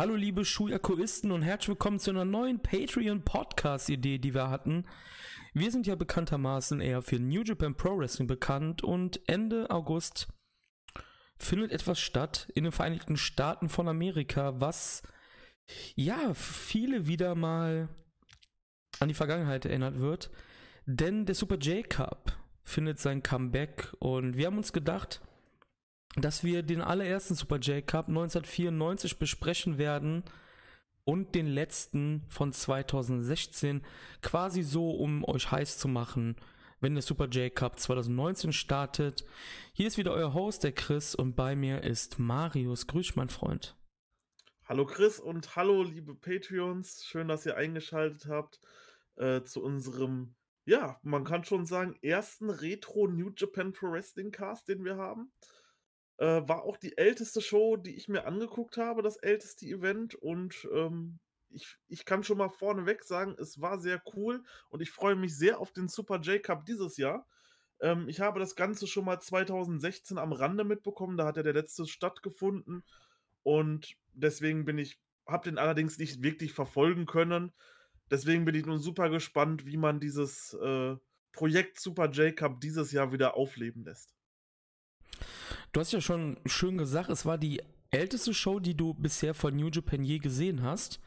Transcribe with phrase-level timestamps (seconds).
[0.00, 4.86] Hallo liebe Schuyakoisten und herzlich willkommen zu einer neuen Patreon-Podcast-Idee, die wir hatten.
[5.52, 10.28] Wir sind ja bekanntermaßen eher für New Japan Pro Wrestling bekannt und Ende August
[11.36, 15.02] findet etwas statt in den Vereinigten Staaten von Amerika, was
[15.96, 17.90] ja viele wieder mal
[19.00, 20.30] an die Vergangenheit erinnert wird.
[20.86, 25.20] Denn der Super J Cup findet sein Comeback und wir haben uns gedacht,
[26.16, 30.24] dass wir den allerersten Super J Cup 1994 besprechen werden
[31.04, 33.84] und den letzten von 2016
[34.22, 36.36] quasi so, um euch heiß zu machen,
[36.80, 39.24] wenn der Super J Cup 2019 startet.
[39.72, 42.86] Hier ist wieder euer Host, der Chris, und bei mir ist Marius.
[42.86, 43.76] Grüß, mein Freund.
[44.64, 47.04] Hallo Chris und hallo liebe Patreons.
[47.04, 48.60] Schön, dass ihr eingeschaltet habt
[49.16, 54.68] äh, zu unserem, ja, man kann schon sagen, ersten Retro New Japan Pro Wrestling Cast,
[54.68, 55.32] den wir haben.
[56.20, 60.14] Äh, war auch die älteste Show, die ich mir angeguckt habe, das älteste Event.
[60.14, 64.90] Und ähm, ich, ich kann schon mal vorneweg sagen, es war sehr cool und ich
[64.90, 67.26] freue mich sehr auf den Super J Cup dieses Jahr.
[67.80, 71.54] Ähm, ich habe das Ganze schon mal 2016 am Rande mitbekommen, da hat ja der
[71.54, 72.84] letzte stattgefunden.
[73.42, 77.50] Und deswegen bin ich, habe den allerdings nicht wirklich verfolgen können.
[78.10, 80.96] Deswegen bin ich nun super gespannt, wie man dieses äh,
[81.32, 84.19] Projekt Super J Cup dieses Jahr wieder aufleben lässt.
[85.72, 89.56] Du hast ja schon schön gesagt, es war die älteste Show, die du bisher von
[89.56, 91.00] New Japan je gesehen hast.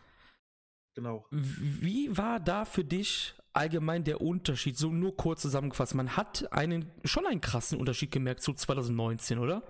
[0.96, 1.26] Genau.
[1.32, 4.78] Wie war da für dich allgemein der Unterschied?
[4.78, 5.96] So nur kurz zusammengefasst.
[5.96, 9.64] Man hat einen schon einen krassen Unterschied gemerkt zu 2019, oder?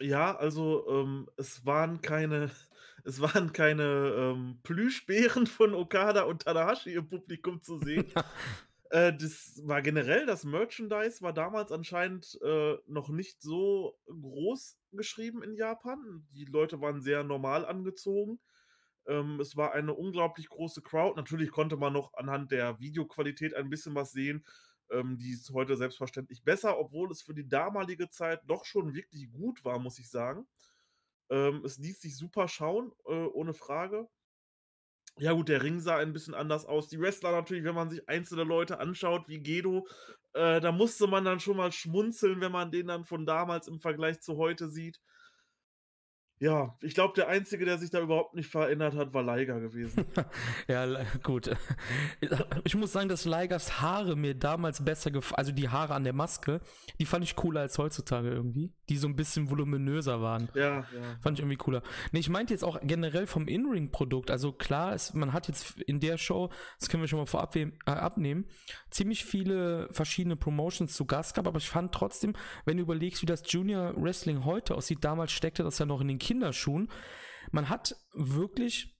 [0.00, 2.50] Ja, also ähm, es waren keine,
[3.04, 8.06] es waren keine ähm, Plüschbären von Okada und Tanahashi im Publikum zu sehen.
[8.94, 15.42] Äh, das war generell, das Merchandise war damals anscheinend äh, noch nicht so groß geschrieben
[15.42, 16.26] in Japan.
[16.32, 18.38] Die Leute waren sehr normal angezogen.
[19.06, 21.16] Ähm, es war eine unglaublich große Crowd.
[21.16, 24.46] Natürlich konnte man noch anhand der Videoqualität ein bisschen was sehen.
[24.90, 29.32] Ähm, die ist heute selbstverständlich besser, obwohl es für die damalige Zeit doch schon wirklich
[29.32, 30.46] gut war, muss ich sagen.
[31.30, 34.08] Ähm, es ließ sich super schauen, äh, ohne Frage.
[35.18, 36.88] Ja gut, der Ring sah ein bisschen anders aus.
[36.88, 39.86] Die Wrestler natürlich, wenn man sich einzelne Leute anschaut, wie Gedo,
[40.32, 43.78] äh, da musste man dann schon mal schmunzeln, wenn man den dann von damals im
[43.78, 45.00] Vergleich zu heute sieht.
[46.40, 50.04] Ja, ich glaube, der Einzige, der sich da überhaupt nicht verändert hat, war Leiger gewesen.
[50.68, 51.50] ja, gut.
[52.64, 56.12] Ich muss sagen, dass Leigers Haare mir damals besser gefallen, also die Haare an der
[56.12, 56.60] Maske,
[56.98, 58.72] die fand ich cooler als heutzutage irgendwie.
[58.88, 60.48] Die so ein bisschen voluminöser waren.
[60.54, 60.84] Ja, ja.
[61.20, 61.82] Fand ich irgendwie cooler.
[62.12, 64.30] Nee, ich meinte jetzt auch generell vom In-Ring-Produkt.
[64.30, 67.56] Also klar, es, man hat jetzt in der Show, das können wir schon mal vorab
[67.56, 68.46] äh, abnehmen,
[68.90, 72.34] ziemlich viele verschiedene Promotions zu Gast gehabt, aber ich fand trotzdem,
[72.64, 76.08] wenn du überlegst, wie das Junior Wrestling heute aussieht, damals steckte das ja noch in
[76.08, 76.90] den Kinderschuhen.
[77.52, 78.96] Man hat wirklich,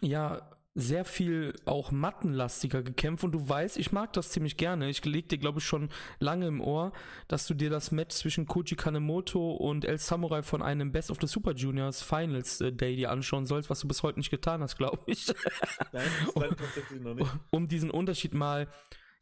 [0.00, 4.88] ja, sehr viel auch mattenlastiger gekämpft und du weißt, ich mag das ziemlich gerne.
[4.88, 5.88] Ich leg dir, glaube ich, schon
[6.20, 6.92] lange im Ohr,
[7.26, 11.18] dass du dir das Match zwischen Koji Kanemoto und El Samurai von einem Best of
[11.20, 14.62] the Super Juniors Finals äh, Day dir anschauen sollst, was du bis heute nicht getan
[14.62, 15.26] hast, glaube ich.
[15.92, 17.30] Nein, das tatsächlich noch nicht.
[17.50, 18.68] Um diesen Unterschied mal,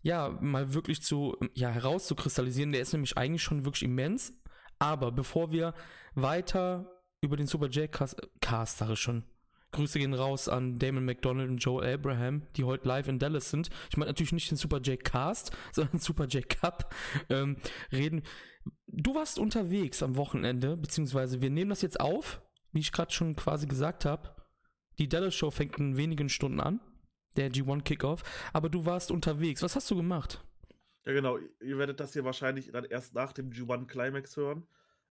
[0.03, 2.73] ja, mal wirklich zu, ja, herauszukristallisieren.
[2.73, 4.35] Der ist nämlich eigentlich schon wirklich immens.
[4.79, 5.73] Aber bevor wir
[6.15, 9.25] weiter über den Super J-Cast, Cast, sage ich schon.
[9.79, 13.71] Grüße gehen raus an Damon McDonald und Joel Abraham, die heute live in Dallas sind.
[13.91, 16.93] Ich meine natürlich nicht den Super J-Cast, sondern den Super J-Cup.
[17.31, 17.59] Ähm,
[17.93, 18.25] reden.
[18.89, 23.37] Du warst unterwegs am Wochenende, beziehungsweise wir nehmen das jetzt auf, wie ich gerade schon
[23.37, 24.35] quasi gesagt habe.
[24.99, 26.81] Die Dallas Show fängt in wenigen Stunden an,
[27.37, 29.63] der G1 Kickoff, aber du warst unterwegs.
[29.63, 30.45] Was hast du gemacht?
[31.07, 31.39] Ja, genau.
[31.61, 34.67] Ihr werdet das hier wahrscheinlich dann erst nach dem G1 Climax hören.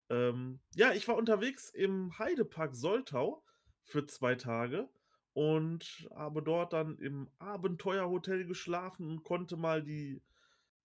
[0.09, 3.45] Ähm, ja, ich war unterwegs im Heidepark Soltau
[3.87, 4.89] für zwei Tage
[5.33, 10.21] und habe dort dann im Abenteuerhotel geschlafen und konnte mal die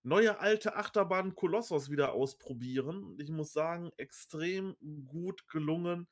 [0.02, 3.16] neue alte Achterbahn Kolossos wieder ausprobieren.
[3.18, 4.76] Ich muss sagen, extrem
[5.06, 6.08] gut gelungen.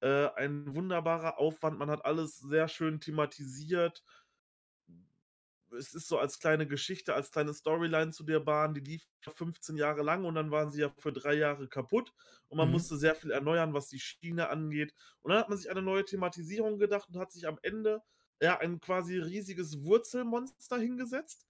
[0.00, 1.78] Äh, ein wunderbarer Aufwand.
[1.78, 4.02] Man hat alles sehr schön thematisiert
[5.76, 9.76] es ist so als kleine Geschichte, als kleine Storyline zu der Bahn, die lief 15
[9.76, 12.12] Jahre lang und dann waren sie ja für drei Jahre kaputt
[12.48, 12.74] und man mhm.
[12.74, 14.94] musste sehr viel erneuern, was die Schiene angeht.
[15.22, 18.02] Und dann hat man sich eine neue Thematisierung gedacht und hat sich am Ende
[18.40, 21.46] ja ein quasi riesiges Wurzelmonster hingesetzt,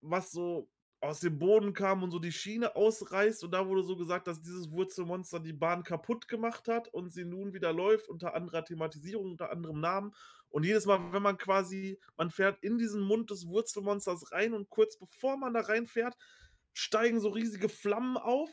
[0.00, 0.68] was so
[1.06, 4.42] aus dem Boden kam und so die Schiene ausreißt und da wurde so gesagt, dass
[4.42, 9.32] dieses Wurzelmonster die Bahn kaputt gemacht hat und sie nun wieder läuft unter anderer Thematisierung,
[9.32, 10.12] unter anderem Namen
[10.48, 14.68] und jedes Mal, wenn man quasi, man fährt in diesen Mund des Wurzelmonsters rein und
[14.70, 16.16] kurz bevor man da reinfährt,
[16.72, 18.50] steigen so riesige Flammen auf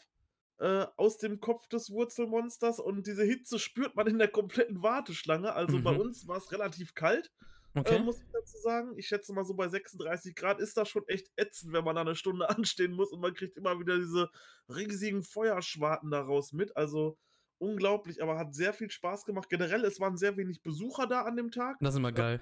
[0.59, 5.53] äh, aus dem Kopf des Wurzelmonsters und diese Hitze spürt man in der kompletten Warteschlange.
[5.53, 5.97] Also bei Mhm.
[5.97, 7.31] uns war es relativ kalt,
[7.75, 7.99] äh, Okay.
[7.99, 8.93] muss ich dazu sagen.
[8.97, 12.01] Ich schätze mal so bei 36 Grad ist das schon echt ätzend, wenn man da
[12.01, 14.29] eine Stunde anstehen muss und man kriegt immer wieder diese
[14.69, 16.75] riesigen Feuerschwarten daraus mit.
[16.77, 17.17] Also
[17.57, 19.49] unglaublich, aber hat sehr viel Spaß gemacht.
[19.49, 22.41] Generell, es waren sehr wenig Besucher da an dem Tag Das ist immer geil.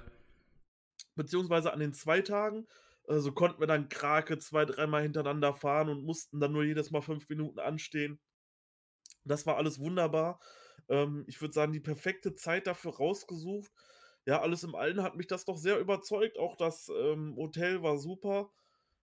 [1.15, 2.67] beziehungsweise an den zwei Tagen.
[3.07, 6.91] Äh, so konnten wir dann Krake zwei, dreimal hintereinander fahren und mussten dann nur jedes
[6.91, 8.19] Mal fünf Minuten anstehen.
[9.23, 10.39] Das war alles wunderbar.
[10.89, 13.71] Ähm, ich würde sagen, die perfekte Zeit dafür rausgesucht.
[14.25, 16.37] Ja, alles im Allen hat mich das doch sehr überzeugt.
[16.37, 18.51] Auch das ähm, Hotel war super.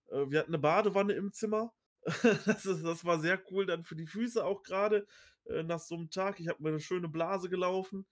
[0.07, 1.73] Äh, wir hatten eine Badewanne im Zimmer.
[2.45, 5.05] das, ist, das war sehr cool, dann für die Füße auch gerade
[5.45, 6.39] äh, nach so einem Tag.
[6.39, 8.05] Ich habe mir eine schöne Blase gelaufen.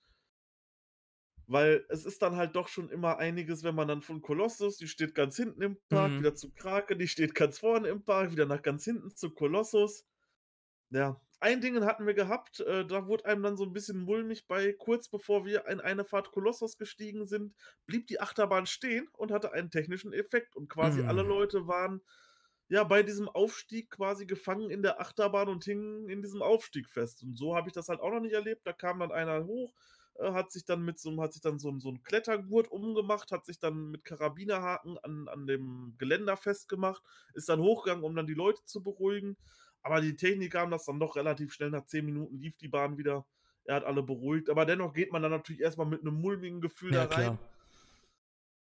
[1.50, 4.90] Weil es ist dann halt doch schon immer einiges, wenn man dann von Kolossus, die
[4.90, 6.20] steht ganz hinten im Park, Mhm.
[6.20, 10.06] wieder zu Krake, die steht ganz vorne im Park, wieder nach ganz hinten zu Kolossus.
[10.90, 14.48] Ja, ein Ding hatten wir gehabt, äh, da wurde einem dann so ein bisschen mulmig
[14.48, 17.56] bei, kurz bevor wir in eine Fahrt Kolossus gestiegen sind,
[17.86, 21.24] blieb die Achterbahn stehen und hatte einen technischen Effekt und quasi alle Mm.
[21.24, 22.02] Leute waren
[22.70, 27.24] ja bei diesem Aufstieg quasi gefangen in der Achterbahn und hingen in diesem Aufstieg fest.
[27.24, 28.66] Und so habe ich das halt auch noch nicht erlebt.
[28.68, 29.74] Da kam dann einer hoch,
[30.16, 33.46] äh, hat sich dann mit so hat sich dann so so 'n Klettergurt umgemacht, hat
[33.46, 38.34] sich dann mit Karabinerhaken an an dem Geländer festgemacht, ist dann hochgegangen, um dann die
[38.34, 39.38] Leute zu beruhigen.
[39.88, 42.98] Aber die Techniker haben das dann doch relativ schnell nach 10 Minuten lief die Bahn
[42.98, 43.26] wieder.
[43.64, 46.60] Er hat alle beruhigt, aber dennoch geht man dann natürlich erst mal mit 'nem mulmigen
[46.60, 47.24] Gefühl Ja, da rein.
[47.24, 47.40] klar.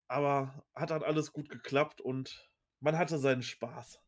[0.07, 3.99] Aber hat dann alles gut geklappt und man hatte seinen Spaß.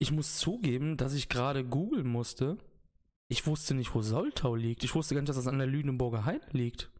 [0.00, 2.58] Ich muss zugeben, dass ich gerade googeln musste.
[3.28, 4.82] Ich wusste nicht, wo Soltau liegt.
[4.82, 6.90] Ich wusste gar nicht, dass das an der Lüneburger Heide liegt.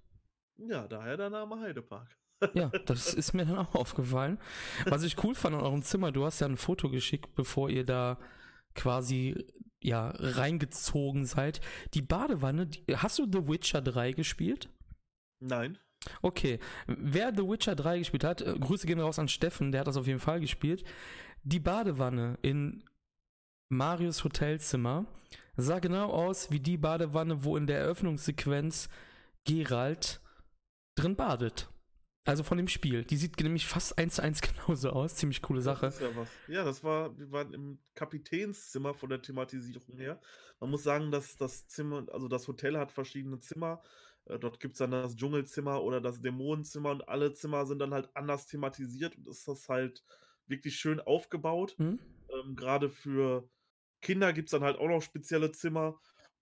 [0.58, 2.16] Ja, daher der Name Heidepark.
[2.54, 4.38] Ja, das ist mir dann auch aufgefallen.
[4.86, 7.84] Was ich cool fand an eurem Zimmer, du hast ja ein Foto geschickt, bevor ihr
[7.84, 8.16] da
[8.78, 9.46] quasi
[9.82, 11.60] ja reingezogen seid.
[11.94, 14.68] Die Badewanne, die, hast du The Witcher 3 gespielt?
[15.40, 15.78] Nein.
[16.22, 19.88] Okay, wer The Witcher 3 gespielt hat, äh, Grüße gehen raus an Steffen, der hat
[19.88, 20.84] das auf jeden Fall gespielt.
[21.42, 22.84] Die Badewanne in
[23.68, 25.06] Marius Hotelzimmer
[25.56, 28.88] sah genau aus wie die Badewanne, wo in der Eröffnungssequenz
[29.44, 30.20] Geralt
[30.96, 31.68] drin badet.
[32.28, 33.04] Also von dem Spiel.
[33.04, 35.16] Die sieht nämlich fast eins zu eins genauso aus.
[35.16, 35.86] Ziemlich coole Sache.
[35.86, 36.28] Das ist ja was.
[36.46, 40.20] Ja, das war, wir waren im Kapitänszimmer von der Thematisierung her.
[40.60, 43.82] Man muss sagen, dass das Zimmer, also das Hotel hat verschiedene Zimmer.
[44.26, 47.94] Äh, dort gibt es dann das Dschungelzimmer oder das Dämonenzimmer und alle Zimmer sind dann
[47.94, 50.04] halt anders thematisiert und ist das halt
[50.46, 51.76] wirklich schön aufgebaut.
[51.78, 51.98] Hm?
[52.28, 53.48] Ähm, Gerade für
[54.02, 55.98] Kinder gibt es dann halt auch noch spezielle Zimmer.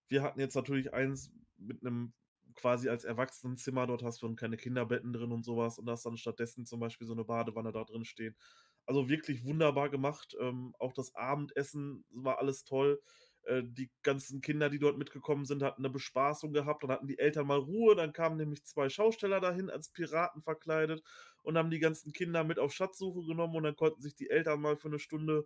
[0.09, 2.11] Wir hatten jetzt natürlich eins mit einem
[2.57, 6.17] quasi als Erwachsenenzimmer, dort hast du dann keine Kinderbetten drin und sowas und hast dann
[6.17, 8.35] stattdessen zum Beispiel so eine Badewanne da drin stehen.
[8.85, 10.35] Also wirklich wunderbar gemacht.
[10.39, 13.01] Ähm, auch das Abendessen war alles toll.
[13.43, 16.83] Äh, die ganzen Kinder, die dort mitgekommen sind, hatten eine Bespaßung gehabt.
[16.83, 17.95] Dann hatten die Eltern mal Ruhe.
[17.95, 21.03] Dann kamen nämlich zwei Schausteller dahin als Piraten verkleidet
[21.43, 24.61] und haben die ganzen Kinder mit auf Schatzsuche genommen und dann konnten sich die Eltern
[24.61, 25.45] mal für eine Stunde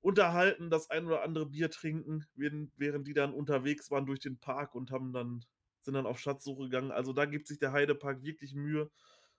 [0.00, 4.74] unterhalten, das ein oder andere Bier trinken, während die dann unterwegs waren durch den Park
[4.74, 5.44] und haben dann,
[5.86, 6.92] sind dann auf Schatzsuche gegangen.
[6.92, 8.90] Also da gibt sich der Heidepark wirklich Mühe.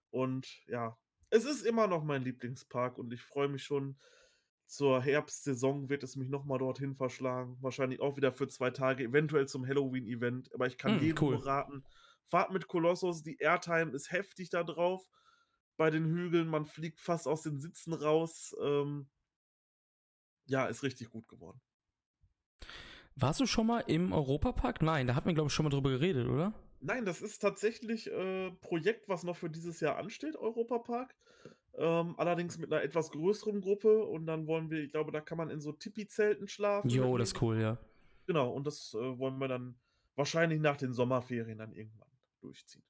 [0.09, 0.97] Und ja,
[1.29, 3.97] es ist immer noch mein Lieblingspark und ich freue mich schon.
[4.65, 7.57] Zur Herbstsaison wird es mich nochmal dorthin verschlagen.
[7.61, 10.53] Wahrscheinlich auch wieder für zwei Tage, eventuell zum Halloween-Event.
[10.53, 11.35] Aber ich kann Hm, jedem cool.
[11.35, 11.85] nur raten,
[12.27, 13.23] fahrt mit Kolossus.
[13.23, 15.07] Die Airtime ist heftig da drauf.
[15.77, 18.55] Bei den Hügeln, man fliegt fast aus den Sitzen raus.
[18.61, 19.07] Ähm,
[20.47, 21.61] ja, ist richtig gut geworden.
[23.19, 24.83] Warst du schon mal im Europapark?
[24.83, 26.53] Nein, da hatten wir, glaube ich, schon mal drüber geredet, oder?
[26.81, 31.15] Nein, das ist tatsächlich äh, Projekt, was noch für dieses Jahr ansteht, Europapark.
[31.73, 35.39] Ähm, allerdings mit einer etwas größeren Gruppe und dann wollen wir, ich glaube, da kann
[35.39, 36.89] man in so Tipi-Zelten schlafen.
[36.89, 37.79] Jo, das ist cool, ja.
[38.27, 39.79] Genau, und das äh, wollen wir dann
[40.15, 42.09] wahrscheinlich nach den Sommerferien dann irgendwann
[42.41, 42.83] durchziehen.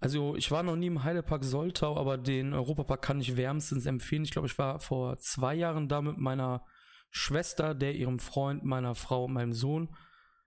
[0.00, 4.24] Also ich war noch nie im Heidepark Soltau, aber den Europapark kann ich wärmstens empfehlen.
[4.24, 6.64] Ich glaube, ich war vor zwei Jahren da mit meiner
[7.10, 9.94] Schwester, der ihrem Freund, meiner Frau und meinem Sohn.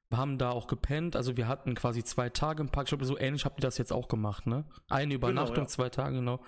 [0.10, 1.16] Wir haben da auch gepennt.
[1.16, 2.86] Also wir hatten quasi zwei Tage im Park.
[2.86, 4.66] Ich glaube, so ähnlich habt ihr das jetzt auch gemacht, ne?
[4.90, 5.68] Eine Übernachtung, ja.
[5.68, 6.44] zwei Tage, genau.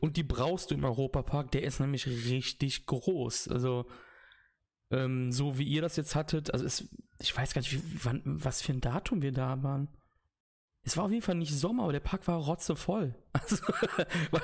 [0.00, 1.50] Und die brauchst du im Europapark.
[1.50, 3.48] Der ist nämlich richtig groß.
[3.48, 3.86] Also
[4.90, 6.88] ähm, so wie ihr das jetzt hattet, also es,
[7.18, 9.88] ich weiß gar nicht, wie, wann, was für ein Datum wir da waren.
[10.88, 13.14] Es war auf jeden Fall nicht Sommer, aber der Park war rotzevoll.
[13.34, 13.56] Also,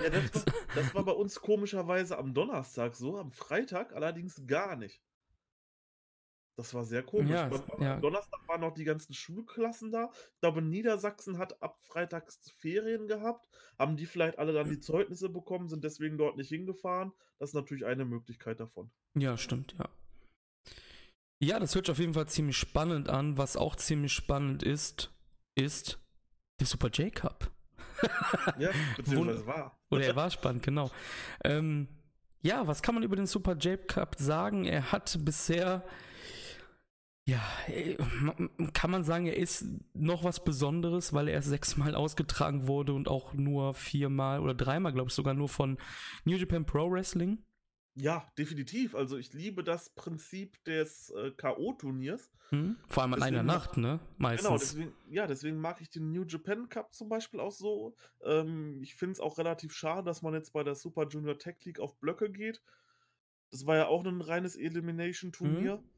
[0.03, 4.77] Ja, das war, das war bei uns komischerweise am Donnerstag so, am Freitag allerdings gar
[4.77, 5.01] nicht.
[6.59, 7.31] Das war sehr komisch.
[7.31, 7.95] Ja, Beim- ja.
[7.95, 10.11] Am Donnerstag waren noch die ganzen Schulklassen da.
[10.35, 13.49] Ich glaube, Niedersachsen hat ab Freitags Ferien gehabt.
[13.79, 17.13] Haben die vielleicht alle dann die Zeugnisse bekommen, sind deswegen dort nicht hingefahren.
[17.39, 18.91] Das ist natürlich eine Möglichkeit davon.
[19.19, 19.89] ja, stimmt, ja.
[21.43, 23.39] Ja, das hört sich auf jeden Fall ziemlich spannend an.
[23.39, 25.11] Was auch ziemlich spannend ist,
[25.59, 25.99] ist
[26.61, 27.51] der Super J-Cup.
[28.59, 29.79] ja, beziehungsweise war.
[29.91, 30.91] Oder er war spannend, genau.
[31.45, 31.89] Ähm,
[32.43, 34.65] ja, was kann man über den Super J-Cup sagen?
[34.65, 35.85] Er hat bisher,
[37.27, 37.97] ja, äh,
[38.73, 43.09] kann man sagen, er ist noch was Besonderes, weil er erst sechsmal ausgetragen wurde und
[43.09, 45.79] auch nur viermal oder dreimal, glaube ich, sogar nur von
[46.25, 47.39] New Japan Pro Wrestling.
[47.97, 48.95] Ja, definitiv.
[48.95, 52.29] Also ich liebe das Prinzip des äh, K.O.-Turniers.
[52.49, 52.77] Hm?
[52.89, 54.01] Vor allem an einer Nacht, ne?
[54.01, 54.47] Genau, Meistens.
[54.47, 57.95] Genau, deswegen, ja, deswegen mag ich den New Japan Cup zum Beispiel auch so.
[58.25, 61.57] Ähm, ich finde es auch relativ schade, dass man jetzt bei der Super Junior Tech
[61.65, 62.63] League auf Blöcke geht.
[63.53, 65.77] Das war ja auch ein reines Elimination-Turnier.
[65.77, 65.91] Mhm.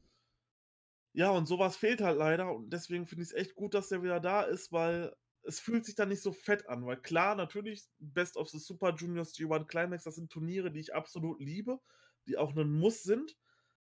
[1.13, 2.53] Ja, und sowas fehlt halt leider.
[2.53, 5.15] Und deswegen finde ich es echt gut, dass der wieder da ist, weil
[5.47, 6.85] es fühlt sich dann nicht so fett an.
[6.85, 10.93] Weil klar, natürlich, Best of the Super Juniors G1 Climax, das sind Turniere, die ich
[10.93, 11.79] absolut liebe,
[12.27, 13.37] die auch ein Muss sind.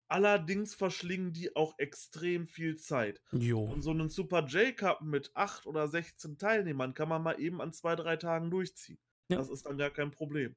[0.07, 3.21] Allerdings verschlingen die auch extrem viel Zeit.
[3.31, 3.63] Jo.
[3.63, 7.71] Und so einen Super J-Cup mit 8 oder 16 Teilnehmern kann man mal eben an
[7.71, 8.99] zwei, drei Tagen durchziehen.
[9.29, 9.37] Ja.
[9.37, 10.55] Das ist dann gar kein Problem.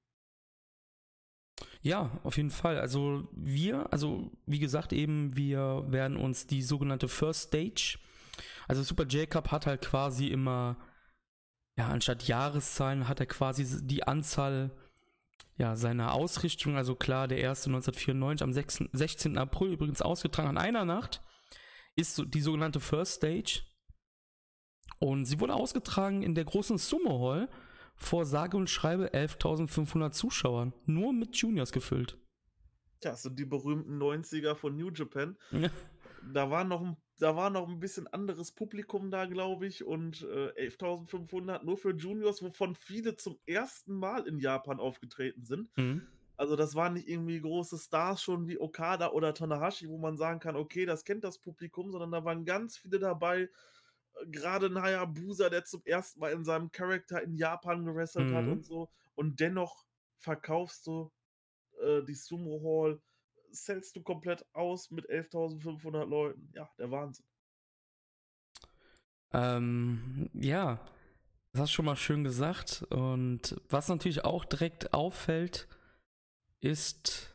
[1.82, 2.80] Ja, auf jeden Fall.
[2.80, 7.98] Also wir, also wie gesagt eben, wir werden uns die sogenannte First Stage,
[8.68, 10.76] also Super J-Cup hat halt quasi immer,
[11.76, 14.70] ja, anstatt Jahreszahlen hat er quasi die Anzahl
[15.56, 19.38] ja, seiner Ausrichtung, also klar, der erste 1994 am 6, 16.
[19.38, 21.22] April übrigens ausgetragen an einer Nacht,
[21.96, 23.62] ist die sogenannte First Stage.
[24.98, 27.48] Und sie wurde ausgetragen in der großen Sumo Hall
[27.96, 32.18] vor sage und schreibe 11.500 Zuschauern, nur mit Juniors gefüllt.
[33.02, 35.36] Ja, das sind die berühmten 90er von New Japan.
[35.52, 35.70] Ja.
[36.32, 40.22] Da war noch ein, da war noch ein bisschen anderes Publikum da, glaube ich, und
[40.22, 45.70] äh, 11.500 nur für Juniors, wovon viele zum ersten Mal in Japan aufgetreten sind.
[45.76, 46.06] Mhm.
[46.36, 50.40] Also das waren nicht irgendwie große Stars schon wie Okada oder Tanahashi, wo man sagen
[50.40, 53.42] kann, okay, das kennt das Publikum, sondern da waren ganz viele dabei.
[54.14, 58.46] Äh, Gerade ein Hayabusa, der zum ersten Mal in seinem Charakter in Japan gewrestelt hat
[58.46, 58.52] Mhm.
[58.52, 58.90] und so.
[59.14, 59.84] Und dennoch
[60.18, 61.12] verkaufst du
[61.82, 63.00] äh, die Sumo Hall,
[63.54, 66.50] sellst du komplett aus mit 11.500 Leuten.
[66.54, 67.26] Ja, der Wahnsinn.
[69.32, 70.80] Ähm, ja,
[71.52, 72.84] das hast du schon mal schön gesagt.
[72.90, 75.68] Und was natürlich auch direkt auffällt,
[76.60, 77.34] ist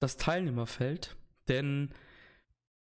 [0.00, 1.16] das Teilnehmerfeld.
[1.48, 1.94] Denn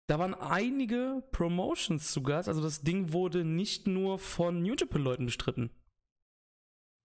[0.07, 2.49] da waren einige Promotions zu Gast.
[2.49, 5.71] Also das Ding wurde nicht nur von New Japan-Leuten bestritten.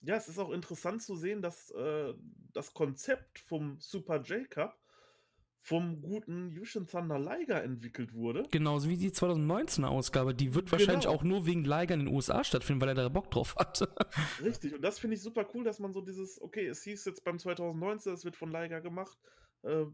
[0.02, 2.13] Ja, es ist auch interessant zu sehen, dass äh,
[2.52, 4.78] das Konzept vom Super J-Cup
[5.65, 8.43] vom guten Yushin Thunder Liger entwickelt wurde.
[8.51, 10.36] Genauso wie die 2019er Ausgabe.
[10.36, 11.15] Die wird wahrscheinlich Genau.
[11.15, 13.79] auch nur wegen Liger in den USA stattfinden, weil er da Bock drauf hat.
[14.43, 17.24] Richtig, und das finde ich super cool, dass man so dieses, okay, es hieß jetzt
[17.24, 19.17] beim 2019, es wird von Liger gemacht,
[19.62, 19.86] äh,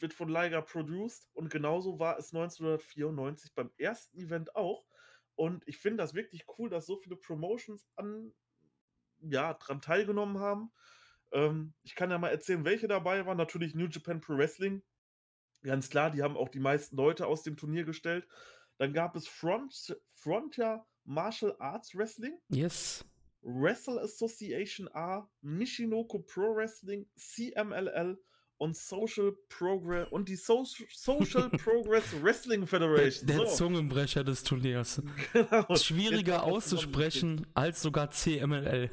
[0.00, 4.84] wird von Liger produced und genauso war es 1994 beim ersten Event auch.
[5.36, 8.32] Und ich finde das wirklich cool, dass so viele Promotions an,
[9.20, 10.72] ja, dran teilgenommen haben.
[11.30, 13.36] Ähm, ich kann ja mal erzählen, welche dabei waren.
[13.36, 14.82] Natürlich New Japan Pro Wrestling.
[15.64, 18.26] Ganz klar, die haben auch die meisten Leute aus dem Turnier gestellt.
[18.78, 22.38] Dann gab es Front, Frontier Martial Arts Wrestling.
[22.48, 23.04] yes.
[23.46, 28.18] Wrestle Association A, Michinoku Pro Wrestling, CMLL
[28.56, 33.26] und Social Progress und die so Social Progress Wrestling Federation.
[33.26, 35.02] Der So, Zungenbrecher des Turniers.
[35.32, 35.76] genau.
[35.76, 38.90] Schwieriger auszusprechen als sogar CMLL.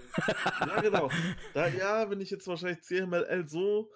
[0.60, 1.10] Ja, genau.
[1.54, 3.90] Da, ja, bin ich jetzt wahrscheinlich CMLL so.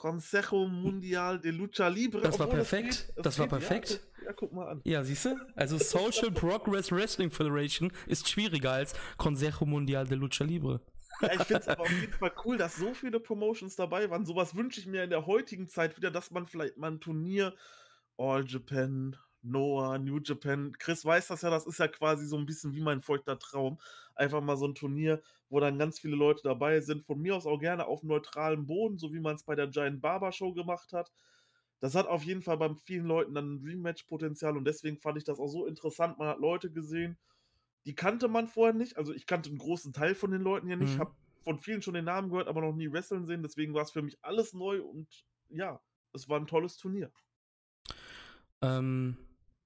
[0.00, 2.22] Consejo Mundial de Lucha Libre.
[2.22, 2.84] Das war perfekt.
[3.06, 4.00] geht, es Das war geht, ja, perfekt.
[4.16, 4.80] guck- Ja, guck mal an.
[4.84, 5.36] Ja, siehst du?
[5.54, 10.80] Also Social Progress Wrestling Federation ist schwieriger als Consejo Mundial de Lucha Libre.
[11.20, 14.24] Ja, ich finde es aber auf jeden Fall cool, dass so viele Promotions dabei waren.
[14.24, 17.54] Sowas wünsche ich mir in der heutigen Zeit wieder, dass man vielleicht mal ein Turnier,
[18.16, 22.46] All Japan, Noah, New Japan, Chris weiß das ja, das ist ja quasi so ein
[22.46, 23.78] bisschen wie mein feuchter Traum.
[24.14, 27.04] Einfach mal so ein Turnier, wo dann ganz viele Leute dabei sind.
[27.04, 30.00] Von mir aus auch gerne auf neutralem Boden, so wie man es bei der Giant
[30.02, 31.12] Barber Show gemacht hat.
[31.80, 35.24] Das hat auf jeden Fall bei vielen Leuten dann ein Rematch-Potenzial und deswegen fand ich
[35.24, 36.18] das auch so interessant.
[36.18, 37.18] Man hat Leute gesehen,
[37.86, 38.98] die kannte man vorher nicht.
[38.98, 41.00] Also ich kannte einen großen Teil von den Leuten ja nicht, Mhm.
[41.00, 43.42] habe von vielen schon den Namen gehört, aber noch nie wresteln sehen.
[43.42, 45.80] Deswegen war es für mich alles neu und ja,
[46.12, 47.10] es war ein tolles Turnier.
[48.62, 49.16] Ähm,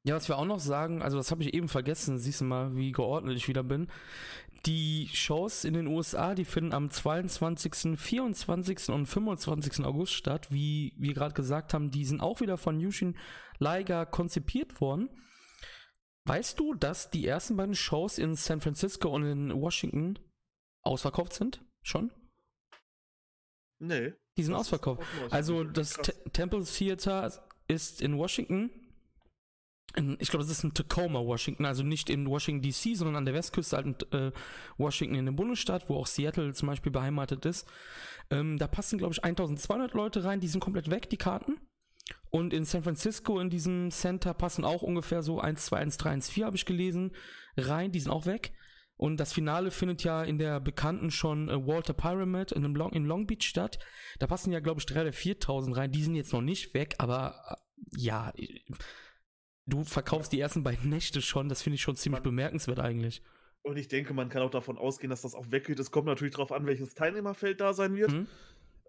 [0.06, 2.76] ja, was wir auch noch sagen, also das habe ich eben vergessen, siehst du mal,
[2.76, 3.88] wie geordnet ich wieder bin.
[4.66, 8.90] Die Shows in den USA, die finden am 22., 24.
[8.90, 9.84] und 25.
[9.84, 10.48] August statt.
[10.50, 13.16] Wie wir gerade gesagt haben, die sind auch wieder von Yushin
[13.58, 15.08] Liger konzipiert worden.
[16.26, 20.18] Weißt du, dass die ersten beiden Shows in San Francisco und in Washington
[20.82, 21.62] ausverkauft sind?
[21.82, 22.10] Schon?
[23.78, 24.14] Nee.
[24.36, 25.02] Die sind ausverkauft.
[25.30, 25.94] Also das.
[25.94, 28.83] Te Temple Theater ist in Washington in,
[30.18, 33.34] ich glaube, das ist in Tacoma, Washington, also nicht in Washington DC, sondern an der
[33.34, 34.32] Westküste, halt in äh,
[34.76, 37.66] Washington in dem Bundesstaat, wo auch Seattle zum Beispiel beheimatet ist.
[38.30, 41.60] Ähm, da passen, glaube ich, 1200 Leute rein, die sind komplett weg, die Karten.
[42.30, 46.10] Und in San Francisco, in diesem Center, passen auch ungefähr so 1, 2, 1, 3,
[46.10, 47.12] 1, 4, habe ich gelesen,
[47.56, 48.52] rein, die sind auch weg.
[48.96, 53.04] Und das Finale findet ja in der bekannten schon äh, Walter Pyramid in, Long, in
[53.04, 53.78] Long Beach statt.
[54.18, 55.92] Da passen ja, glaube ich, 3.000 oder 4.000 rein.
[55.92, 57.54] Die sind jetzt noch nicht weg, aber äh,
[57.96, 58.32] ja,
[59.66, 61.48] du verkaufst die ersten beiden Nächte schon.
[61.48, 63.22] Das finde ich schon ziemlich bemerkenswert eigentlich.
[63.62, 65.78] Und ich denke, man kann auch davon ausgehen, dass das auch weggeht.
[65.78, 68.12] Es kommt natürlich darauf an, welches Teilnehmerfeld da sein wird.
[68.12, 68.26] Mhm.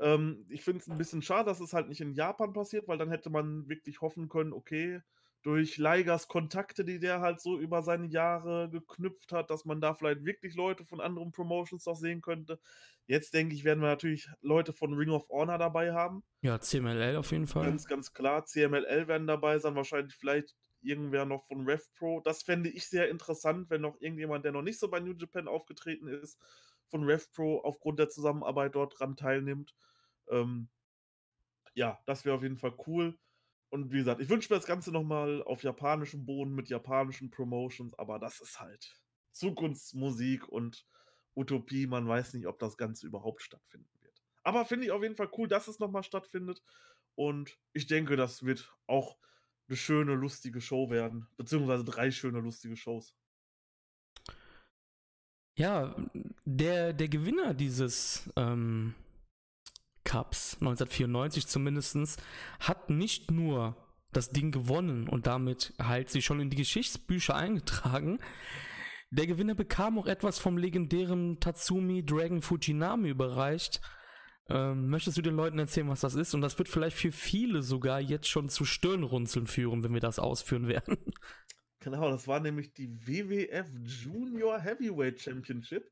[0.01, 2.97] Ähm, ich finde es ein bisschen schade, dass es halt nicht in Japan passiert, weil
[2.97, 5.01] dann hätte man wirklich hoffen können, okay,
[5.43, 9.93] durch Leigers Kontakte, die der halt so über seine Jahre geknüpft hat, dass man da
[9.93, 12.59] vielleicht wirklich Leute von anderen Promotions noch sehen könnte.
[13.05, 16.23] Jetzt denke ich, werden wir natürlich Leute von Ring of Honor dabei haben.
[16.41, 17.65] Ja, CMLL auf jeden Fall.
[17.65, 18.43] Ganz, ganz klar.
[18.45, 20.55] CMLL werden dabei sein, wahrscheinlich vielleicht
[20.85, 22.21] irgendwer noch von RevPro.
[22.21, 25.47] Das fände ich sehr interessant, wenn noch irgendjemand, der noch nicht so bei New Japan
[25.47, 26.39] aufgetreten ist,
[26.87, 29.75] von RevPro aufgrund der Zusammenarbeit dort dran teilnimmt.
[30.29, 30.69] Ähm,
[31.73, 33.17] ja, das wäre auf jeden Fall cool.
[33.69, 37.93] Und wie gesagt, ich wünsche mir das Ganze nochmal auf japanischem Boden mit japanischen Promotions,
[37.99, 38.95] aber das ist halt
[39.31, 40.85] Zukunftsmusik und
[41.35, 41.87] Utopie.
[41.87, 44.23] Man weiß nicht, ob das Ganze überhaupt stattfinden wird.
[44.43, 46.63] Aber finde ich auf jeden Fall cool, dass es nochmal stattfindet.
[47.15, 49.17] Und ich denke, das wird auch
[49.67, 51.27] eine schöne, lustige Show werden.
[51.37, 53.15] Beziehungsweise drei schöne, lustige Shows.
[55.57, 55.95] Ja,
[56.43, 58.93] der, der Gewinner dieses ähm,
[60.03, 62.21] Cups, 1994 zumindest,
[62.59, 63.77] hat nicht nur
[64.11, 68.19] das Ding gewonnen und damit halt sich schon in die Geschichtsbücher eingetragen.
[69.11, 73.81] Der Gewinner bekam auch etwas vom legendären Tatsumi Dragon Fujinami überreicht.
[74.47, 76.33] Ähm, möchtest du den Leuten erzählen, was das ist?
[76.33, 80.19] Und das wird vielleicht für viele sogar jetzt schon zu Stirnrunzeln führen, wenn wir das
[80.19, 80.97] ausführen werden.
[81.79, 85.87] Genau, das war nämlich die WWF Junior Heavyweight Championship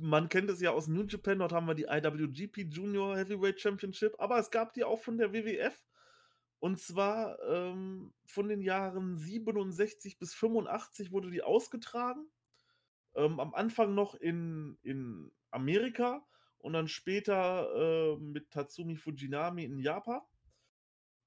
[0.00, 4.14] man kennt es ja aus New Japan, dort haben wir die IWGP Junior Heavyweight Championship,
[4.18, 5.78] aber es gab die auch von der WWF.
[6.58, 12.30] Und zwar ähm, von den Jahren 67 bis 85 wurde die ausgetragen.
[13.14, 16.26] Ähm, am Anfang noch in, in Amerika
[16.60, 20.20] und dann später äh, mit Tatsumi Fujinami in Japan.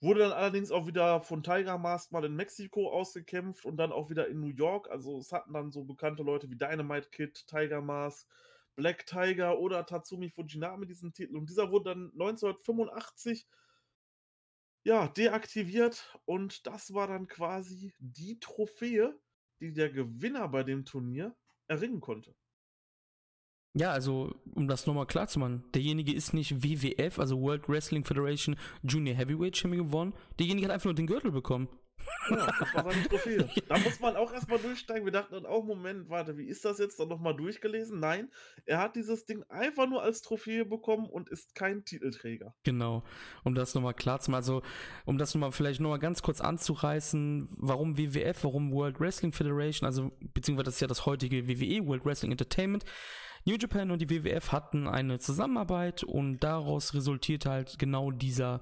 [0.02, 4.10] Wurde dann allerdings auch wieder von Tiger Mask mal in Mexiko ausgekämpft und dann auch
[4.10, 4.89] wieder in New York.
[4.91, 8.28] Also es hatten dann so bekannte Leute wie Dynamite Kid, Tiger Mask,
[8.76, 11.38] Black Tiger oder Tatsumi Fujinami diesen Titel.
[11.38, 13.48] Und dieser wurde dann 1985
[14.84, 19.17] ja, deaktiviert und das war dann quasi die Trophäe,
[19.62, 21.34] die der Gewinner bei dem Turnier
[21.67, 22.36] erringen konnte.
[23.75, 28.05] Ja, also um das nochmal klar zu machen, derjenige ist nicht WWF, also World Wrestling
[28.05, 31.67] Federation Junior Heavyweight Champion gewonnen, derjenige hat einfach nur den Gürtel bekommen.
[32.29, 33.49] Ja, das war seine Trophäe.
[33.67, 35.05] Da muss man auch erstmal durchsteigen.
[35.05, 36.99] Wir dachten dann auch, Moment, warte, wie ist das jetzt?
[36.99, 37.99] Dann nochmal durchgelesen?
[37.99, 38.29] Nein,
[38.65, 42.53] er hat dieses Ding einfach nur als Trophäe bekommen und ist kein Titelträger.
[42.63, 43.03] Genau,
[43.43, 44.43] um das nochmal klar zu machen.
[44.43, 44.62] Also,
[45.05, 50.12] um das nochmal vielleicht nochmal ganz kurz anzureißen, warum WWF, warum World Wrestling Federation, also
[50.33, 52.86] beziehungsweise das ist ja das heutige WWE, World Wrestling Entertainment.
[53.45, 58.62] New Japan und die WWF hatten eine Zusammenarbeit und daraus resultiert halt genau dieser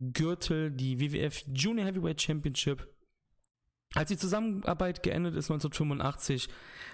[0.00, 2.88] Gürtel, die WWF Junior Heavyweight Championship.
[3.94, 6.48] Als die Zusammenarbeit geendet ist 1985,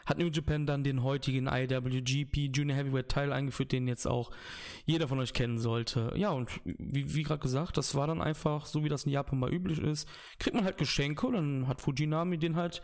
[0.04, 4.30] hat New Japan dann den heutigen IWGP Junior Heavyweight Teil eingeführt, den jetzt auch
[4.84, 6.12] jeder von euch kennen sollte.
[6.16, 9.38] Ja, und wie, wie gerade gesagt, das war dann einfach, so wie das in Japan
[9.38, 12.82] mal üblich ist, kriegt man halt Geschenke und dann hat Fujinami den halt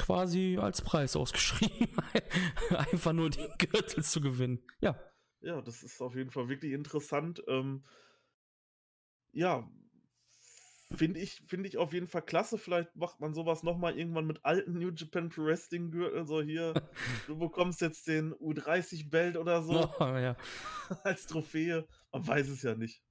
[0.00, 1.88] quasi als Preis ausgeschrieben.
[2.70, 4.62] einfach nur den Gürtel zu gewinnen.
[4.80, 4.98] Ja.
[5.42, 7.42] Ja, das ist auf jeden Fall wirklich interessant.
[7.48, 7.84] Ähm
[9.32, 9.70] ja,
[10.92, 12.58] finde ich, find ich auf jeden Fall klasse.
[12.58, 16.26] Vielleicht macht man sowas nochmal irgendwann mit alten New Japan Pro Wrestling Gürteln.
[16.26, 16.74] So hier,
[17.26, 19.88] du bekommst jetzt den U30 Belt oder so.
[20.00, 20.36] Oh, ja.
[21.04, 21.86] als Trophäe.
[22.12, 23.02] Man weiß es ja nicht.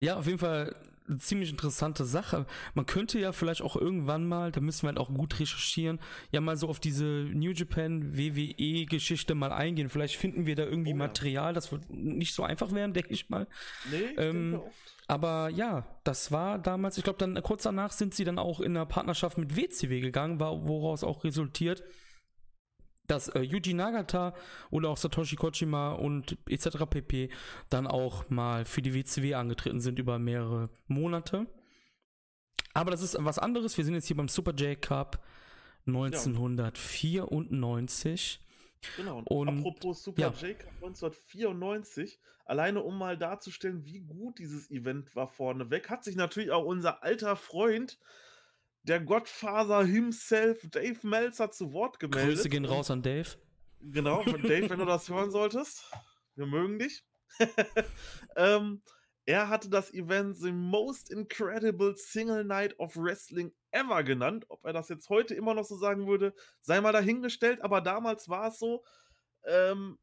[0.00, 0.74] Ja, auf jeden Fall
[1.06, 2.46] eine ziemlich interessante Sache.
[2.74, 6.40] Man könnte ja vielleicht auch irgendwann mal, da müssen wir halt auch gut recherchieren, ja
[6.40, 9.88] mal so auf diese New Japan WWE Geschichte mal eingehen.
[9.88, 13.28] Vielleicht finden wir da irgendwie oh, Material, das wird nicht so einfach werden, denke ich
[13.28, 13.46] mal.
[13.90, 14.60] Nee, ähm,
[15.06, 18.76] aber ja, das war damals, ich glaube dann kurz danach sind sie dann auch in
[18.76, 21.82] einer Partnerschaft mit WCW gegangen, war, woraus auch resultiert,
[23.06, 24.34] dass äh, Yuji Nagata
[24.70, 26.86] oder auch Satoshi Kojima und etc.
[26.88, 27.28] pp.
[27.68, 31.46] dann auch mal für die WCW angetreten sind über mehrere Monate.
[32.72, 33.76] Aber das ist was anderes.
[33.76, 35.22] Wir sind jetzt hier beim Super J Cup
[35.86, 38.40] 1994.
[38.96, 39.18] Genau.
[39.18, 40.28] Und, Und apropos Super ja.
[40.28, 46.50] J-Cup 1994, alleine um mal darzustellen, wie gut dieses Event war vorneweg, hat sich natürlich
[46.50, 47.98] auch unser alter Freund,
[48.84, 52.36] der Godfather himself, Dave Meltzer, zu Wort gemeldet.
[52.36, 53.28] Grüße gehen raus an Dave.
[53.80, 55.84] Genau, Dave, wenn du das hören solltest,
[56.36, 57.04] wir mögen dich.
[58.36, 58.82] ähm,
[59.26, 64.44] er hatte das Event The Most Incredible Single Night of Wrestling Ever genannt.
[64.48, 68.28] Ob er das jetzt heute immer noch so sagen würde, sei mal dahingestellt, aber damals
[68.28, 68.84] war es so.
[69.44, 69.98] Ähm,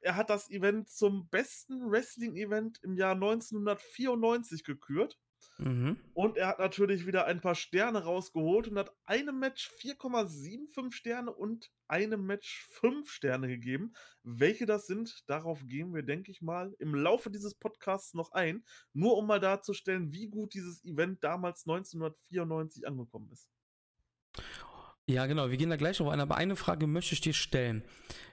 [0.00, 5.18] er hat das Event zum besten Wrestling-Event im Jahr 1994 gekürt.
[5.58, 5.98] Mhm.
[6.14, 11.32] Und er hat natürlich wieder ein paar Sterne rausgeholt und hat einem Match 4,75 Sterne
[11.32, 13.92] und einem Match 5 Sterne gegeben.
[14.22, 18.64] Welche das sind, darauf gehen wir, denke ich mal, im Laufe dieses Podcasts noch ein.
[18.92, 23.48] Nur um mal darzustellen, wie gut dieses Event damals 1994 angekommen ist.
[25.06, 27.84] Ja, genau, wir gehen da gleich auf ein, aber eine Frage möchte ich dir stellen.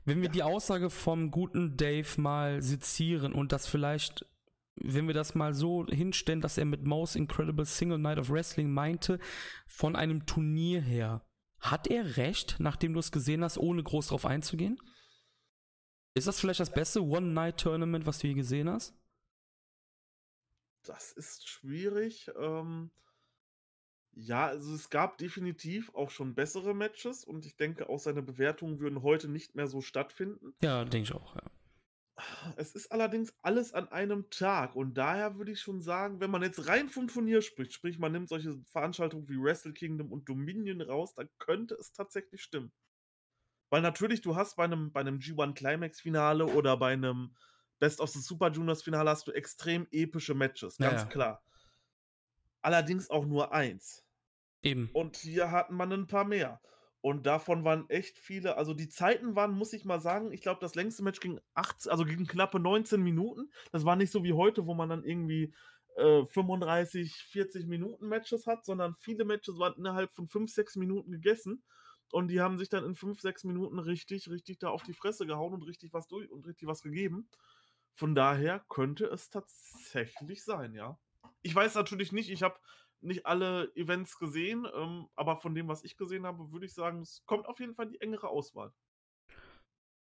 [0.05, 0.31] Wenn wir Ja.
[0.31, 4.25] die Aussage vom guten Dave mal sezieren und das vielleicht,
[4.75, 8.71] wenn wir das mal so hinstellen, dass er mit Most Incredible Single Night of Wrestling
[8.71, 9.19] meinte,
[9.67, 11.25] von einem Turnier her,
[11.59, 14.79] hat er recht, nachdem du es gesehen hast, ohne groß drauf einzugehen?
[16.13, 18.93] Ist das vielleicht das beste One-Night-Tournament, was du je gesehen hast?
[20.83, 22.31] Das ist schwierig.
[22.37, 22.89] Ähm,
[24.13, 28.79] ja, also es gab definitiv auch schon bessere Matches und ich denke, auch seine Bewertungen
[28.79, 30.53] würden heute nicht mehr so stattfinden.
[30.61, 31.43] Ja, denke ich auch, ja.
[32.55, 36.43] Es ist allerdings alles an einem Tag und daher würde ich schon sagen, wenn man
[36.43, 40.81] jetzt rein vom Turnier spricht, sprich man nimmt solche Veranstaltungen wie Wrestle Kingdom und Dominion
[40.81, 42.71] raus, dann könnte es tatsächlich stimmen.
[43.69, 47.35] Weil natürlich, du hast bei einem, bei einem G1 Climax Finale oder bei einem
[47.79, 51.07] Best of the Super Juniors Finale hast du extrem epische Matches, ganz ja.
[51.07, 51.43] klar.
[52.61, 54.05] Allerdings auch nur eins.
[54.61, 54.89] Eben.
[54.93, 56.61] Und hier hatten man ein paar mehr.
[57.01, 60.59] Und davon waren echt viele, also die Zeiten waren, muss ich mal sagen, ich glaube,
[60.61, 63.51] das längste Match ging 18, also ging knappe 19 Minuten.
[63.71, 65.53] Das war nicht so wie heute, wo man dann irgendwie
[65.95, 71.11] äh, 35, 40 Minuten Matches hat, sondern viele Matches waren innerhalb von 5, 6 Minuten
[71.11, 71.63] gegessen.
[72.11, 75.25] Und die haben sich dann in 5, 6 Minuten richtig, richtig da auf die Fresse
[75.25, 77.29] gehauen und richtig was durch und richtig was gegeben.
[77.95, 80.99] Von daher könnte es tatsächlich sein, ja.
[81.41, 82.57] Ich weiß natürlich nicht, ich habe
[83.01, 87.01] nicht alle Events gesehen, ähm, aber von dem, was ich gesehen habe, würde ich sagen,
[87.01, 88.73] es kommt auf jeden Fall die engere Auswahl.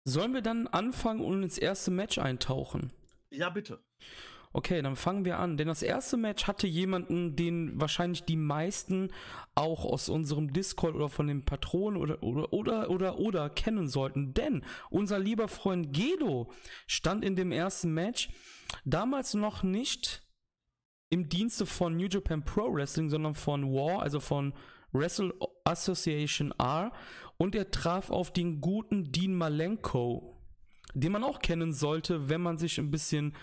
[0.06, 2.92] Sollen wir dann anfangen und ins erste Match eintauchen?
[3.30, 3.84] Ja, bitte.
[4.52, 5.58] Okay, dann fangen wir an.
[5.58, 9.12] Denn das erste Match hatte jemanden, den wahrscheinlich die meisten
[9.54, 14.34] auch aus unserem Discord oder von den Patronen oder oder oder oder, oder kennen sollten.
[14.34, 16.52] Denn unser lieber Freund Gedo
[16.88, 18.30] stand in dem ersten Match
[18.86, 20.24] damals noch nicht
[21.10, 24.54] im Dienste von New Japan Pro Wrestling, sondern von War, also von
[24.92, 26.92] Wrestle Association R.
[27.38, 30.38] Und er traf auf den guten Dean Malenko,
[30.94, 33.36] den man auch kennen sollte, wenn man sich ein bisschen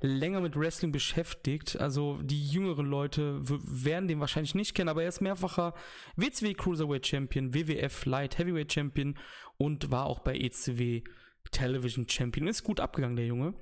[0.00, 1.78] länger mit Wrestling beschäftigt.
[1.80, 5.74] Also die jüngeren Leute werden den wahrscheinlich nicht kennen, aber er ist mehrfacher
[6.16, 9.16] WCW Cruiserweight Champion, WWF Light Heavyweight Champion
[9.56, 11.02] und war auch bei ECW
[11.50, 12.48] Television Champion.
[12.48, 13.54] Ist gut abgegangen, der Junge.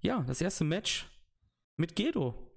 [0.00, 1.06] Ja, das erste Match
[1.76, 2.51] mit Gedo.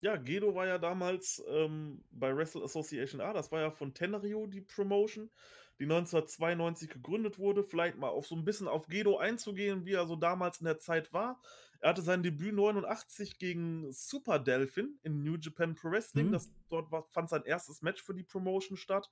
[0.00, 4.46] Ja, Gedo war ja damals ähm, bei Wrestle Association A, das war ja von Tenrio
[4.46, 5.30] die Promotion,
[5.78, 7.62] die 1992 gegründet wurde.
[7.62, 10.78] Vielleicht mal auf so ein bisschen auf Gedo einzugehen, wie er so damals in der
[10.78, 11.40] Zeit war.
[11.80, 16.28] Er hatte sein Debüt 89 gegen Super Delphin in New Japan Pro Wrestling.
[16.28, 16.32] Mhm.
[16.32, 19.10] Das, dort war, fand sein erstes Match für die Promotion statt.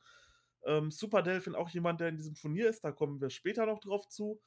[0.65, 3.81] Ähm, Super Delphin auch jemand, der in diesem Turnier ist, da kommen wir später noch
[3.81, 4.41] drauf zu.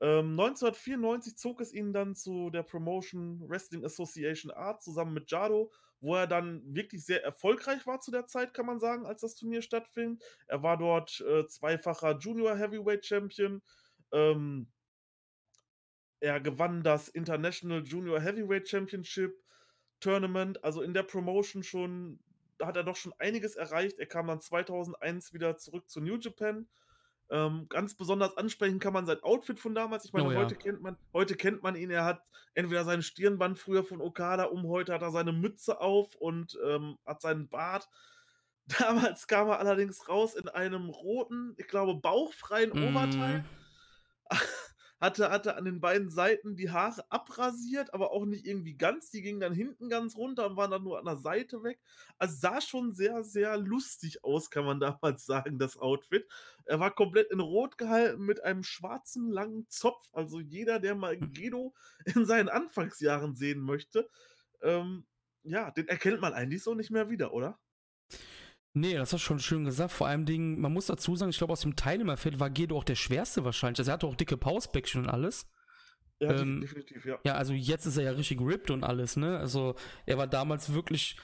[0.00, 5.72] Ähm, 1994 zog es ihn dann zu der Promotion Wrestling Association Art zusammen mit Jado,
[6.00, 9.34] wo er dann wirklich sehr erfolgreich war zu der Zeit, kann man sagen, als das
[9.34, 10.22] Turnier stattfand.
[10.46, 13.62] Er war dort äh, zweifacher Junior Heavyweight Champion.
[14.12, 14.68] Ähm,
[16.20, 19.42] er gewann das International Junior Heavyweight Championship
[20.00, 22.20] Tournament, also in der Promotion schon,
[22.58, 23.98] da hat er doch schon einiges erreicht.
[23.98, 26.68] Er kam dann 2001 wieder zurück zu New Japan.
[27.30, 30.04] Ähm, ganz besonders ansprechen kann man sein Outfit von damals.
[30.04, 30.38] Ich meine, Oh ja.
[30.38, 31.90] heute, kennt man, heute kennt man ihn.
[31.90, 32.22] Er hat
[32.54, 36.98] entweder sein Stirnband früher von Okada um, heute hat er seine Mütze auf und ähm,
[37.04, 37.88] hat seinen Bart.
[38.78, 43.40] Damals kam er allerdings raus in einem roten, ich glaube, bauchfreien Oberteil.
[43.40, 43.44] Mm,
[44.98, 49.10] Hatte, hatte an den beiden Seiten die Haare abrasiert, aber auch nicht irgendwie ganz.
[49.10, 51.80] Die gingen dann hinten ganz runter und waren dann nur an der Seite weg.
[52.18, 56.26] Also sah schon sehr, sehr lustig aus, kann man damals sagen, das Outfit.
[56.64, 60.08] Er war komplett in Rot gehalten mit einem schwarzen langen Zopf.
[60.12, 61.32] Also jeder, der mal Hm.
[61.32, 64.08] Gedo in seinen Anfangsjahren sehen möchte,
[64.62, 65.06] ähm,
[65.42, 67.58] ja, den erkennt man eigentlich so nicht mehr wieder, oder?
[68.76, 69.90] Nee, das hast du schon schön gesagt.
[69.90, 72.84] Vor allem Dingen, man muss dazu sagen, ich glaube, aus dem Teilnehmerfeld war Gedo auch
[72.84, 73.78] der schwerste wahrscheinlich.
[73.78, 75.50] Also er hatte auch dicke Pausbäckchen und alles.
[76.20, 77.18] Ja, ähm, definitiv, ja.
[77.24, 79.38] Ja, also jetzt ist er ja richtig ripped und alles, ne?
[79.38, 81.16] Also er war damals wirklich,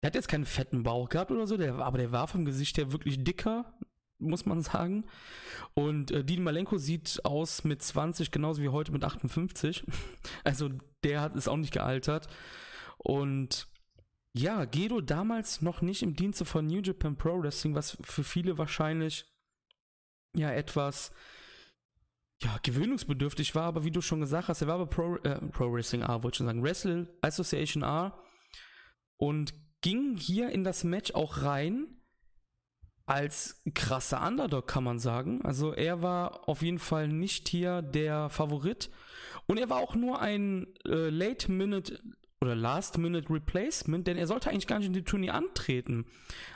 [0.00, 2.78] er hat jetzt keinen fetten Bauch gehabt oder so, der, aber der war vom Gesicht
[2.78, 3.76] her wirklich dicker,
[4.20, 5.04] muss man sagen.
[5.74, 9.84] Und äh, Dean Malenko sieht aus mit 20, genauso wie heute mit 58.
[10.44, 10.70] Also
[11.02, 12.28] der hat, ist auch nicht gealtert.
[12.98, 13.71] Und
[14.34, 18.56] ja, Gedo damals noch nicht im Dienste von New Japan Pro Wrestling, was für viele
[18.58, 19.26] wahrscheinlich
[20.34, 21.12] ja etwas
[22.42, 25.72] ja, gewöhnungsbedürftig war, aber wie du schon gesagt hast, er war bei Pro, äh, Pro
[25.72, 28.18] Wrestling A, wollte ich schon sagen, Wrestle Association A
[29.16, 31.86] und ging hier in das Match auch rein
[33.04, 35.44] als krasser Underdog, kann man sagen.
[35.44, 38.90] Also er war auf jeden Fall nicht hier der Favorit
[39.46, 42.00] und er war auch nur ein äh, Late-Minute
[42.42, 46.06] oder Last-Minute Replacement, denn er sollte eigentlich gar nicht in die Turnier antreten.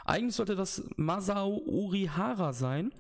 [0.04, 2.92] Eigentlich sollte das Masao Urihara sein,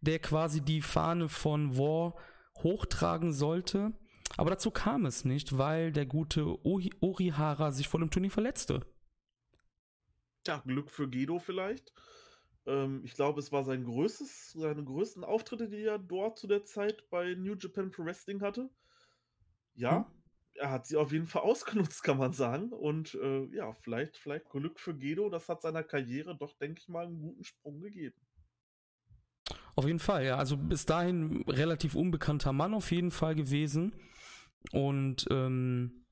[0.00, 2.14] der quasi die Fahne von War
[2.58, 3.92] hochtragen sollte.
[4.36, 8.86] Aber dazu kam es nicht, weil der gute Orihara sich vor dem Turnier verletzte.
[10.46, 11.92] Ja, Glück für Guido vielleicht.
[12.66, 16.64] Ähm, ich glaube, es war sein größtes, seine größten Auftritte, die er dort zu der
[16.64, 18.70] Zeit bei New Japan Pro Wrestling hatte.
[19.74, 20.19] Ja, hm.
[20.54, 22.72] Er hat sie auf jeden Fall ausgenutzt, kann man sagen.
[22.72, 25.28] Und äh, ja, vielleicht, vielleicht Glück für Guido.
[25.30, 28.20] Das hat seiner Karriere doch, denke ich mal, einen guten Sprung gegeben.
[29.76, 30.36] Auf jeden Fall, ja.
[30.36, 33.94] Also bis dahin relativ unbekannter Mann auf jeden Fall gewesen.
[34.72, 36.04] Und ähm,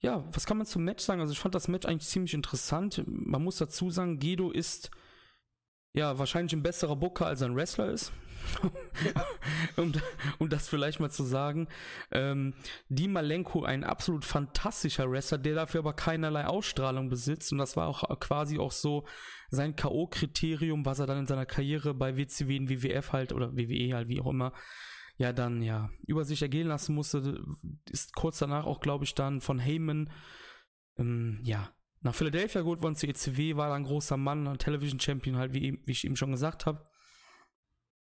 [0.00, 1.20] ja, was kann man zum Match sagen?
[1.20, 3.02] Also ich fand das Match eigentlich ziemlich interessant.
[3.06, 4.90] Man muss dazu sagen, Gedo ist
[5.92, 8.12] ja wahrscheinlich ein besserer Booker als ein Wrestler ist.
[9.76, 9.92] um,
[10.38, 11.68] um das vielleicht mal zu sagen.
[12.10, 12.54] Ähm,
[12.88, 17.52] Di Malenko, ein absolut fantastischer Wrestler, der dafür aber keinerlei Ausstrahlung besitzt.
[17.52, 19.06] Und das war auch quasi auch so
[19.50, 23.94] sein K.O.-Kriterium, was er dann in seiner Karriere bei WCW und WWF halt oder WWE
[23.94, 24.52] halt, wie auch immer,
[25.16, 27.44] ja dann ja über sich ergehen lassen musste.
[27.90, 30.10] Ist kurz danach auch, glaube ich, dann von Heyman
[30.98, 35.00] ähm, ja nach Philadelphia geholt worden zur ECW, war dann ein großer Mann, ein Television
[35.00, 36.86] Champion halt, wie, wie ich eben schon gesagt habe.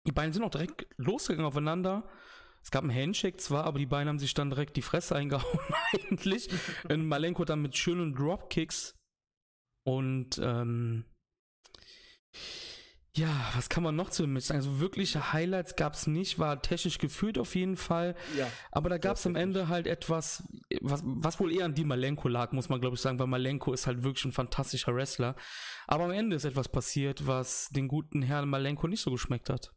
[0.06, 2.08] Die beiden sind auch direkt losgegangen aufeinander.
[2.62, 5.58] Es gab einen Handshake zwar, aber die beiden haben sich dann direkt die Fresse eingehauen
[5.92, 6.48] eigentlich.
[6.88, 8.94] Und Malenko dann mit schönen Dropkicks
[9.86, 11.04] und ähm,
[13.16, 14.58] ja, was kann man noch zu dem Match sagen?
[14.58, 18.16] Also wirkliche Highlights gab es nicht, war technisch gefühlt auf jeden Fall.
[18.36, 20.42] Ja, aber da gab es am Ende halt etwas,
[20.80, 23.72] was, was wohl eher an die Malenko lag, muss man glaube ich sagen, weil Malenko
[23.72, 25.36] ist halt wirklich ein fantastischer Wrestler.
[25.86, 29.73] Aber am Ende ist etwas passiert, was den guten Herrn Malenko nicht so geschmeckt hat.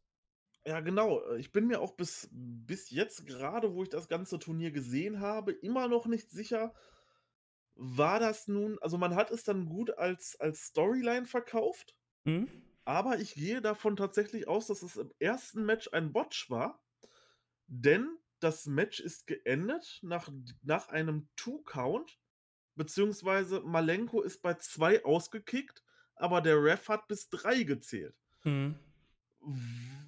[0.67, 1.23] Ja, genau.
[1.35, 5.53] Ich bin mir auch bis, bis jetzt gerade, wo ich das ganze Turnier gesehen habe,
[5.53, 6.73] immer noch nicht sicher,
[7.75, 12.49] war das nun, also man hat es dann gut als, als Storyline verkauft, mhm.
[12.83, 16.83] aber ich gehe davon tatsächlich aus, dass es im ersten Match ein Botch war,
[17.67, 20.29] denn das Match ist geendet nach,
[20.63, 22.19] nach einem Two-Count,
[22.75, 25.81] beziehungsweise Malenko ist bei zwei ausgekickt,
[26.15, 28.17] aber der Ref hat bis drei gezählt.
[28.43, 28.77] Mhm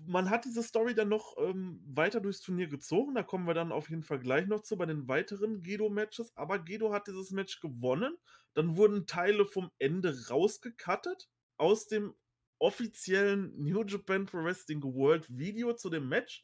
[0.10, 3.14] man hat diese Story dann noch ähm, weiter durchs Turnier gezogen.
[3.14, 6.36] Da kommen wir dann auf jeden Fall gleich noch zu bei den weiteren Gedo-Matches.
[6.36, 8.18] Aber Gedo hat dieses Match gewonnen.
[8.56, 12.16] Dann wurden Teile vom Ende rausgekattet aus dem
[12.58, 16.44] offiziellen New Japan Pro Wrestling World Video zu dem Match.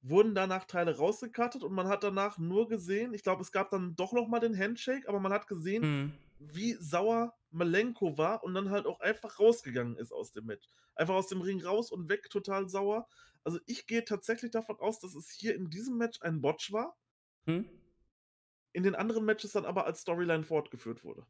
[0.00, 3.94] Wurden danach Teile rausgekattet und man hat danach nur gesehen, ich glaube, es gab dann
[3.96, 8.54] doch noch mal den Handshake, aber man hat gesehen, mhm wie sauer Malenko war und
[8.54, 10.66] dann halt auch einfach rausgegangen ist aus dem Match.
[10.94, 13.06] Einfach aus dem Ring raus und weg, total sauer.
[13.44, 16.96] Also ich gehe tatsächlich davon aus, dass es hier in diesem Match ein Botch war.
[17.46, 17.68] Hm?
[18.72, 21.26] In den anderen Matches dann aber als Storyline fortgeführt wurde.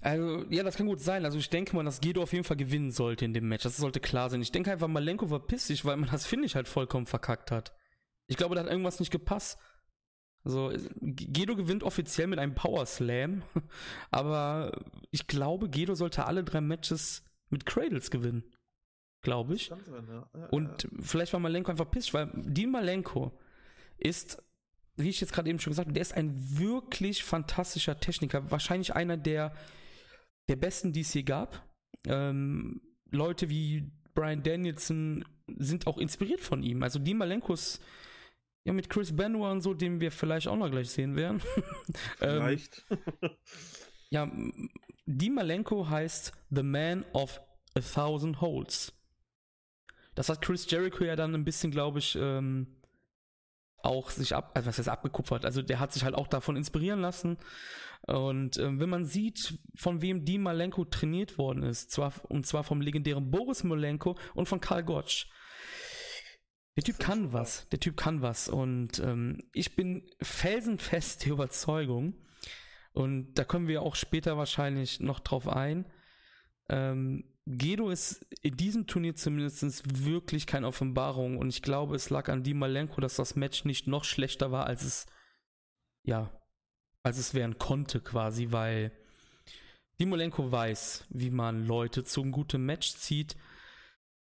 [0.00, 1.24] Also, ja, das kann gut sein.
[1.24, 3.62] Also, ich denke mal, dass Gedo auf jeden Fall gewinnen sollte in dem Match.
[3.62, 4.42] Das sollte klar sein.
[4.42, 7.74] Ich denke einfach, Malenko verpisst sich, weil man das Finish halt vollkommen verkackt hat.
[8.26, 9.58] Ich glaube, da hat irgendwas nicht gepasst.
[10.46, 13.42] Also, Gedo gewinnt offiziell mit einem Power Slam,
[14.12, 14.80] aber
[15.10, 18.44] ich glaube, Gedo sollte alle drei Matches mit Cradles gewinnen.
[19.22, 19.66] Glaube ich.
[19.66, 20.30] Sein, ja.
[20.38, 20.90] Ja, Und ja.
[21.00, 23.36] vielleicht war Malenko einfach pissig, weil Dean Malenko
[23.98, 24.40] ist,
[24.96, 28.48] wie ich jetzt gerade eben schon gesagt habe, der ist ein wirklich fantastischer Techniker.
[28.48, 29.52] Wahrscheinlich einer der,
[30.48, 31.68] der besten, die es hier gab.
[32.06, 32.80] Ähm,
[33.10, 35.24] Leute wie Brian Danielson
[35.58, 36.84] sind auch inspiriert von ihm.
[36.84, 37.82] Also Dean Malenko ist
[38.66, 41.40] ja, mit Chris Benoit und so, den wir vielleicht auch noch gleich sehen werden.
[42.20, 42.84] Ähm, vielleicht.
[44.10, 44.30] ja,
[45.06, 47.40] die Malenko heißt The Man of
[47.74, 48.92] a Thousand Holes.
[50.14, 52.66] Das hat Chris Jericho ja dann ein bisschen, glaube ich, ähm,
[53.82, 57.00] auch sich ab, also was heißt abgekupfert, also der hat sich halt auch davon inspirieren
[57.00, 57.38] lassen.
[58.06, 62.64] Und äh, wenn man sieht, von wem die Malenko trainiert worden ist, zwar, und zwar
[62.64, 65.28] vom legendären Boris Malenko und von Karl Gotsch.
[66.76, 68.48] Der Typ kann was, der Typ kann was.
[68.48, 72.14] Und ähm, ich bin felsenfest der Überzeugung,
[72.92, 75.84] und da kommen wir auch später wahrscheinlich noch drauf ein,
[76.70, 82.28] ähm, Gedo ist in diesem Turnier zumindest wirklich keine Offenbarung und ich glaube, es lag
[82.28, 85.06] an Di Malenko, dass das Match nicht noch schlechter war, als es,
[86.02, 86.30] ja,
[87.04, 88.90] als es werden konnte quasi, weil
[90.00, 93.36] Di Malenko weiß, wie man Leute zu einem guten Match zieht.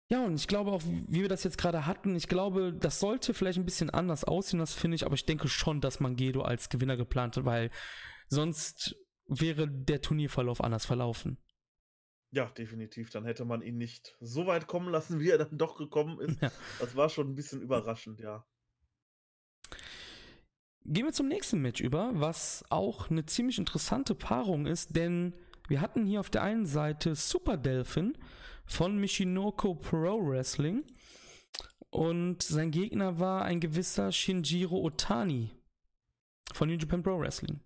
[0.09, 3.33] Ja, und ich glaube auch, wie wir das jetzt gerade hatten, ich glaube, das sollte
[3.33, 6.43] vielleicht ein bisschen anders aussehen, das finde ich, aber ich denke schon, dass man Gedo
[6.43, 7.71] als Gewinner geplant hat, weil
[8.29, 8.95] sonst
[9.27, 11.37] wäre der Turnierverlauf anders verlaufen.
[12.31, 13.09] Ja, definitiv.
[13.09, 16.41] Dann hätte man ihn nicht so weit kommen lassen, wie er dann doch gekommen ist.
[16.41, 16.51] Ja.
[16.79, 18.45] Das war schon ein bisschen überraschend, ja.
[20.83, 25.35] Gehen wir zum nächsten Match über, was auch eine ziemlich interessante Paarung ist, denn
[25.67, 28.17] wir hatten hier auf der einen Seite Super Delphin
[28.67, 30.83] von Michinoko Pro Wrestling
[31.89, 35.49] und sein Gegner war ein gewisser Shinjiro Otani
[36.53, 37.61] von New Japan Pro Wrestling.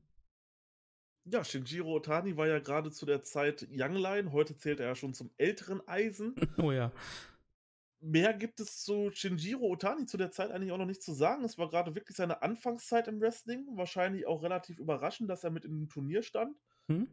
[1.26, 5.14] Ja, Shinjiro Otani war ja gerade zu der Zeit Youngline, heute zählt er ja schon
[5.14, 6.36] zum älteren Eisen.
[6.58, 6.92] Oh ja.
[8.00, 11.44] Mehr gibt es zu Shinjiro Otani zu der Zeit eigentlich auch noch nicht zu sagen.
[11.44, 13.68] Es war gerade wirklich seine Anfangszeit im Wrestling.
[13.76, 16.58] Wahrscheinlich auch relativ überraschend, dass er mit in dem Turnier stand.
[16.88, 17.08] Hm?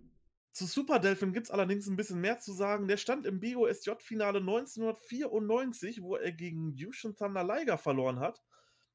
[0.52, 2.88] Zu Super Delphin gibt es allerdings ein bisschen mehr zu sagen.
[2.88, 8.42] Der stand im BOSJ-Finale 1994, wo er gegen Yushin Thunder Liger verloren hat.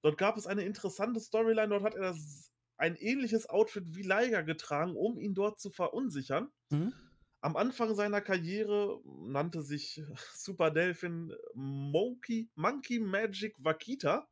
[0.02, 1.70] Dort gab es eine interessante Storyline.
[1.70, 6.50] Dort hat er das ein ähnliches Outfit wie Liger getragen, um ihn dort zu verunsichern.
[6.70, 6.94] Mhm.
[7.40, 10.02] Am Anfang seiner Karriere nannte sich
[10.34, 14.28] Super Delphin Monkey, Monkey Magic Wakita.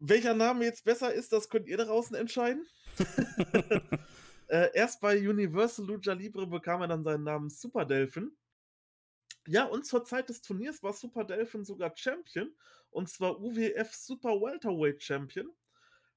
[0.00, 2.66] Welcher Name jetzt besser ist, das könnt ihr da draußen entscheiden.
[4.54, 8.30] äh, erst bei Universal Lucha Libre bekam er dann seinen Namen Super Delphin.
[9.48, 12.54] Ja, und zur Zeit des Turniers war Super Delphin sogar Champion.
[12.90, 15.50] Und zwar UWF Super Welterweight Champion.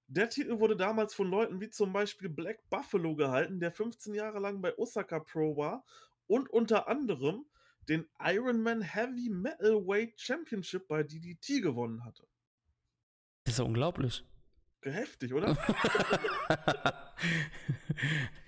[0.06, 4.38] Der Titel wurde damals von Leuten wie zum Beispiel Black Buffalo gehalten, der 15 Jahre
[4.38, 5.84] lang bei Osaka Pro war
[6.28, 7.44] und unter anderem
[7.90, 12.28] den Ironman Heavy Metal Weight Championship bei DDT gewonnen hatte.
[13.46, 14.24] Das ist ja unglaublich.
[14.82, 15.58] Heftig, oder?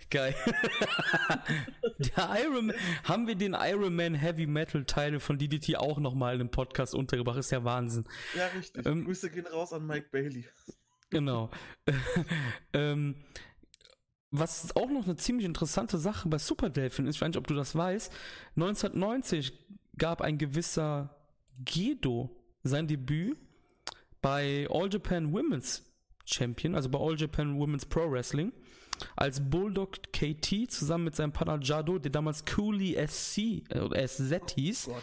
[0.09, 0.33] Geil.
[1.99, 6.49] Der Iron haben wir den Iron Man Heavy Metal Teil von DDT auch nochmal im
[6.49, 7.37] Podcast untergebracht?
[7.37, 8.05] Ist ja Wahnsinn.
[8.35, 8.85] Ja, richtig.
[8.87, 10.45] Ähm, Grüße gehen raus an Mike Bailey.
[11.11, 11.51] Genau.
[12.73, 13.15] ähm,
[14.31, 17.47] was auch noch eine ziemlich interessante Sache bei Super Delphin ist, ich weiß nicht, ob
[17.47, 18.11] du das weißt,
[18.55, 19.53] 1990
[19.97, 21.15] gab ein gewisser
[21.59, 23.37] Gedo sein Debüt
[24.21, 25.88] bei All Japan Women's
[26.29, 28.53] Champion, also bei All Japan Women's Pro Wrestling,
[29.15, 34.89] als Bulldog KT zusammen mit seinem Partner Jado, der damals Cooley SC äh, SZ hieß.
[34.89, 34.97] Oh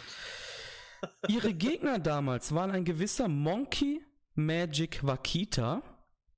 [1.27, 4.01] Ihre Gegner damals waren ein gewisser Monkey
[4.35, 5.83] Magic Wakita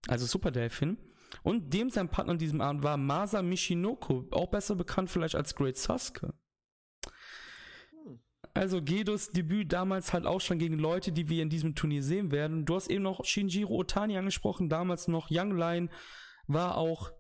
[0.08, 0.97] also Super Delphin.
[1.43, 5.56] Und dem sein Partner in diesem Abend war Masa Mishinoko, auch besser bekannt vielleicht als
[5.56, 6.34] Great Sasuke.
[8.53, 12.31] Also Gedos Debüt damals halt auch schon gegen Leute, die wir in diesem Turnier sehen
[12.31, 12.65] werden.
[12.65, 15.89] Du hast eben noch Shinjiro Otani angesprochen, damals noch Young Line,
[16.47, 17.12] war auch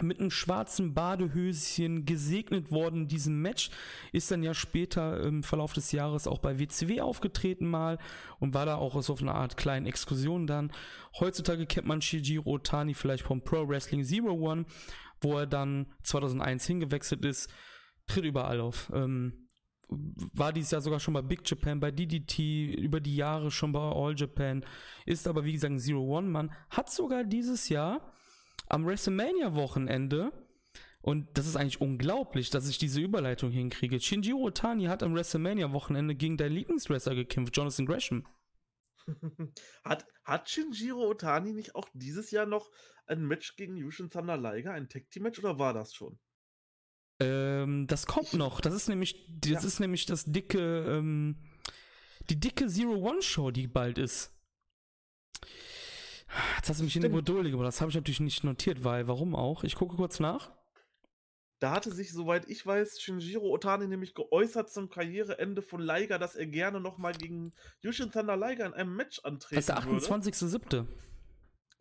[0.00, 3.70] mit einem schwarzen Badehöschen gesegnet worden in diesem Match,
[4.12, 7.98] ist dann ja später im Verlauf des Jahres auch bei WCW aufgetreten mal
[8.38, 10.72] und war da auch so auf einer Art kleinen Exkursion dann.
[11.20, 14.64] Heutzutage kennt man Shijiro Otani vielleicht vom Pro Wrestling Zero One,
[15.20, 17.50] wo er dann 2001 hingewechselt ist,
[18.06, 18.90] tritt überall auf.
[18.94, 19.41] Ähm,
[19.88, 23.80] war dieses Jahr sogar schon bei Big Japan, bei DDT, über die Jahre schon bei
[23.80, 24.64] All Japan,
[25.06, 28.12] ist aber wie gesagt Zero One Mann, hat sogar dieses Jahr
[28.68, 30.32] am WrestleMania-Wochenende,
[31.02, 33.98] und das ist eigentlich unglaublich, dass ich diese Überleitung hinkriege.
[34.00, 38.26] Shinjiro Otani hat am WrestleMania-Wochenende gegen deinen Lieblingswrestler gekämpft, Jonathan Gresham.
[39.84, 42.70] hat, hat Shinjiro Otani nicht auch dieses Jahr noch
[43.06, 46.20] ein Match gegen Yushin Thunder Liger, ein Tag Team Match, oder war das schon?
[47.20, 48.60] Ähm, das kommt noch.
[48.60, 49.68] Das ist nämlich, das ja.
[49.68, 51.36] ist nämlich das dicke, ähm,
[52.30, 54.30] die dicke Zero One Show, die bald ist.
[56.56, 57.06] Jetzt hast du mich Stimmt.
[57.06, 57.68] in die Bredouille gebracht.
[57.68, 59.64] Das habe ich natürlich nicht notiert, weil, warum auch?
[59.64, 60.50] Ich gucke kurz nach.
[61.58, 66.34] Da hatte sich, soweit ich weiß, Shinjiro Otani nämlich geäußert zum Karriereende von Liger, dass
[66.34, 69.80] er gerne nochmal gegen Yushin Thunder Liger in einem Match antreten würde.
[69.80, 70.86] Das ist der 28.07.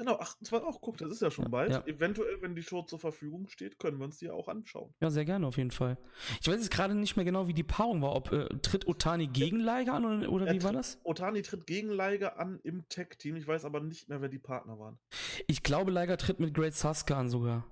[0.02, 1.72] Genau, 28, auch guck, das ist ja schon Ja, bald.
[1.72, 1.86] ja.
[1.86, 4.92] Eventuell, wenn die Show zur Verfügung steht, können wir uns die ja auch anschauen.
[5.00, 5.96] Ja, sehr gerne auf jeden Fall.
[6.42, 8.16] Ich weiß jetzt gerade nicht mehr genau, wie die Paarung war.
[8.16, 11.00] Ob äh, tritt Otani gegen Liger an oder, oder Er wie war das?
[11.04, 13.36] Otani tritt gegen Liger an im Tech-Team.
[13.36, 14.98] Ich weiß aber nicht mehr, wer die Partner waren.
[15.46, 17.68] Ich glaube, Liger tritt mit Great Sasuke an sogar.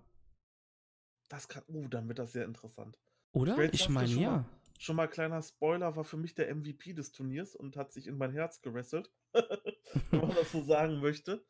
[1.29, 2.99] Das kann, uh, dann wird das sehr interessant.
[3.31, 3.55] Oder?
[3.55, 4.31] Great ich meine, schon ja.
[4.31, 4.45] mal.
[4.77, 8.17] Schon mal kleiner Spoiler, war für mich der MVP des Turniers und hat sich in
[8.17, 9.09] mein Herz gewesselt.
[10.11, 11.43] wenn man das so sagen möchte.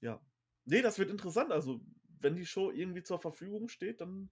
[0.00, 0.20] Ja.
[0.64, 1.50] Nee, das wird interessant.
[1.52, 1.80] Also,
[2.20, 4.30] wenn die Show irgendwie zur Verfügung steht, dann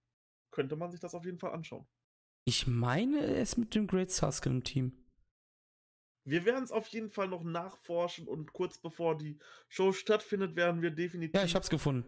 [0.50, 1.86] könnte man sich das auf jeden Fall anschauen.
[2.44, 4.92] Ich meine, ist mit dem Great Sasuke im Team.
[6.24, 9.38] Wir werden es auf jeden Fall noch nachforschen und kurz bevor die
[9.68, 11.34] Show stattfindet, werden wir definitiv.
[11.38, 12.04] Ja, ich hab's gefunden.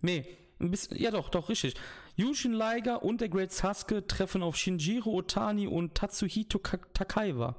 [0.00, 0.24] Nee,
[0.58, 1.74] ein bisschen, ja doch, doch, richtig.
[2.16, 7.54] Yushin Liger und der Great Sasuke treffen auf Shinjiro Otani und Tatsuhito Ka- Takaiwa.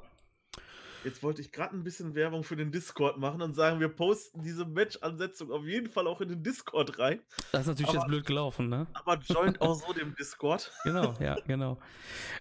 [1.04, 4.44] Jetzt wollte ich gerade ein bisschen Werbung für den Discord machen und sagen, wir posten
[4.44, 7.20] diese Match-Ansetzung auf jeden Fall auch in den Discord rein.
[7.52, 8.88] Das ist natürlich Aber- jetzt blöd gelaufen, ne?
[8.94, 10.72] Aber joint auch so dem Discord.
[10.84, 11.80] Genau, ja, genau.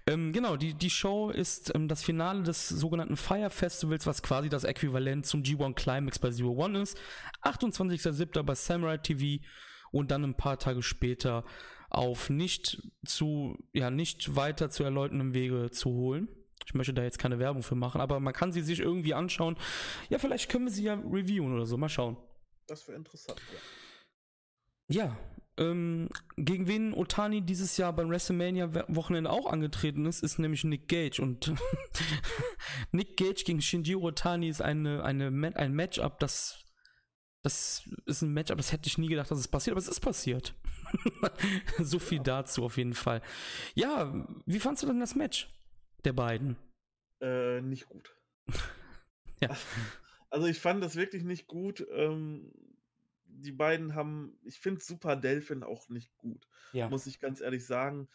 [0.06, 4.48] Ähm, genau, die, die Show ist ähm, das Finale des sogenannten Fire Festivals, was quasi
[4.48, 6.98] das Äquivalent zum G1 Climax bei Zero One ist.
[7.42, 8.42] 28.07.
[8.42, 9.42] bei Samurai TV
[9.92, 11.44] und dann ein paar Tage später
[11.88, 16.28] auf nicht zu, ja, nicht weiter zu erläuterndem Wege zu holen.
[16.66, 19.56] Ich möchte da jetzt keine Werbung für machen, aber man kann sie sich irgendwie anschauen.
[20.08, 21.76] Ja, vielleicht können wir sie ja reviewen oder so.
[21.76, 22.16] Mal schauen.
[22.66, 23.40] Das wäre interessant.
[24.88, 25.16] Ja, Ja.
[25.58, 31.20] ähm, gegen wen Otani dieses Jahr beim WrestleMania-Wochenende auch angetreten ist, ist nämlich Nick Gage.
[31.20, 31.52] Und
[32.92, 36.64] Nick Gage gegen Shinjiro Otani ist eine, eine, ein Matchup, das,
[37.42, 40.00] das ist ein Matchup, das hätte ich nie gedacht, dass es passiert, aber es ist
[40.00, 40.54] passiert.
[41.78, 43.22] so viel dazu auf jeden Fall.
[43.74, 44.12] Ja,
[44.46, 45.48] wie fandst du denn das Match
[46.04, 46.56] der beiden?
[47.20, 48.14] Äh, nicht gut.
[49.42, 49.56] Ja.
[50.28, 51.86] Also ich fand das wirklich nicht gut.
[51.94, 52.52] Ähm,
[53.24, 56.90] die beiden haben, ich finde Super Delphin auch nicht gut, Ja.
[56.90, 58.06] muss ich ganz ehrlich sagen.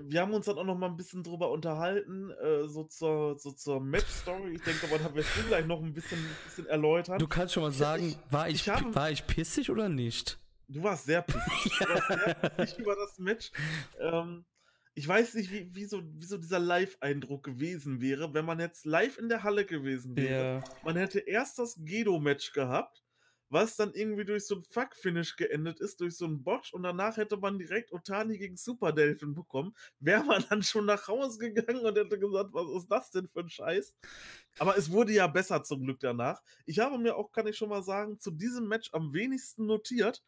[0.00, 3.52] Wir haben uns dann auch noch mal ein bisschen drüber unterhalten, äh, so zur, so
[3.52, 4.54] zur Match-Story.
[4.54, 7.18] Ich denke, aber da wirst du gleich noch ein bisschen, bisschen erläutern.
[7.18, 10.38] Du kannst schon mal sagen, ich- war, ich, ich habe- war ich pissig oder nicht?
[10.68, 11.78] Du warst sehr pissig.
[11.80, 13.50] Du warst sehr pissig über das Match.
[13.98, 14.46] Ähm,
[14.94, 18.84] ich weiß nicht, wie, wie, so, wie so dieser Live-Eindruck gewesen wäre, wenn man jetzt
[18.84, 20.62] live in der Halle gewesen wäre.
[20.84, 23.04] Man hätte erst das Gedo-Match gehabt,
[23.50, 27.16] was dann irgendwie durch so ein Fuck-Finish geendet ist, durch so einen Botch und danach
[27.16, 29.74] hätte man direkt Otani gegen Super Delphin bekommen.
[29.98, 33.40] Wäre man dann schon nach Hause gegangen und hätte gesagt, was ist das denn für
[33.40, 33.96] ein Scheiß?
[34.58, 36.40] Aber es wurde ja besser zum Glück danach.
[36.66, 40.22] Ich habe mir auch, kann ich schon mal sagen, zu diesem Match am wenigsten notiert.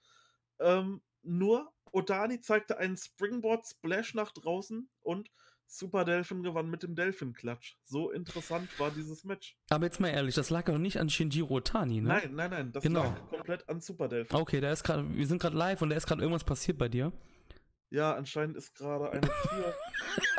[0.58, 5.30] Ähm, nur Otani zeigte einen Springboard-Splash nach draußen und
[5.66, 7.76] Super Delphin gewann mit dem Delphin-Klatsch.
[7.84, 9.56] So interessant war dieses Match.
[9.70, 12.08] Aber jetzt mal ehrlich, das lag doch nicht an Shinjiro Otani, ne?
[12.08, 13.04] Nein, nein, nein, das Genau.
[13.04, 14.36] lag komplett an Super Delphin.
[14.38, 16.88] Okay, da ist gerade, wir sind gerade live und da ist gerade irgendwas passiert bei
[16.88, 17.12] dir.
[17.90, 19.74] Ja, anscheinend ist gerade eine Tür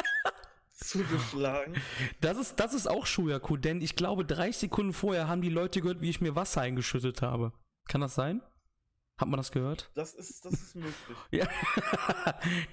[0.74, 1.76] zugeschlagen.
[2.22, 5.82] Das ist, das ist auch Shuyaku, denn ich glaube, 30 Sekunden vorher haben die Leute
[5.82, 7.54] gehört, wie ich mir Wasser eingeschüttet habe.
[7.88, 8.42] Kann das sein?
[9.18, 9.92] Hat man das gehört?
[9.94, 11.18] Das ist, das ist möglich.
[11.32, 11.48] Ja.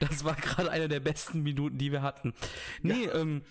[0.01, 2.35] das war gerade eine der besten Minuten, die wir hatten.
[2.83, 3.43] Nee, ähm,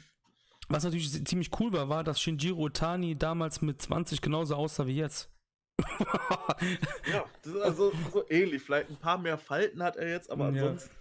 [0.70, 4.96] was natürlich ziemlich cool war, war, dass Shinjiro Otani damals mit 20 genauso aussah wie
[4.98, 5.30] jetzt.
[7.12, 8.62] Ja, das ist also so ähnlich.
[8.62, 10.64] Vielleicht ein paar mehr Falten hat er jetzt, aber Ja.
[10.64, 10.92] ansonsten.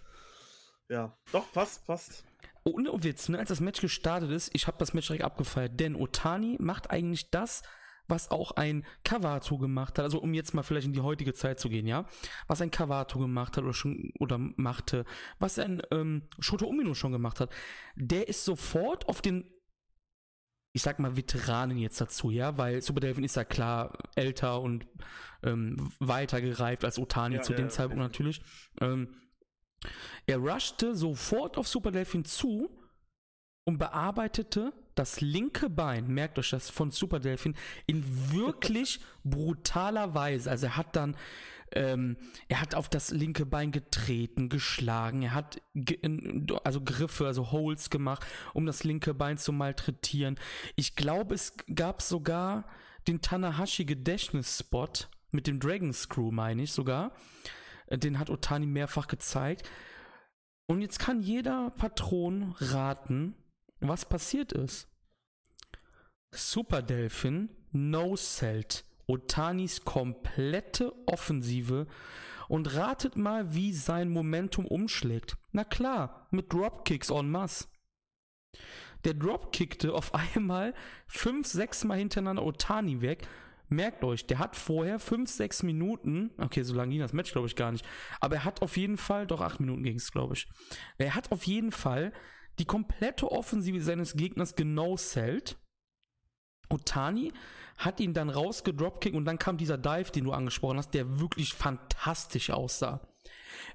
[0.89, 2.23] Ja, doch, passt, passt.
[2.63, 5.95] Ohne Witz, ne, als das Match gestartet ist, ich habe das Match direkt abgefeiert, denn
[5.95, 7.61] Otani macht eigentlich das,
[8.09, 11.59] was auch ein Kawato gemacht hat, also um jetzt mal vielleicht in die heutige Zeit
[11.59, 12.05] zu gehen, ja,
[12.47, 15.05] was ein Kawato gemacht hat oder schon oder machte,
[15.39, 17.51] was ein ähm, Shota Umino schon gemacht hat,
[17.95, 19.45] der ist sofort auf den
[20.71, 24.85] ich sag mal Veteranen jetzt dazu, ja, weil Super Delvin ist ja klar älter und
[25.43, 28.41] ähm, weiter gereift als Otani Ja, zu dem ja, Zeitpunkt natürlich.
[28.79, 29.15] Ähm,
[30.27, 32.69] er rushte sofort auf Super Delphin zu
[33.65, 37.55] und bearbeitete das linke Bein, merkt euch das, von Super Delphin
[37.87, 40.51] in wirklich brutaler Weise.
[40.51, 41.15] Also er hat dann,
[41.71, 42.17] ähm,
[42.49, 45.97] er hat auf das linke Bein getreten, geschlagen, er hat ge
[46.65, 50.37] also Griffe, also Holes gemacht, um das linke Bein zu malträtieren.
[50.75, 52.65] Ich glaube, es gab sogar
[53.07, 57.13] den Tanahashi Gedächtnisspot mit dem Dragon Screw, meine ich sogar.
[57.89, 59.67] Den hat Otani mehrfach gezeigt.
[60.67, 63.33] Und jetzt kann jeder Patron raten,
[63.79, 64.88] was passiert ist.
[66.31, 71.87] Super Delphin no-sellt Otanis komplette Offensive
[72.47, 75.37] und ratet mal, wie sein Momentum umschlägt.
[75.51, 77.67] Na klar, mit Dropkicks en masse.
[79.05, 80.73] Der dropkickte auf einmal
[81.07, 83.27] fünf, sechs Mal hintereinander Otani weg
[83.69, 87.47] merkt euch, der hat vorher 5, 6 Minuten, okay, so lange ging das Match, glaube
[87.47, 87.85] ich, gar nicht,
[88.19, 90.47] aber er hat auf jeden Fall, doch 8 Minuten ging es, glaube ich.
[90.97, 92.11] Er hat auf jeden Fall
[92.57, 95.57] die komplette Offensive seines Gegners genau zählt.
[96.69, 97.31] Otani
[97.77, 101.53] hat ihn dann rausgedropkickt und dann kam dieser Dive, den du angesprochen hast, der wirklich
[101.53, 103.01] fantastisch aussah.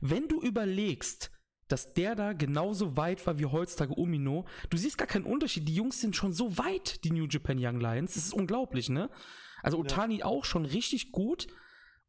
[0.00, 1.30] Wenn du überlegst,
[1.68, 4.44] dass der da genauso weit war wie heutzutage Umino.
[4.70, 5.66] Du siehst gar keinen Unterschied.
[5.66, 8.14] Die Jungs sind schon so weit, die New Japan Young Lions.
[8.14, 9.10] Das ist unglaublich, ne?
[9.62, 10.24] Also Otani ja.
[10.26, 11.46] auch schon richtig gut.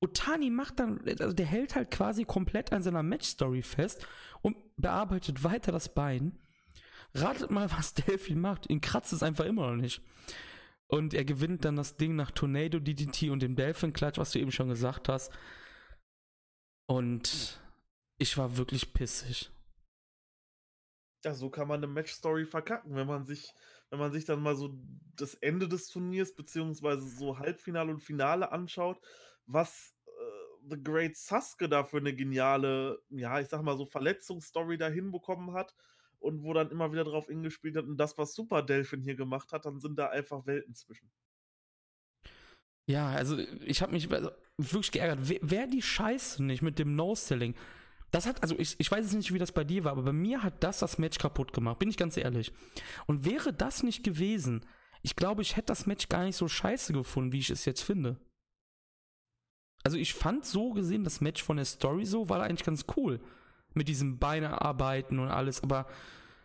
[0.02, 4.06] Otani macht dann, also der hält halt quasi komplett an seiner Match-Story fest
[4.42, 6.38] und bearbeitet weiter das Bein.
[7.14, 8.70] Ratet mal, was Delphi macht.
[8.70, 10.02] Ihn kratzt es einfach immer noch nicht.
[10.88, 14.40] Und er gewinnt dann das Ding nach Tornado DDT und dem Delphin Clutch, was du
[14.40, 15.32] eben schon gesagt hast.
[16.88, 17.60] Und
[18.18, 19.50] ich war wirklich pissig.
[21.24, 23.52] Ja, so kann man eine Match-Story verkacken, wenn man sich,
[23.90, 24.78] wenn man sich dann mal so
[25.16, 29.00] das Ende des Turniers, beziehungsweise so Halbfinale und Finale anschaut,
[29.48, 34.78] was äh, The Great Sasuke da für eine geniale, ja, ich sag mal so Verletzungsstory
[34.78, 35.74] da hinbekommen hat
[36.20, 39.52] und wo dann immer wieder drauf hingespielt hat und das, was Super Delphin hier gemacht
[39.52, 41.12] hat, dann sind da einfach Welten zwischen.
[42.88, 45.20] Ja, also ich habe mich also, wirklich geärgert.
[45.42, 47.56] Wer die Scheiße nicht mit dem No-Selling?
[48.12, 50.14] Das hat, also ich, ich weiß jetzt nicht, wie das bei dir war, aber bei
[50.14, 52.54] mir hat das das Match kaputt gemacht, bin ich ganz ehrlich.
[53.08, 54.66] Und wäre das nicht gewesen,
[55.02, 57.82] ich glaube, ich hätte das Match gar nicht so scheiße gefunden, wie ich es jetzt
[57.82, 58.18] finde.
[59.84, 63.20] Also ich fand so gesehen das Match von der Story so, war eigentlich ganz cool.
[63.76, 65.88] Mit diesem Beinearbeiten und alles, aber.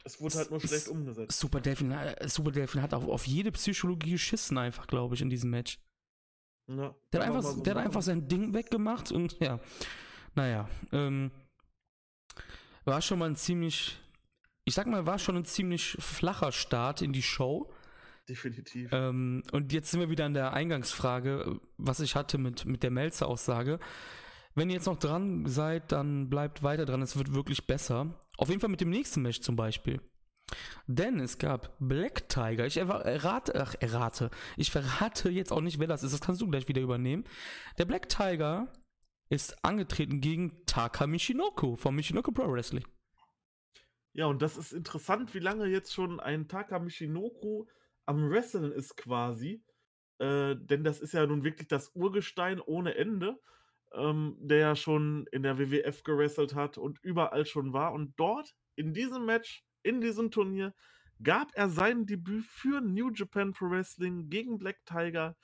[0.05, 1.39] Es wurde halt nur schlecht umgesetzt.
[1.39, 5.31] Super Delphin, äh, Super Delphin hat auch auf jede Psychologie geschissen, einfach, glaube ich, in
[5.31, 5.79] diesem Match.
[6.69, 9.61] Ja, der hat einfach, so der hat einfach sein Ding weggemacht und ja.
[10.35, 11.31] Naja, ähm,
[12.85, 13.99] war schon mal ein ziemlich,
[14.65, 17.73] ich sag mal, war schon ein ziemlich flacher Start in die Show.
[18.29, 18.91] Definitiv.
[18.93, 22.91] Ähm, und jetzt sind wir wieder an der Eingangsfrage, was ich hatte mit, mit der
[22.91, 23.81] Melzer-Aussage.
[24.55, 28.19] Wenn ihr jetzt noch dran seid, dann bleibt weiter dran, es wird wirklich besser.
[28.37, 30.01] Auf jeden Fall mit dem nächsten Match zum Beispiel.
[30.87, 32.67] Denn es gab Black Tiger.
[32.67, 34.31] Ich errate, ach, errate.
[34.57, 36.13] Ich verrate jetzt auch nicht, wer das ist.
[36.13, 37.25] Das kannst du gleich wieder übernehmen.
[37.79, 38.73] Der Black Tiger
[39.29, 42.85] ist angetreten gegen Taka Michinoku von Michinoku Pro Wrestling.
[44.13, 47.67] Ja, und das ist interessant, wie lange jetzt schon ein Taka Michinoku
[48.07, 49.63] am Wrestlen ist quasi.
[50.19, 53.41] Äh, denn das ist ja nun wirklich das Urgestein ohne Ende,
[53.95, 57.93] ähm, der ja schon in der WWF gewrestelt hat und überall schon war.
[57.93, 60.75] Und dort, in diesem Match, in diesem Turnier,
[61.23, 65.37] gab er sein Debüt für New Japan Pro Wrestling gegen Black Tiger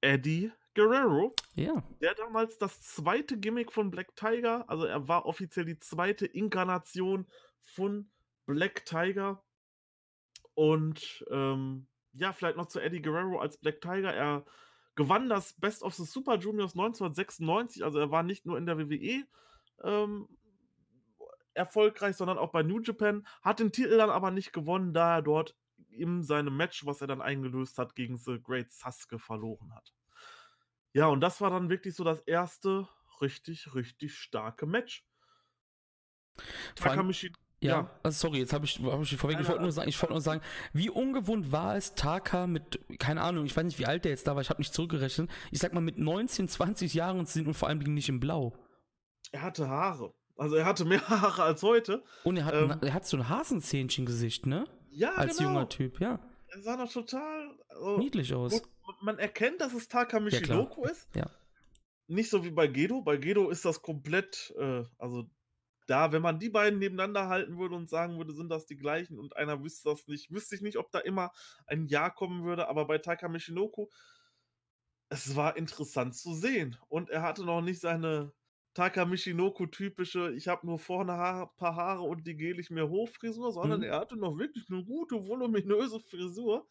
[0.00, 1.82] Eddie Guerrero, ja.
[2.02, 7.26] der damals das zweite Gimmick von Black Tiger, also er war offiziell die zweite Inkarnation
[7.62, 8.10] von
[8.44, 9.42] Black Tiger.
[10.54, 14.12] Und ähm, ja, vielleicht noch zu Eddie Guerrero als Black Tiger.
[14.12, 14.44] Er
[14.96, 18.78] gewann das Best of the Super Juniors 1996, also er war nicht nur in der
[18.78, 19.24] WWE
[19.84, 20.28] ähm,
[21.54, 25.22] erfolgreich, sondern auch bei New Japan, hat den Titel dann aber nicht gewonnen, da er
[25.22, 25.54] dort
[25.90, 29.94] in seinem Match, was er dann eingelöst hat, gegen The Great Sasuke verloren hat.
[30.92, 32.88] Ja, und das war dann wirklich so das erste
[33.20, 35.06] richtig, richtig starke Match.
[36.74, 37.90] Takamichi ja, ja.
[38.02, 39.38] Also sorry, jetzt habe ich, hab ich vorweg.
[39.40, 40.40] Ich wollte nur, sagen, nur sagen,
[40.72, 44.26] wie ungewohnt war es, Taka mit, keine Ahnung, ich weiß nicht, wie alt der jetzt
[44.26, 45.30] da war, ich habe nicht zurückgerechnet.
[45.50, 48.52] Ich sag mal, mit 19, 20 Jahren sind und vor allem nicht im Blau.
[49.32, 50.12] Er hatte Haare.
[50.36, 52.04] Also er hatte mehr Haare als heute.
[52.24, 54.66] Und er hat, ähm, er hat so ein Hasenzähnchen-Gesicht, ne?
[54.90, 55.50] Ja, Als genau.
[55.50, 56.20] junger Typ, ja.
[56.48, 58.62] Er sah doch total also, niedlich aus
[59.00, 61.08] man erkennt, dass es Taka Michinoku ja, ist.
[61.14, 61.30] Ja.
[62.08, 63.02] Nicht so wie bei Gedo.
[63.02, 65.28] Bei Gedo ist das komplett, äh, also
[65.86, 69.18] da, wenn man die beiden nebeneinander halten würde und sagen würde, sind das die gleichen
[69.18, 71.32] und einer wüsste das nicht, wüsste ich nicht, ob da immer
[71.66, 73.88] ein Ja kommen würde, aber bei Taka Michinoku,
[75.08, 76.76] es war interessant zu sehen.
[76.88, 78.32] Und er hatte noch nicht seine
[78.74, 82.88] Taka Michinoku typische, ich habe nur vorne ein paar Haare und die gele ich mir
[82.88, 83.86] hoch Frisur, sondern mhm.
[83.86, 86.66] er hatte noch wirklich eine gute, voluminöse Frisur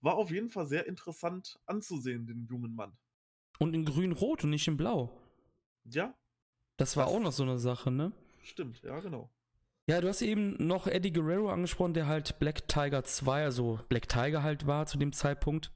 [0.00, 2.96] war auf jeden Fall sehr interessant anzusehen, den jungen Mann.
[3.58, 5.20] Und in grün-rot und nicht in blau.
[5.84, 6.14] Ja.
[6.76, 8.12] Das war das auch noch so eine Sache, ne?
[8.42, 9.30] Stimmt, ja, genau.
[9.86, 14.08] Ja, du hast eben noch Eddie Guerrero angesprochen, der halt Black Tiger 2, also Black
[14.08, 15.72] Tiger halt war zu dem Zeitpunkt.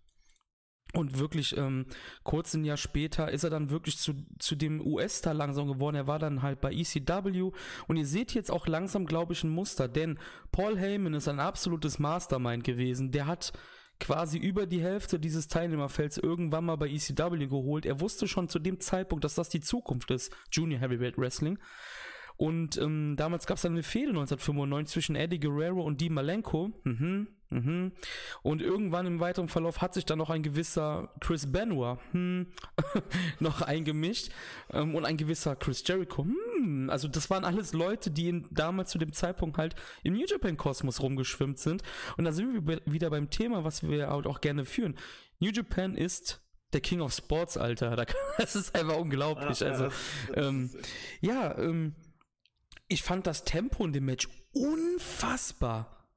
[0.92, 1.86] Und wirklich, ähm,
[2.22, 5.96] kurz ein Jahr später ist er dann wirklich zu, zu dem US-Star langsam geworden.
[5.96, 7.50] Er war dann halt bei ECW.
[7.88, 10.20] Und ihr seht jetzt auch langsam, glaube ich, ein Muster, denn
[10.52, 13.10] Paul Heyman ist ein absolutes Mastermind gewesen.
[13.10, 13.52] Der hat
[13.98, 17.86] quasi über die Hälfte dieses Teilnehmerfelds irgendwann mal bei ECW geholt.
[17.86, 21.58] Er wusste schon zu dem Zeitpunkt, dass das die Zukunft ist, Junior Heavyweight Wrestling.
[22.36, 26.72] Und ähm, damals gab es dann eine Fehde 1995 zwischen Eddie Guerrero und Dean Malenko.
[26.82, 27.92] Mhm, Mhm.
[28.42, 32.48] Und irgendwann im weiteren Verlauf hat sich dann noch ein gewisser Chris Benoit hm,
[33.40, 34.30] noch eingemischt
[34.72, 36.24] ähm, und ein gewisser Chris Jericho.
[36.24, 40.26] Hm, also das waren alles Leute, die in, damals zu dem Zeitpunkt halt im New
[40.26, 41.82] Japan Kosmos rumgeschwimmt sind.
[42.16, 44.96] Und da sind wir wieder beim Thema, was wir halt auch gerne führen.
[45.38, 46.40] New Japan ist
[46.72, 48.04] der King of Sports, Alter.
[48.36, 49.64] Das ist einfach unglaublich.
[49.64, 50.70] Also, ja, ähm,
[51.20, 51.94] ja ähm,
[52.88, 56.08] ich fand das Tempo in dem Match unfassbar.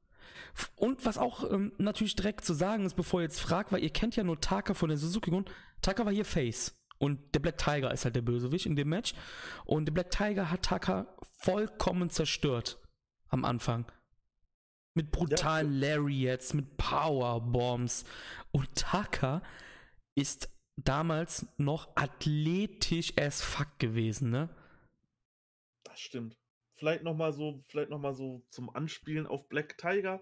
[0.75, 3.91] Und was auch ähm, natürlich direkt zu sagen ist, bevor ihr jetzt fragt, weil ihr
[3.91, 5.45] kennt ja nur Taka von der Suzuki Gun.
[5.81, 6.73] Taka war hier Face.
[6.99, 9.13] Und der Black Tiger ist halt der Bösewicht in dem Match.
[9.65, 12.79] Und der Black Tiger hat Taka vollkommen zerstört
[13.29, 13.85] am Anfang.
[14.95, 15.95] Mit brutalen ja.
[15.95, 18.03] Lariats, mit Powerbombs.
[18.51, 19.43] Und Taka
[20.15, 24.49] ist damals noch athletisch as fuck gewesen, ne?
[25.83, 26.35] Das stimmt.
[26.77, 30.21] Vielleicht nochmal so, vielleicht noch mal so zum Anspielen auf Black Tiger.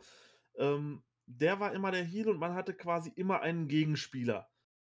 [0.58, 4.48] Ähm, der war immer der Heal und man hatte quasi immer einen Gegenspieler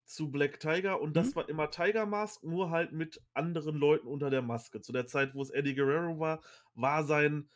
[0.06, 1.36] zu Black Tiger und das mhm.
[1.36, 4.82] war immer Tiger Mask, nur halt mit anderen Leuten unter der Maske.
[4.82, 6.42] Zu der Zeit, wo es Eddie Guerrero war,
[6.74, 7.48] war sein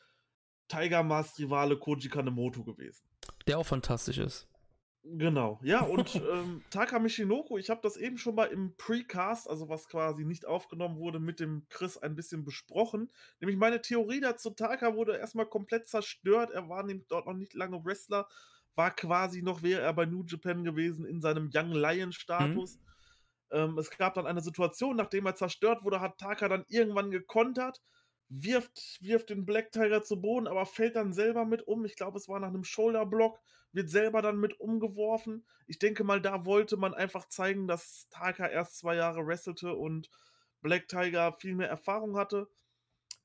[0.67, 3.03] Tiger Mask Rivale Koji Kanemoto gewesen.
[3.47, 4.47] Der auch fantastisch ist.
[5.07, 9.69] Genau, ja, und ähm, Taka Michinoko, ich habe das eben schon mal im Precast, also
[9.69, 13.11] was quasi nicht aufgenommen wurde, mit dem Chris ein bisschen besprochen.
[13.39, 16.49] Nämlich meine Theorie dazu, Taka wurde erstmal komplett zerstört.
[16.51, 18.27] Er war nämlich dort noch nicht lange Wrestler,
[18.73, 22.77] war quasi noch, wäre er bei New Japan gewesen, in seinem Young Lion-Status.
[22.77, 22.85] Mhm.
[23.51, 27.81] Ähm, es gab dann eine Situation, nachdem er zerstört wurde, hat Taka dann irgendwann gekontert,
[28.29, 31.85] wirft, wirft den Black Tiger zu Boden, aber fällt dann selber mit um.
[31.85, 33.39] Ich glaube, es war nach einem Shoulderblock
[33.75, 35.45] wird selber dann mit umgeworfen.
[35.67, 40.09] Ich denke mal, da wollte man einfach zeigen, dass Taka erst zwei Jahre wrestelte und
[40.61, 42.47] Black Tiger viel mehr Erfahrung hatte.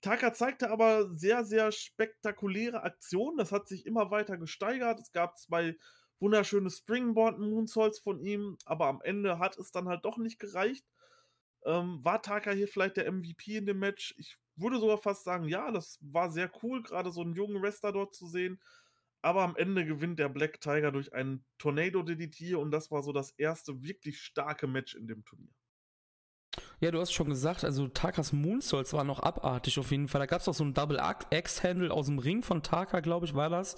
[0.01, 3.39] Taka zeigte aber sehr, sehr spektakuläre Aktionen.
[3.39, 4.99] Das hat sich immer weiter gesteigert.
[4.99, 5.77] Es gab zwei
[6.19, 10.85] wunderschöne Springboard Moonsaults von ihm, aber am Ende hat es dann halt doch nicht gereicht.
[11.65, 14.15] Ähm, war Taka hier vielleicht der MVP in dem Match?
[14.19, 17.93] Ich würde sogar fast sagen, ja, das war sehr cool, gerade so einen jungen Wrestler
[17.93, 18.61] dort zu sehen.
[19.23, 23.13] Aber am Ende gewinnt der Black Tiger durch einen Tornado DDT und das war so
[23.13, 25.53] das erste wirklich starke Match in dem Turnier.
[26.81, 30.21] Ja, du hast schon gesagt, also Takas Moonsaults war noch abartig auf jeden Fall.
[30.21, 31.01] Da gab es auch so einen Double
[31.31, 33.77] X-Handle aus dem Ring von Taka, glaube ich, war das,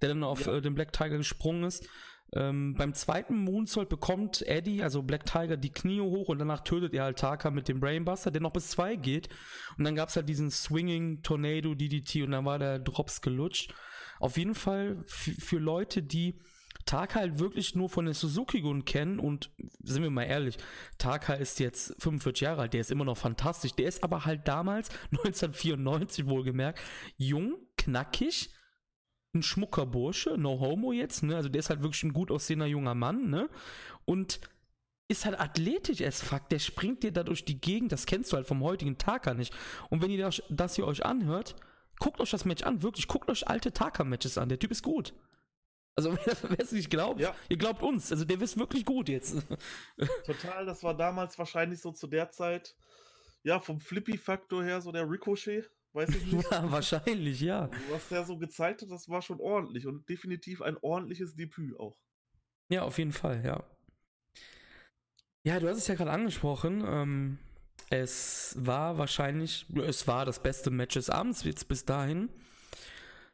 [0.00, 0.54] der dann auf ja.
[0.54, 1.88] äh, den Black Tiger gesprungen ist.
[2.32, 6.92] Ähm, beim zweiten Moonsault bekommt Eddie, also Black Tiger, die Knie hoch und danach tötet
[6.92, 9.28] er halt Taka mit dem Brainbuster, der noch bis zwei geht.
[9.78, 13.74] Und dann gab es halt diesen Swinging Tornado DDT und dann war der Drops gelutscht.
[14.18, 16.34] Auf jeden Fall für Leute, die
[16.86, 19.50] Taka halt wirklich nur von den Suzuki-Gun kennen und
[19.82, 20.56] sind wir mal ehrlich,
[20.98, 24.46] Taka ist jetzt 45 Jahre alt, der ist immer noch fantastisch, der ist aber halt
[24.46, 26.80] damals, 1994 wohlgemerkt,
[27.16, 28.50] jung, knackig,
[29.36, 32.66] ein schmucker Bursche, no homo jetzt, ne, also der ist halt wirklich ein gut aussehender
[32.66, 33.48] junger Mann, ne,
[34.04, 34.40] und
[35.08, 38.36] ist halt athletisch as fuck, der springt dir da durch die Gegend, das kennst du
[38.36, 39.54] halt vom heutigen Taka nicht.
[39.88, 41.54] Und wenn ihr das, das hier euch anhört,
[41.98, 43.08] Guckt euch das Match an, wirklich.
[43.08, 44.48] Guckt euch alte Taka-Matches an.
[44.48, 45.14] Der Typ ist gut.
[45.94, 47.34] Also, wer es nicht glaubt, ja.
[47.48, 48.12] ihr glaubt uns.
[48.12, 49.36] Also, der ist wirklich gut jetzt.
[50.26, 52.76] Total, das war damals wahrscheinlich so zu der Zeit,
[53.42, 55.70] ja, vom Flippy-Faktor her so der Ricochet.
[55.96, 56.50] Weiß ich nicht.
[56.50, 57.70] Ja, wahrscheinlich, ja.
[57.90, 61.96] Was der so gezeigt hat, das war schon ordentlich und definitiv ein ordentliches Debüt auch.
[62.70, 63.64] Ja, auf jeden Fall, ja.
[65.46, 66.84] Ja, du hast es ja gerade angesprochen.
[66.86, 67.38] Ähm,
[67.88, 72.28] es war wahrscheinlich, es war das beste Match des Abends jetzt bis dahin.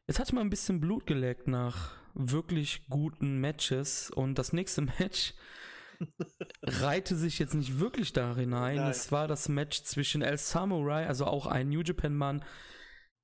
[0.06, 5.34] Jetzt hatte man ein bisschen Blut geleckt nach wirklich guten Matches und das nächste Match
[6.62, 8.76] reihte sich jetzt nicht wirklich darin ein.
[8.76, 8.90] Nein.
[8.90, 12.44] Es war das Match zwischen El Samurai, also auch ein New Japan Mann,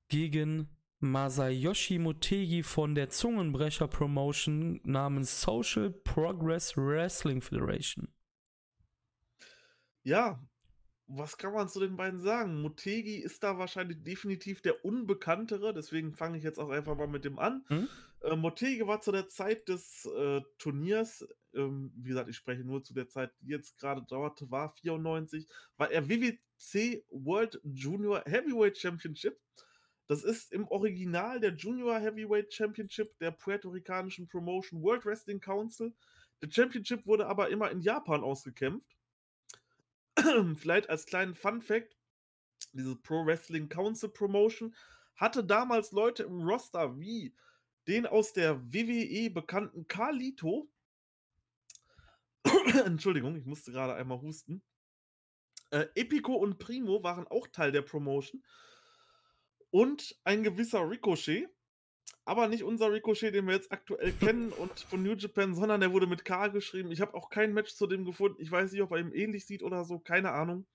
[0.09, 0.69] gegen
[1.01, 8.09] Masayoshi Motegi von der Zungenbrecher Promotion namens Social Progress Wrestling Federation.
[10.03, 10.43] Ja,
[11.07, 12.61] was kann man zu den beiden sagen?
[12.61, 17.25] Motegi ist da wahrscheinlich definitiv der Unbekanntere, deswegen fange ich jetzt auch einfach mal mit
[17.25, 17.65] dem an.
[17.69, 17.89] Mhm.
[18.23, 22.83] Äh, Motegi war zu der Zeit des äh, Turniers, ähm, wie gesagt, ich spreche nur
[22.83, 25.47] zu der Zeit, die jetzt gerade dauerte, war 94,
[25.77, 29.39] war er WWC World Junior Heavyweight Championship.
[30.07, 35.93] Das ist im Original der Junior Heavyweight Championship der puerto-ricanischen Promotion World Wrestling Council.
[36.41, 38.97] Der Championship wurde aber immer in Japan ausgekämpft.
[40.57, 41.97] vielleicht als kleinen Fun Fact,
[42.73, 44.75] diese Pro Wrestling Council Promotion
[45.17, 47.35] hatte damals Leute im Roster wie
[47.87, 50.69] den aus der WWE bekannten Carlito.
[52.87, 54.63] Entschuldigung, ich musste gerade einmal husten.
[55.71, 58.43] Äh, Epico und Primo waren auch Teil der Promotion.
[59.71, 61.49] Und ein gewisser Ricochet.
[62.25, 65.93] aber nicht unser Ricochet, den wir jetzt aktuell kennen und von New Japan, sondern der
[65.93, 66.91] wurde mit K geschrieben.
[66.91, 68.41] Ich habe auch kein Match zu dem gefunden.
[68.41, 70.67] Ich weiß nicht, ob er ihm ähnlich sieht oder so, keine Ahnung.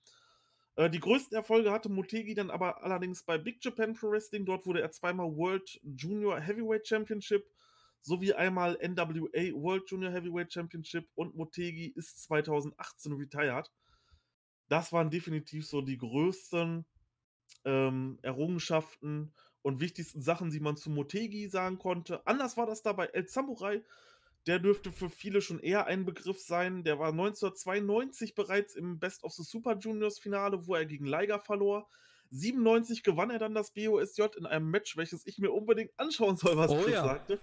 [0.76, 4.46] Äh, die größten Erfolge hatte Motegi dann aber allerdings bei Big Japan Pro Wrestling.
[4.46, 7.46] Dort wurde er zweimal World Junior Heavyweight Championship
[8.04, 13.70] sowie einmal NWA World Junior Heavyweight Championship und Motegi ist 2018 retired.
[14.68, 16.84] Das waren definitiv so die größten
[17.64, 19.32] ähm, Errungenschaften
[19.62, 22.26] und wichtigsten Sachen, die man zu Motegi sagen konnte.
[22.26, 23.82] Anders war das da bei El Samurai.
[24.46, 26.84] Der dürfte für viele schon eher ein Begriff sein.
[26.84, 31.38] Der war 1992 bereits im Best of the Super Juniors Finale, wo er gegen Liger
[31.38, 31.88] verlor.
[32.30, 36.56] 97 gewann er dann das BOSJ in einem Match, welches ich mir unbedingt anschauen soll,
[36.58, 37.04] was oh, Chris ja.
[37.04, 37.40] sagte.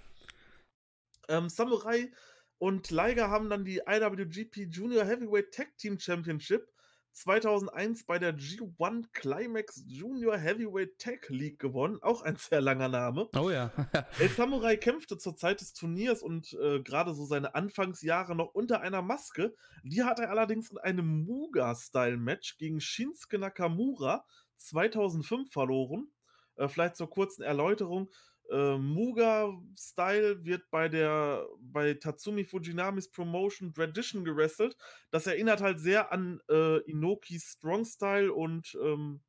[1.32, 2.12] Ähm, Samurai
[2.58, 6.68] und Liger haben dann die IWGP Junior Heavyweight Tag Team Championship
[7.14, 12.00] 2001 bei der G1 Climax Junior Heavyweight Tag League gewonnen.
[12.02, 13.30] Auch ein sehr langer Name.
[13.38, 13.72] Oh ja.
[14.20, 18.82] El Samurai kämpfte zur Zeit des Turniers und äh, gerade so seine Anfangsjahre noch unter
[18.82, 19.56] einer Maske.
[19.84, 24.26] Die hat er allerdings in einem Muga-Style-Match gegen Shinsuke Nakamura
[24.58, 26.12] 2005 verloren.
[26.56, 28.10] Äh, vielleicht zur kurzen Erläuterung
[28.52, 34.76] äh, Muga-Style wird bei der bei Tatsumi Fujinamis Promotion Tradition gewrestelt.
[35.10, 39.22] Das erinnert halt sehr an äh, Inokis Strong Style und ähm,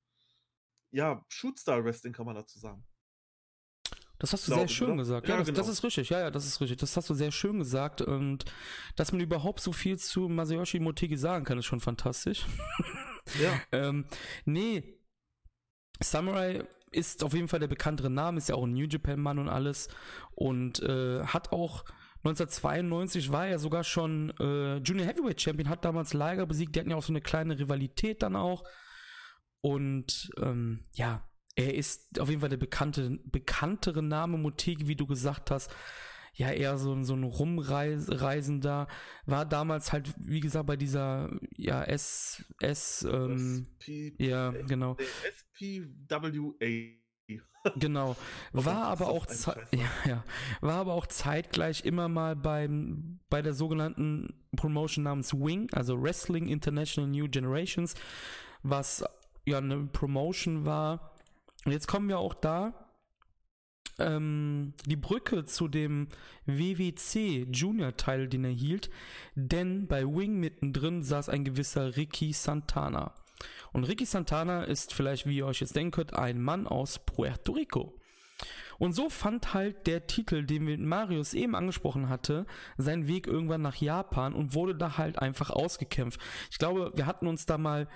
[0.90, 2.84] ja, Shoot-Style Wrestling kann man dazu sagen.
[4.18, 4.96] Das hast du Glaube, sehr schön oder?
[4.98, 5.26] gesagt.
[5.26, 5.58] Ja, ja das, genau.
[5.58, 6.08] das, ist richtig.
[6.10, 6.78] Ja, ja, das ist richtig.
[6.78, 8.02] Das hast du sehr schön gesagt.
[8.02, 8.44] Und
[8.94, 12.46] dass man überhaupt so viel zu Masayoshi Motegi sagen kann, ist schon fantastisch.
[13.40, 13.60] Ja.
[13.72, 14.06] ähm,
[14.44, 15.00] nee,
[16.00, 19.48] Samurai ist auf jeden Fall der bekanntere Name, ist ja auch ein New Japan-Mann und
[19.48, 19.88] alles.
[20.34, 21.84] Und äh, hat auch
[22.24, 26.90] 1992 war er sogar schon äh, Junior Heavyweight Champion, hat damals Liger besiegt, die hatten
[26.90, 28.64] ja auch so eine kleine Rivalität dann auch.
[29.60, 35.06] Und ähm, ja, er ist auf jeden Fall der bekannte, bekanntere Name Motegi, wie du
[35.06, 35.74] gesagt hast.
[36.34, 38.88] Ja, eher so, so ein Rumreisender.
[39.26, 44.96] War damals halt, wie gesagt, bei dieser, ja, S, S, ähm, SP, ja, genau.
[45.58, 47.02] SPWA.
[47.76, 48.16] Genau.
[48.52, 49.26] War aber auch
[49.72, 50.24] ja, ja,
[50.60, 56.48] war aber auch zeitgleich immer mal beim bei der sogenannten Promotion namens Wing, also Wrestling
[56.48, 57.94] International New Generations,
[58.64, 59.04] was
[59.46, 61.14] ja eine Promotion war.
[61.64, 62.81] Und jetzt kommen wir auch da
[63.98, 66.08] ähm, die Brücke zu dem
[66.46, 68.90] WWC Junior Teil, den er hielt,
[69.34, 73.14] denn bei Wing mittendrin saß ein gewisser Ricky Santana.
[73.72, 77.52] Und Ricky Santana ist vielleicht, wie ihr euch jetzt denken könnt, ein Mann aus Puerto
[77.52, 77.98] Rico.
[78.78, 83.62] Und so fand halt der Titel, den wir Marius eben angesprochen hatte, seinen Weg irgendwann
[83.62, 86.20] nach Japan und wurde da halt einfach ausgekämpft.
[86.50, 87.86] Ich glaube, wir hatten uns da mal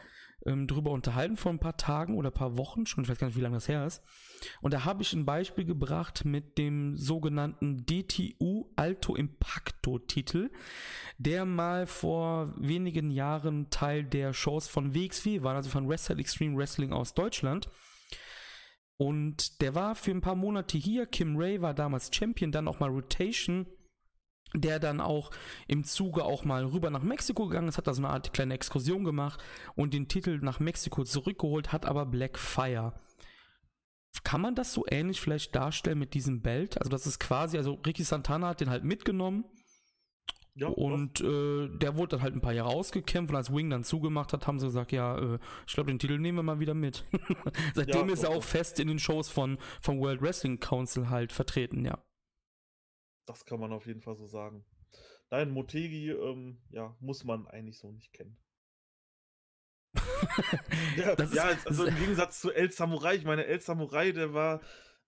[0.46, 3.36] ähm, drüber unterhalten vor ein paar Tagen oder paar Wochen schon, ich weiß gar nicht,
[3.36, 4.02] wie lange das her ist.
[4.60, 10.50] Und da habe ich ein Beispiel gebracht mit dem sogenannten DTU Alto Impacto Titel,
[11.18, 16.56] der mal vor wenigen Jahren Teil der Shows von WXW war, also von Wrestle Extreme
[16.56, 17.68] Wrestling aus Deutschland.
[18.98, 21.06] Und der war für ein paar Monate hier.
[21.06, 23.66] Kim Ray war damals Champion, dann auch mal Rotation
[24.54, 25.30] der dann auch
[25.66, 28.54] im Zuge auch mal rüber nach Mexiko gegangen ist, hat da so eine Art kleine
[28.54, 29.42] Exkursion gemacht
[29.74, 32.92] und den Titel nach Mexiko zurückgeholt, hat aber Black Fire.
[34.24, 36.78] Kann man das so ähnlich vielleicht darstellen mit diesem Belt?
[36.78, 39.44] Also das ist quasi, also Ricky Santana hat den halt mitgenommen
[40.58, 43.84] ja, und äh, der wurde dann halt ein paar Jahre ausgekämpft und als Wing dann
[43.84, 46.72] zugemacht hat, haben sie gesagt, ja, äh, ich glaube, den Titel nehmen wir mal wieder
[46.72, 47.04] mit.
[47.74, 51.32] Seitdem ja, ist er auch fest in den Shows von, vom World Wrestling Council halt
[51.32, 51.98] vertreten, ja.
[53.26, 54.64] Das kann man auf jeden Fall so sagen.
[55.30, 58.38] Nein, Motegi, ähm, ja, muss man eigentlich so nicht kennen.
[60.96, 64.60] ja, ja also im Gegensatz zu El Samurai, ich meine, El Samurai, der war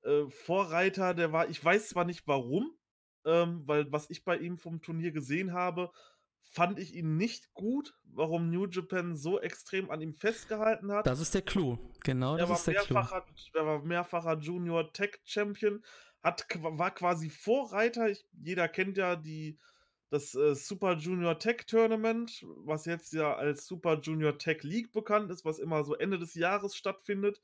[0.03, 2.77] äh, Vorreiter, der war, ich weiß zwar nicht warum,
[3.25, 5.91] ähm, weil was ich bei ihm vom Turnier gesehen habe,
[6.51, 11.07] fand ich ihn nicht gut, warum New Japan so extrem an ihm festgehalten hat.
[11.07, 12.99] Das ist der Clou, genau das ist der Clou.
[13.55, 15.85] Er war mehrfacher Junior Tech Champion,
[16.29, 18.09] hat, war quasi Vorreiter.
[18.09, 19.59] Ich, jeder kennt ja die,
[20.11, 25.31] das äh, Super Junior Tech Tournament, was jetzt ja als Super Junior Tech League bekannt
[25.31, 27.41] ist, was immer so Ende des Jahres stattfindet.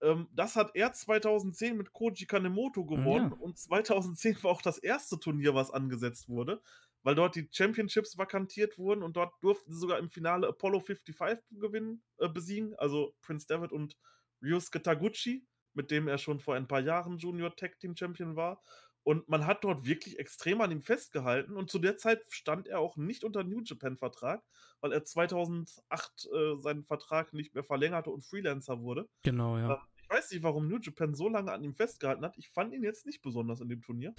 [0.00, 3.36] Ähm, das hat er 2010 mit Koji Kanemoto gewonnen ja.
[3.38, 6.60] und 2010 war auch das erste Turnier, was angesetzt wurde,
[7.02, 11.60] weil dort die Championships vakantiert wurden und dort durften sie sogar im Finale Apollo 55
[11.60, 13.96] gewinnen, äh, besiegen, also Prince David und
[14.42, 18.62] Ryusuke Taguchi mit dem er schon vor ein paar Jahren Junior Tag Team Champion war.
[19.04, 21.56] Und man hat dort wirklich extrem an ihm festgehalten.
[21.56, 24.42] Und zu der Zeit stand er auch nicht unter New Japan-Vertrag,
[24.80, 29.08] weil er 2008 äh, seinen Vertrag nicht mehr verlängerte und Freelancer wurde.
[29.22, 29.74] Genau, ja.
[29.74, 32.36] Ähm, ich weiß nicht, warum New Japan so lange an ihm festgehalten hat.
[32.36, 34.14] Ich fand ihn jetzt nicht besonders in dem Turnier.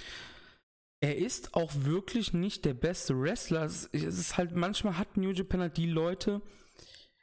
[0.99, 3.63] Er ist auch wirklich nicht der beste Wrestler.
[3.63, 6.41] Es ist halt, manchmal hat New Japan halt die Leute,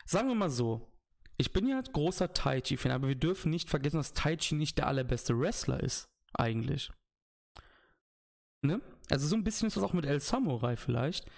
[0.05, 0.90] sagen wir mal so,
[1.41, 5.39] ich bin ja großer Taichi-Fan, aber wir dürfen nicht vergessen, dass Taichi nicht der allerbeste
[5.39, 6.91] Wrestler ist, eigentlich.
[8.63, 8.83] Ne?
[9.09, 11.31] Also so ein bisschen ist das auch mit El Samurai vielleicht.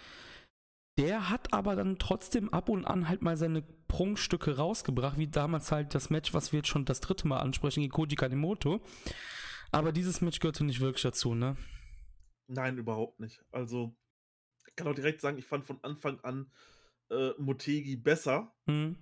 [0.99, 5.71] Der hat aber dann trotzdem ab und an halt mal seine Prunkstücke rausgebracht, wie damals
[5.71, 8.81] halt das Match, was wir jetzt schon das dritte Mal ansprechen, gegen Koji Kanemoto.
[9.71, 11.57] Aber dieses Match gehörte nicht wirklich dazu, ne?
[12.49, 13.43] Nein, überhaupt nicht.
[13.53, 13.95] Also,
[14.67, 16.51] ich kann auch direkt sagen, ich fand von Anfang an
[17.11, 18.53] äh, Motegi besser.
[18.67, 18.97] Mhm.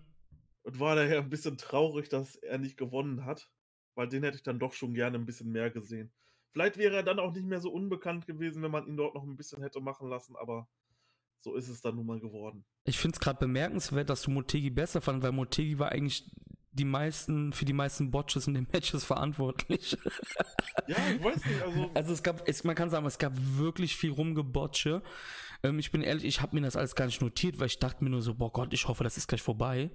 [0.62, 3.50] Und war daher ein bisschen traurig, dass er nicht gewonnen hat.
[3.94, 6.12] Weil den hätte ich dann doch schon gerne ein bisschen mehr gesehen.
[6.52, 9.22] Vielleicht wäre er dann auch nicht mehr so unbekannt gewesen, wenn man ihn dort noch
[9.22, 10.68] ein bisschen hätte machen lassen, aber
[11.40, 12.64] so ist es dann nun mal geworden.
[12.84, 16.30] Ich finde es gerade bemerkenswert, dass du Motegi besser fand, weil Motegi war eigentlich
[16.72, 19.96] die meisten, für die meisten Botches in den Matches verantwortlich.
[20.86, 21.90] Ja, ich weiß nicht, also.
[21.94, 25.02] Also es gab, es, man kann sagen, es gab wirklich viel rumgebotche.
[25.62, 28.04] Ähm, ich bin ehrlich, ich habe mir das alles gar nicht notiert, weil ich dachte
[28.04, 29.90] mir nur so, boah Gott, ich hoffe, das ist gleich vorbei.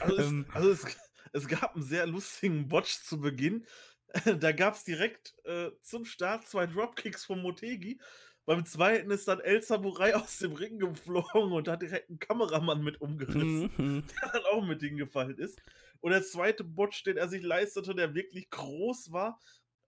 [0.00, 0.84] Also, es, ähm, also es,
[1.32, 3.66] es, gab einen sehr lustigen Botch zu Beginn.
[4.38, 7.98] Da gab es direkt äh, zum Start zwei Dropkicks von Motegi.
[8.46, 12.82] Beim zweiten ist dann El Samurai aus dem Ring geflogen und hat direkt einen Kameramann
[12.82, 14.04] mit umgerissen, mhm.
[14.22, 15.60] der dann auch mit hingefallen ist.
[16.00, 19.40] Und der zweite Botch, den er sich leistete, der wirklich groß war,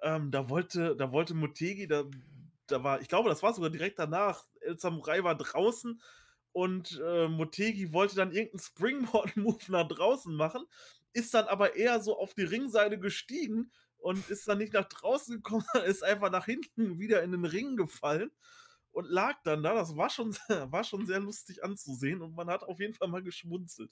[0.03, 2.05] ähm, da wollte, da wollte Motegi, da,
[2.67, 4.45] da war, ich glaube, das war sogar direkt danach.
[4.61, 6.01] El Samurai war draußen
[6.57, 10.65] und äh, Motegi wollte dann irgendeinen Springboard-Move nach draußen machen,
[11.13, 15.37] ist dann aber eher so auf die Ringseite gestiegen und ist dann nicht nach draußen
[15.37, 18.31] gekommen, ist einfach nach hinten wieder in den Ring gefallen
[18.93, 19.75] und lag dann da.
[19.75, 23.23] Das war schon, war schon sehr lustig anzusehen und man hat auf jeden Fall mal
[23.23, 23.91] geschmunzelt.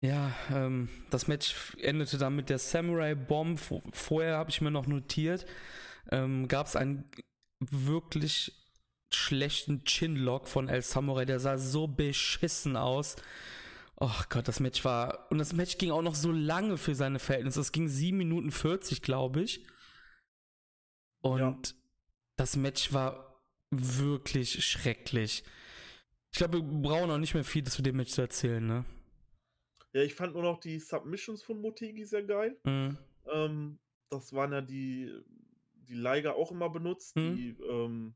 [0.00, 3.60] Ja, ähm, das Match endete dann mit der Samurai Bomb.
[3.92, 5.46] Vorher habe ich mir noch notiert,
[6.10, 7.08] ähm, gab es einen
[7.60, 8.65] wirklich
[9.16, 11.24] schlechten Chinlock von El Samurai.
[11.24, 13.16] Der sah so beschissen aus.
[13.98, 15.26] Oh Gott, das Match war.
[15.30, 17.60] Und das Match ging auch noch so lange für seine Verhältnisse.
[17.60, 19.66] Es ging 7 Minuten 40, glaube ich.
[21.22, 21.58] Und ja.
[22.36, 23.40] das Match war
[23.70, 25.42] wirklich schrecklich.
[26.32, 28.84] Ich glaube, wir brauchen auch nicht mehr viel zu dem Match zu erzählen, ne?
[29.92, 32.60] Ja, ich fand nur noch die Submissions von Motegi sehr geil.
[32.64, 32.98] Mhm.
[33.32, 33.78] Ähm,
[34.10, 35.10] das waren ja die,
[35.72, 37.34] die Liger auch immer benutzt, mhm.
[37.34, 38.14] die, ähm,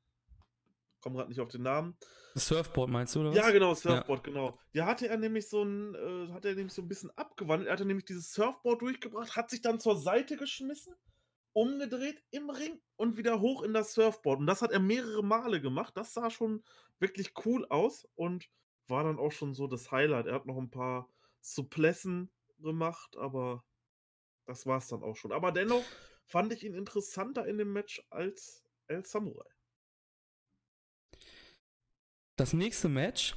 [1.01, 1.97] komme gerade nicht auf den Namen.
[2.35, 3.37] Surfboard meinst du, oder was?
[3.37, 4.33] Ja, genau, Surfboard, ja.
[4.33, 4.59] genau.
[4.73, 7.69] Ja, hatte er nämlich so ein, äh, hat er nämlich so ein bisschen abgewandelt.
[7.69, 10.95] Er hatte nämlich dieses Surfboard durchgebracht, hat sich dann zur Seite geschmissen,
[11.53, 14.41] umgedreht im Ring und wieder hoch in das Surfboard.
[14.41, 15.97] Und das hat er mehrere Male gemacht.
[15.97, 16.63] Das sah schon
[16.99, 18.49] wirklich cool aus und
[18.87, 20.27] war dann auch schon so das Highlight.
[20.27, 21.09] Er hat noch ein paar
[21.41, 23.65] Supplessen gemacht, aber
[24.47, 25.33] das war es dann auch schon.
[25.33, 25.85] Aber dennoch
[26.25, 29.49] fand ich ihn interessanter in dem Match als El Samurai.
[32.41, 33.37] Das nächste Match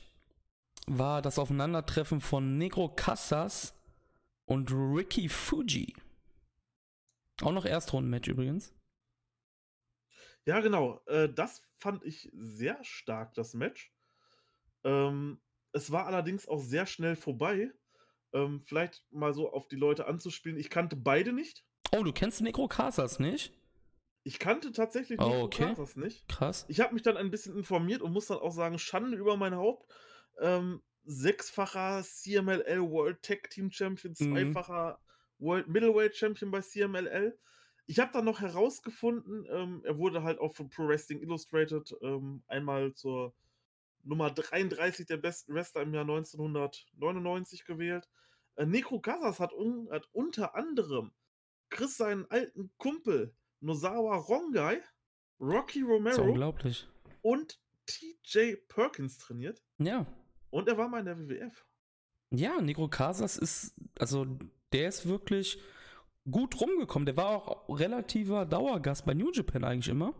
[0.87, 3.77] war das Aufeinandertreffen von Negro Casas
[4.45, 5.93] und Ricky Fuji.
[7.41, 8.73] Auch noch Erstrunden-Match übrigens.
[10.45, 11.01] Ja, genau.
[11.07, 13.93] Äh, das fand ich sehr stark, das Match.
[14.85, 15.41] Ähm,
[15.73, 17.73] es war allerdings auch sehr schnell vorbei.
[18.31, 20.57] Ähm, vielleicht mal so auf die Leute anzuspielen.
[20.57, 21.65] Ich kannte beide nicht.
[21.91, 23.51] Oh, du kennst Negro Casas nicht?
[24.23, 25.63] Ich kannte tatsächlich oh, Nico okay.
[25.65, 26.27] Casas nicht.
[26.29, 26.65] Krass.
[26.69, 29.55] Ich habe mich dann ein bisschen informiert und muss dann auch sagen, Schande über mein
[29.55, 29.91] Haupt.
[30.39, 34.33] Ähm, sechsfacher CMLL World Tag Team Champion, mhm.
[34.33, 34.99] zweifacher
[35.37, 35.45] mhm.
[35.45, 37.37] World Middleweight Champion bei CMLL.
[37.85, 42.41] Ich habe dann noch herausgefunden, ähm, er wurde halt auch von Pro Wrestling Illustrated ähm,
[42.47, 43.35] einmal zur
[44.03, 48.09] Nummer 33 der besten Wrestler im Jahr 1999 gewählt.
[48.55, 51.11] Äh, Necro Casas hat, un hat unter anderem
[51.69, 54.81] Chris seinen alten Kumpel Nozawa Rongai,
[55.39, 56.87] Rocky Romero unglaublich.
[57.21, 59.61] und TJ Perkins trainiert.
[59.77, 60.05] Ja.
[60.49, 61.65] Und er war mal in der WWF.
[62.29, 64.25] Ja, Negro Casas ist, also
[64.71, 65.59] der ist wirklich
[66.29, 67.05] gut rumgekommen.
[67.05, 70.13] Der war auch relativer Dauergast bei New Japan eigentlich immer.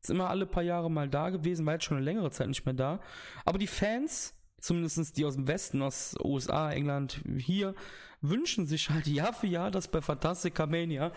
[0.00, 2.64] Ist immer alle paar Jahre mal da gewesen, war jetzt schon eine längere Zeit nicht
[2.64, 3.00] mehr da.
[3.44, 7.74] Aber die Fans, zumindest die aus dem Westen, aus USA, England, hier,
[8.20, 11.12] wünschen sich halt Jahr für Jahr, dass bei Fantastica Mania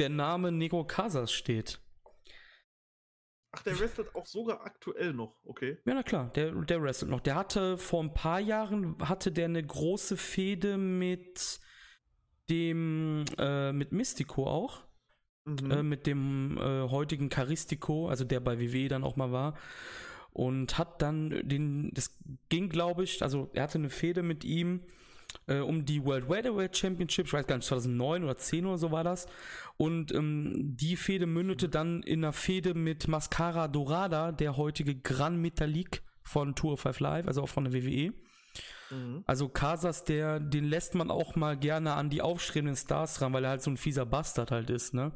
[0.00, 1.80] der Name Negro Casas steht.
[3.52, 5.78] Ach, der wrestelt auch sogar aktuell noch, okay.
[5.84, 7.20] Ja, na klar, der, der wrestelt noch.
[7.20, 11.60] Der hatte vor ein paar Jahren, hatte der eine große Fehde mit
[12.48, 14.84] dem, äh, mit Mystico auch.
[15.44, 15.70] Mhm.
[15.70, 19.56] Äh, mit dem äh, heutigen Charistico, also der bei WWE dann auch mal war.
[20.32, 22.16] Und hat dann den, das
[22.48, 24.84] ging glaube ich, also er hatte eine Fehde mit ihm
[25.50, 28.90] äh, um die World Welterweight Championship, ich weiß gar nicht, 2009 oder 10 oder so
[28.92, 29.26] war das.
[29.76, 35.40] Und ähm, die Fehde mündete dann in einer Fehde mit Mascara Dorada, der heutige Gran
[35.40, 38.12] Metalik von Tour 5 Live, also auch von der WWE.
[38.90, 39.24] Mhm.
[39.26, 43.44] Also Casas, der, den lässt man auch mal gerne an die aufstrebenden Stars ran, weil
[43.44, 45.12] er halt so ein fieser Bastard halt ist, ne?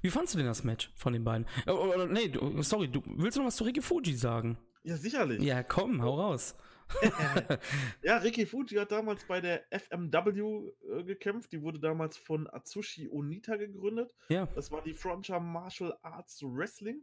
[0.00, 1.46] Wie fandst du denn das Match von den beiden?
[1.66, 4.56] Äh, oder, nee, du, sorry, du willst du noch was zu Ricky Fuji sagen?
[4.82, 5.42] Ja, sicherlich.
[5.42, 6.56] Ja, komm, hau raus.
[8.02, 11.52] ja, Ricky Fuji hat damals bei der FMW äh, gekämpft.
[11.52, 14.14] Die wurde damals von Atsushi Onita gegründet.
[14.28, 14.46] Ja.
[14.54, 17.02] Das war die Frontier Martial Arts Wrestling.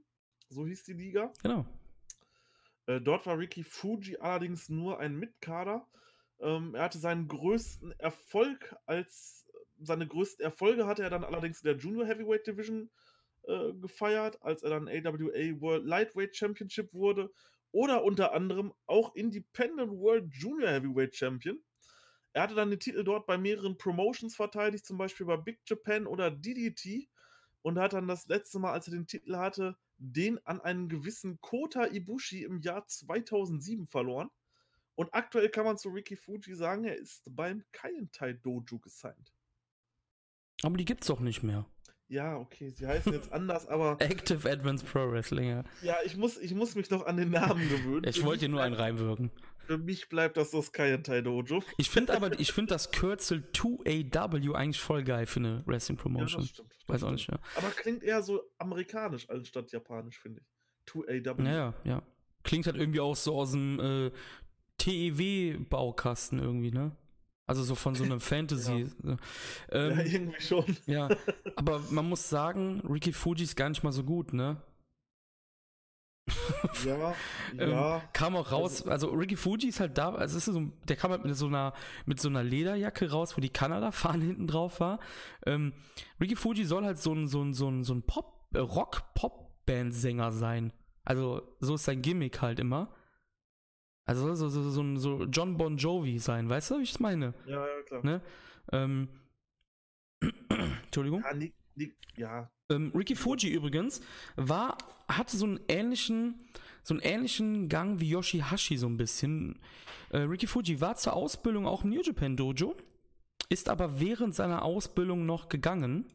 [0.49, 1.31] So hieß die Liga.
[1.43, 1.65] Genau.
[2.87, 5.87] Äh, dort war Ricky Fuji allerdings nur ein Mitkader.
[6.39, 9.45] Ähm, er hatte seinen größten Erfolg als
[9.81, 12.89] seine größten Erfolge hatte er dann allerdings in der Junior Heavyweight Division
[13.43, 17.29] äh, gefeiert, als er dann AWA World Lightweight Championship wurde
[17.75, 21.61] oder unter anderem auch Independent World Junior Heavyweight Champion.
[22.31, 26.07] Er hatte dann den Titel dort bei mehreren Promotions verteidigt, zum Beispiel bei Big Japan
[26.07, 27.09] oder DDT
[27.63, 31.41] und hat dann das letzte Mal, als er den Titel hatte, den an einen gewissen
[31.41, 34.29] Kota Ibushi im Jahr 2007 verloren.
[34.95, 39.33] Und aktuell kann man zu Ricky Fuji sagen, er ist beim Kaientai Dojo gesigned.
[40.63, 41.65] Aber die gibt's doch nicht mehr.
[42.07, 43.97] Ja, okay, sie heißen jetzt anders, aber.
[43.99, 45.63] Active Advanced Pro Wrestling, ja.
[45.81, 48.05] Ja, ich muss, ich muss mich noch an den Namen gewöhnen.
[48.07, 49.31] Ich wollte dir nur einen reinwirken.
[49.65, 51.63] Für mich bleibt das das Kayentai Dojo.
[51.77, 56.41] Ich finde aber, ich finde das Kürzel 2AW eigentlich voll geil für eine Wrestling Promotion.
[56.41, 56.69] Ja, das stimmt.
[56.69, 57.03] Das Weiß stimmt.
[57.07, 57.39] auch nicht, ja.
[57.55, 60.93] Aber klingt eher so amerikanisch anstatt japanisch, finde ich.
[60.93, 61.41] 2AW.
[61.41, 62.03] Naja, ja.
[62.43, 64.11] Klingt halt irgendwie auch so aus dem äh,
[64.77, 66.95] TEW-Baukasten irgendwie, ne?
[67.47, 68.87] Also so von so einem Fantasy.
[69.03, 69.17] ja.
[69.71, 70.77] Ähm, ja, irgendwie schon.
[70.85, 71.09] Ja,
[71.55, 74.61] aber man muss sagen, Ricky Fuji ist gar nicht mal so gut, ne?
[76.83, 77.13] ja,
[77.59, 78.01] ähm, ja.
[78.13, 81.11] Kam auch raus, also, also Ricky Fuji ist halt da, also ist so, der kam
[81.11, 81.73] halt mit so einer
[82.05, 84.99] mit so einer Lederjacke raus, wo die Kanada-Fahne hinten drauf war.
[85.45, 85.73] Ähm,
[86.19, 89.13] Ricky Fuji soll halt so ein so ein so ein, so ein Pop äh, Rock
[89.13, 90.73] Pop Band Sänger sein.
[91.03, 92.89] Also so ist sein Gimmick halt immer.
[94.05, 97.33] Also so, so, so, so John Bon Jovi sein, weißt du, wie ich es meine?
[97.47, 98.05] Ja, ja, klar.
[98.05, 98.21] Ne?
[98.71, 99.09] Ähm,
[100.85, 101.23] Entschuldigung.
[101.23, 102.49] Ja, nie, nie, ja.
[102.71, 104.01] Ähm, Ricky Fuji übrigens
[104.35, 104.77] war,
[105.07, 106.47] hatte so einen ähnlichen,
[106.83, 109.59] so einen ähnlichen Gang wie Yoshihashi so ein bisschen.
[110.11, 112.75] Äh, Ricky Fuji war zur Ausbildung auch im New Japan Dojo,
[113.49, 116.05] ist aber während seiner Ausbildung noch gegangen.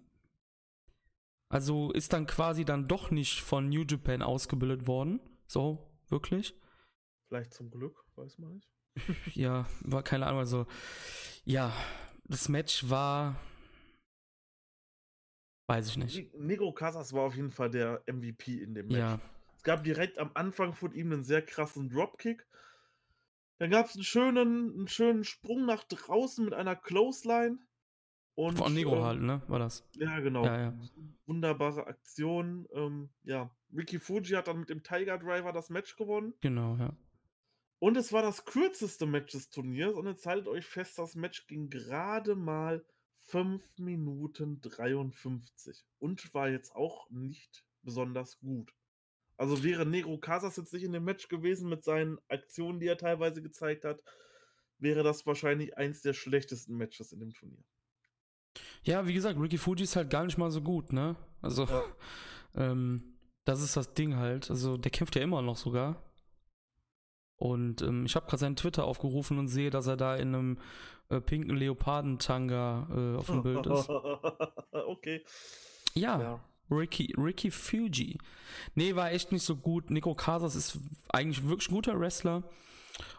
[1.49, 5.19] Also ist dann quasi dann doch nicht von New Japan ausgebildet worden.
[5.49, 6.55] So, wirklich.
[7.31, 8.69] Vielleicht zum Glück, weiß man nicht.
[9.37, 10.41] ja, war keine Ahnung.
[10.41, 10.67] Also,
[11.45, 11.73] ja,
[12.25, 13.37] das Match war.
[15.69, 16.35] Weiß ich nicht.
[16.35, 18.99] Negro Casas war auf jeden Fall der MVP in dem Match.
[18.99, 19.21] Ja.
[19.55, 22.45] Es gab direkt am Anfang von ihm einen sehr krassen Dropkick.
[23.59, 27.59] Dann gab es einen schönen, einen schönen Sprung nach draußen mit einer Clothesline.
[28.35, 29.43] Und, Von Negro äh, halt, ne?
[29.47, 29.89] War das?
[29.95, 30.45] Ja, genau.
[30.45, 30.75] Ja, ja.
[31.27, 32.67] Wunderbare Aktion.
[32.73, 36.35] Ähm, ja, Ricky Fuji hat dann mit dem Tiger Driver das Match gewonnen.
[36.41, 36.93] Genau, ja.
[37.81, 39.95] Und es war das kürzeste Match des Turniers.
[39.95, 42.85] Und jetzt haltet euch fest, das Match ging gerade mal
[43.27, 45.85] 5 Minuten 53.
[45.99, 48.73] Und war jetzt auch nicht besonders gut.
[49.39, 52.99] Also wäre Negro Casas jetzt nicht in dem Match gewesen mit seinen Aktionen, die er
[52.99, 54.03] teilweise gezeigt hat,
[54.79, 57.65] wäre das wahrscheinlich eins der schlechtesten Matches in dem Turnier.
[58.83, 61.17] Ja, wie gesagt, Ricky Fuji ist halt gar nicht mal so gut, ne?
[61.41, 61.83] Also, ja.
[62.55, 63.17] ähm,
[63.47, 64.51] das ist das Ding halt.
[64.51, 66.10] Also, der kämpft ja immer noch sogar.
[67.41, 70.59] Und ähm, ich habe gerade seinen Twitter aufgerufen und sehe, dass er da in einem
[71.09, 73.89] äh, pinken Leopardentanga äh, auf dem Bild ist.
[74.87, 75.25] okay.
[75.95, 78.19] Ja, ja, Ricky, Ricky Fuji.
[78.75, 79.91] Nee, war echt nicht so gut.
[79.91, 82.43] Nico Casas ist eigentlich wirklich ein guter Wrestler.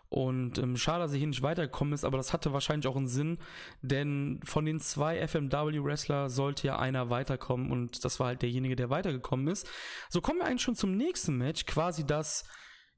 [0.09, 3.07] Und ähm, schade, dass er hier nicht weitergekommen ist, aber das hatte wahrscheinlich auch einen
[3.07, 3.39] Sinn,
[3.82, 8.91] denn von den zwei FMW-Wrestler sollte ja einer weiterkommen und das war halt derjenige, der
[8.91, 9.67] weitergekommen ist.
[10.09, 12.43] So kommen wir eigentlich schon zum nächsten Match, quasi das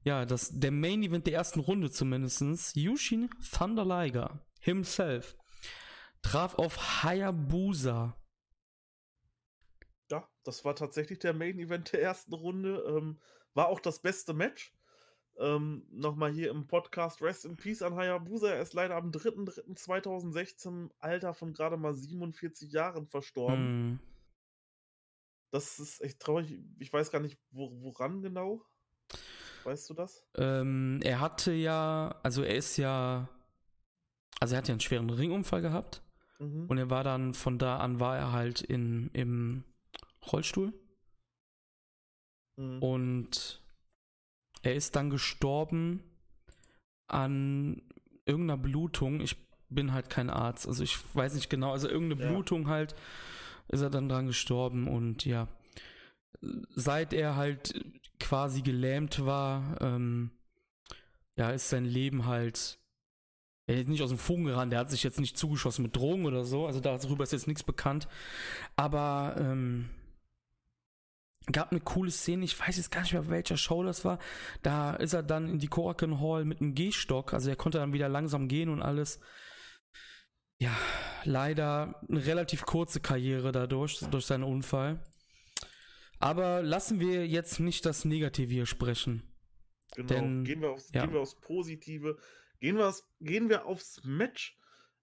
[0.04, 5.36] ja, das, der Main Event der ersten Runde zumindestens, Yushin Thunder Liger himself
[6.24, 8.16] traf auf Hayabusa.
[10.10, 12.82] Ja, das war tatsächlich der Main Event der ersten Runde.
[12.88, 13.20] Ähm,
[13.54, 14.74] war auch das beste Match.
[15.36, 18.48] Ähm, Nochmal hier im Podcast Rest in Peace an Hayabusa.
[18.48, 23.92] Er ist leider am 3.3.2016 im Alter von gerade mal 47 Jahren verstorben.
[23.92, 24.00] Mm.
[25.50, 26.58] Das ist echt traurig.
[26.78, 28.64] Ich weiß gar nicht, wo, woran genau.
[29.64, 30.24] Weißt du das?
[30.36, 33.28] Ähm, er hatte ja, also er ist ja,
[34.40, 36.02] also er hat ja einen schweren Ringunfall gehabt.
[36.38, 36.66] Mhm.
[36.66, 39.64] Und er war dann, von da an war er halt in, im
[40.30, 40.72] Rollstuhl.
[42.56, 42.82] Mhm.
[42.82, 43.62] Und
[44.62, 46.02] er ist dann gestorben
[47.06, 47.82] an
[48.26, 49.20] irgendeiner Blutung.
[49.20, 49.36] Ich
[49.68, 51.72] bin halt kein Arzt, also ich weiß nicht genau.
[51.72, 52.30] Also irgendeine Ja.
[52.30, 52.94] Blutung halt
[53.68, 55.48] ist er dann dran gestorben und ja,
[56.74, 57.74] seit er halt
[58.24, 60.30] quasi gelähmt war, ähm,
[61.36, 62.78] ja, ist sein Leben halt
[63.66, 66.26] er ist nicht aus dem Fugen gerannt, der hat sich jetzt nicht zugeschossen mit Drogen
[66.26, 68.08] oder so, also darüber ist jetzt nichts bekannt.
[68.76, 69.88] Aber ähm,
[71.50, 74.18] gab eine coole Szene, ich weiß jetzt gar nicht mehr, welcher Show das war.
[74.62, 77.94] Da ist er dann in die Korakuen Hall mit einem Gehstock, also er konnte dann
[77.94, 79.18] wieder langsam gehen und alles.
[80.58, 80.76] Ja,
[81.24, 85.02] leider eine relativ kurze Karriere dadurch, durch seinen Unfall.
[86.24, 89.22] Aber lassen wir jetzt nicht das Negative hier sprechen.
[89.94, 90.08] Genau.
[90.08, 91.04] Denn- gehen, wir aufs, ja.
[91.04, 92.16] gehen wir aufs Positive.
[92.60, 94.58] Gehen wir, aufs, gehen wir aufs Match.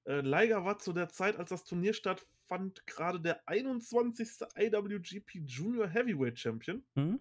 [0.06, 4.48] Äh, Liger war zu der Zeit, als das Turnier stattfand, gerade der 21.
[4.58, 6.84] IWGP Junior Heavyweight Champion.
[6.96, 7.20] Hm?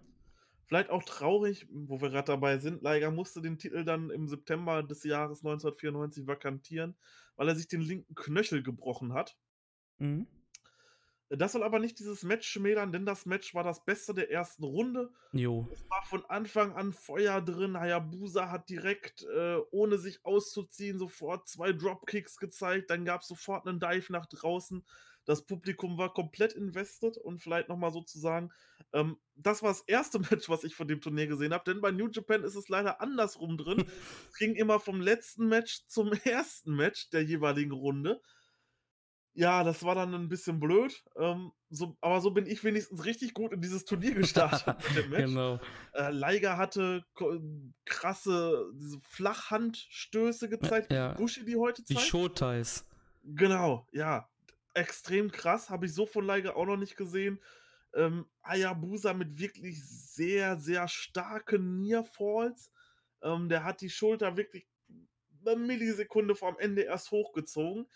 [0.65, 2.81] Vielleicht auch traurig, wo wir gerade dabei sind.
[2.81, 6.95] Liger musste den Titel dann im September des Jahres 1994 vakantieren,
[7.35, 9.37] weil er sich den linken Knöchel gebrochen hat.
[9.99, 10.25] Hm?
[11.37, 14.65] Das soll aber nicht dieses Match schmälern, denn das Match war das Beste der ersten
[14.65, 15.11] Runde.
[15.31, 15.65] Jo.
[15.71, 17.79] Es war von Anfang an Feuer drin.
[17.79, 22.89] Hayabusa hat direkt, äh, ohne sich auszuziehen, sofort zwei Dropkicks gezeigt.
[22.89, 24.83] Dann gab es sofort einen Dive nach draußen.
[25.25, 28.51] Das Publikum war komplett invested und vielleicht nochmal sozusagen,
[28.91, 31.91] ähm, das war das erste Match, was ich von dem Turnier gesehen habe, denn bei
[31.91, 33.85] New Japan ist es leider andersrum drin.
[34.31, 38.21] es ging immer vom letzten Match zum ersten Match der jeweiligen Runde.
[39.33, 43.33] Ja, das war dann ein bisschen blöd, ähm, so, aber so bin ich wenigstens richtig
[43.33, 45.23] gut in dieses Turnier gestartet mit dem Match.
[45.23, 45.59] Genau.
[45.93, 47.05] Äh, Liger hatte
[47.85, 51.13] krasse diese Flachhandstöße gezeigt, ja.
[51.13, 52.07] wie Bushi die heute Die zeigt.
[52.07, 52.85] Showties.
[53.23, 54.27] Genau, ja.
[54.73, 57.39] Extrem krass, habe ich so von Liger auch noch nicht gesehen.
[57.93, 62.71] Ähm, Hayabusa mit wirklich sehr, sehr starken Nearfalls.
[63.21, 64.67] Ähm, der hat die Schulter wirklich
[65.45, 67.87] eine Millisekunde vor am Ende erst hochgezogen.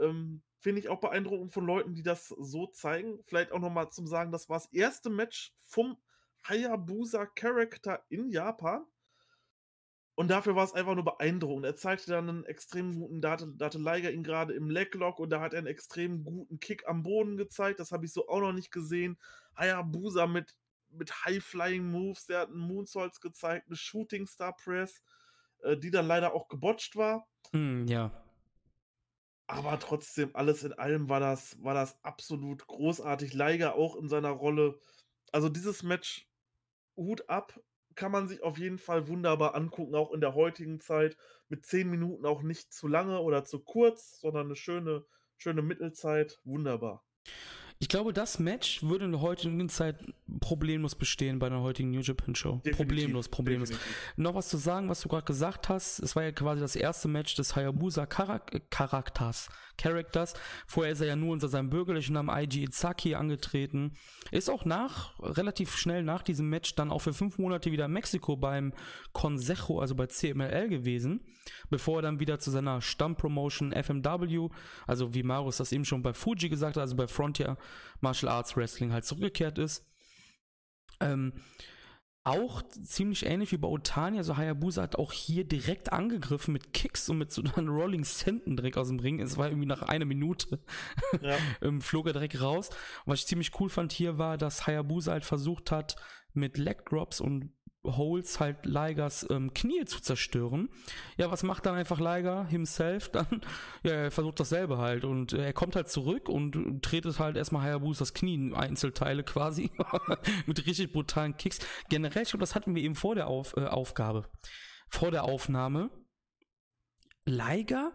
[0.00, 3.18] Ähm, Finde ich auch beeindruckend von Leuten, die das so zeigen.
[3.24, 5.96] Vielleicht auch nochmal zum Sagen, das war das erste Match vom
[6.44, 8.84] Hayabusa Character in Japan.
[10.14, 11.64] Und dafür war es einfach nur beeindruckend.
[11.64, 15.18] Er zeigte dann einen extrem guten, da hatte, da hatte Liger ihn gerade im Leglock
[15.18, 17.80] und da hat er einen extrem guten Kick am Boden gezeigt.
[17.80, 19.18] Das habe ich so auch noch nicht gesehen.
[19.56, 20.54] Hayabusa mit,
[20.90, 25.02] mit High-Flying-Moves, der hat einen Moonsaults gezeigt, eine Shooting Star Press,
[25.62, 27.26] äh, die dann leider auch gebotcht war.
[27.52, 28.12] Hm, ja.
[29.50, 33.34] Aber trotzdem, alles in allem war das, war das absolut großartig.
[33.34, 34.78] Liger auch in seiner Rolle.
[35.32, 36.28] Also dieses Match,
[36.96, 37.58] Hut ab,
[37.96, 41.16] kann man sich auf jeden Fall wunderbar angucken, auch in der heutigen Zeit.
[41.48, 45.04] Mit zehn Minuten auch nicht zu lange oder zu kurz, sondern eine schöne,
[45.36, 46.38] schöne Mittelzeit.
[46.44, 47.04] Wunderbar.
[47.82, 49.96] Ich glaube, das Match würde in der heutigen Zeit
[50.40, 52.56] problemlos bestehen bei einer heutigen New Japan Show.
[52.56, 53.70] Definitiv, problemlos, problemlos.
[53.70, 54.12] definitiv.
[54.18, 55.98] Noch was zu sagen, was du gerade gesagt hast.
[56.00, 59.48] Es war ja quasi das erste Match des Hayabusa Charak Charakters.
[59.80, 60.34] Characters.
[60.66, 63.92] Vorher ist er ja nur unter seinem bürgerlichen Namen Eiji Izaki angetreten.
[64.30, 67.92] Ist auch nach, relativ schnell nach diesem Match dann auch für fünf Monate wieder in
[67.92, 68.72] Mexiko beim
[69.12, 71.20] Consejo, also bei CMLL gewesen,
[71.70, 74.50] bevor er dann wieder zu seiner Stammpromotion FMW,
[74.86, 77.56] also wie Marius das eben schon bei Fuji gesagt hat, also bei Frontier
[78.00, 79.86] Martial Arts Wrestling halt zurückgekehrt ist.
[81.00, 81.32] Ähm,
[82.22, 87.08] auch ziemlich ähnlich wie bei Otani, also Hayabusa hat auch hier direkt angegriffen mit Kicks
[87.08, 89.20] und mit so einem Rolling Senten direkt aus dem Ring.
[89.20, 90.60] Es war irgendwie nach einer Minute
[91.22, 92.68] Ja, ähm, flog er direkt raus.
[93.04, 95.96] Und was ich ziemlich cool fand hier war, dass Hayabusa halt versucht hat,
[96.34, 97.52] mit Leg Drops und
[97.84, 100.68] Holes halt Ligers ähm, Knie zu zerstören.
[101.16, 103.08] Ja, was macht dann einfach Liger himself?
[103.08, 103.26] Dann,
[103.82, 107.62] ja, er versucht dasselbe halt und äh, er kommt halt zurück und tretet halt erstmal
[107.62, 109.70] Hayabusas Knie in Einzelteile quasi
[110.46, 111.60] mit richtig brutalen Kicks.
[111.88, 114.28] Generell, ich glaube, das hatten wir eben vor der Auf, äh, Aufgabe,
[114.88, 115.90] vor der Aufnahme.
[117.24, 117.92] Liger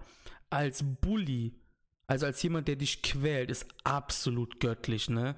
[0.50, 1.60] als Bully,
[2.08, 5.36] also als jemand, der dich quält, ist absolut göttlich, ne?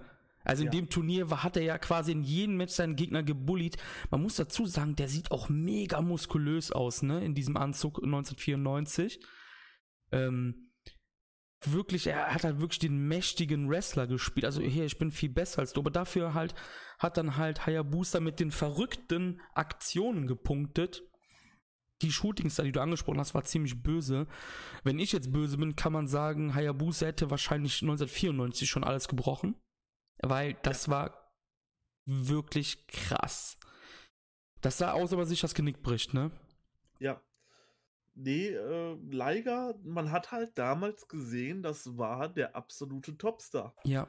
[0.48, 0.72] Also in Ja.
[0.72, 3.78] dem Turnier war, hat er ja quasi in jedem Match seinen Gegner gebullied.
[4.10, 7.24] Man muss dazu sagen, der sieht auch mega muskulös aus, ne?
[7.24, 9.20] In diesem Anzug 1994.
[10.12, 10.72] Ähm,
[11.66, 14.46] wirklich, er hat halt wirklich den mächtigen Wrestler gespielt.
[14.46, 15.82] Also hier, ich bin viel besser als du.
[15.82, 16.56] Aber dafür halt
[16.98, 21.04] hat dann halt Hayabusa mit den verrückten Aktionen gepunktet.
[22.04, 24.28] Die Shootings, die du angesprochen hast, war ziemlich böse.
[24.84, 29.56] Wenn ich jetzt böse bin, kann man sagen, Hayabusa hätte wahrscheinlich 1994 schon alles gebrochen.
[30.20, 31.32] Weil das war
[32.06, 33.58] wirklich krass.
[34.62, 36.32] Das sah aus, aber sich das Genick bricht, ne?
[37.00, 37.22] ja.
[38.20, 43.76] Nee, äh, Liger, man hat halt damals gesehen, das war der absolute Topstar.
[43.84, 44.08] Ja.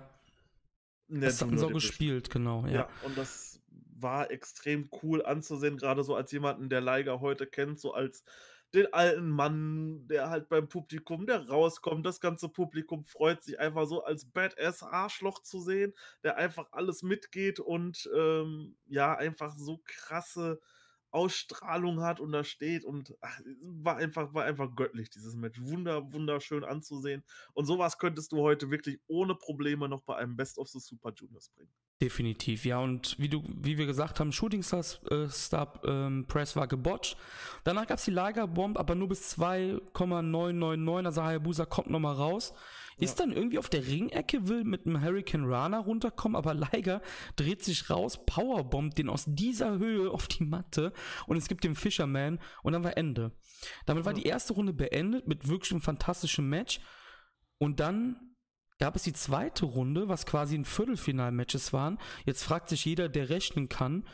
[1.08, 1.72] Das hatten sie auch Junior Division.
[1.74, 2.72] gespielt, genau, Ja.
[2.72, 2.88] ja.
[3.04, 3.60] und das
[4.00, 8.24] war extrem cool anzusehen, gerade so als jemanden, der Liger heute kennt, so als
[8.74, 12.04] den alten Mann, der halt beim Publikum, der rauskommt.
[12.04, 17.02] Das ganze Publikum freut sich einfach so als Badass Arschloch zu sehen, der einfach alles
[17.02, 20.60] mitgeht und ähm, ja, einfach so krasse
[21.10, 25.58] Ausstrahlung hat und da steht und ach, war einfach, war einfach göttlich, dieses Match.
[25.62, 27.24] Wunder, wunderschön anzusehen.
[27.54, 31.12] Und sowas könntest du heute wirklich ohne Probleme noch bei einem Best of the Super
[31.14, 31.72] Juniors bringen.
[32.00, 32.78] Definitiv, ja.
[32.78, 37.16] Und wie du, wie wir gesagt haben, Shooting Star, äh, Star ähm, Press war gebotcht.
[37.64, 41.06] Danach gab es die Lagerbomb, aber nur bis 2,999.
[41.06, 42.52] Also Hayabusa kommt nochmal raus.
[42.98, 43.04] Ja.
[43.04, 47.00] Ist dann irgendwie auf der Ringecke, will mit einem Hurricane Rana runterkommen, aber Liger
[47.34, 50.92] dreht sich raus, Powerbombt den aus dieser Höhe auf die Matte
[51.26, 53.32] und es gibt den Fisherman und dann war Ende.
[53.86, 56.80] Damit war die erste Runde beendet mit wirklich einem fantastischen Match.
[57.58, 58.27] Und dann
[58.78, 61.98] gab es die zweite Runde, was quasi ein Viertelfinal-Matches waren.
[62.24, 64.04] Jetzt fragt sich jeder, der rechnen kann,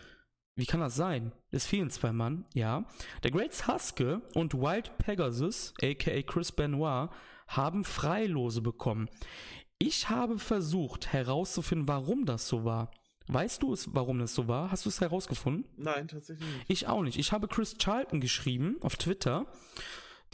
[0.57, 1.32] wie kann das sein?
[1.51, 2.85] Es fehlen zwei Mann, ja.
[3.24, 7.11] Der Great Huske und Wild Pegasus, aka Chris Benoit,
[7.49, 9.09] haben Freilose bekommen.
[9.78, 12.93] Ich habe versucht herauszufinden, warum das so war.
[13.27, 14.70] Weißt du es, warum das so war?
[14.70, 15.66] Hast du es herausgefunden?
[15.77, 16.65] Nein, tatsächlich nicht.
[16.69, 17.19] Ich auch nicht.
[17.19, 19.47] Ich habe Chris Charlton geschrieben auf Twitter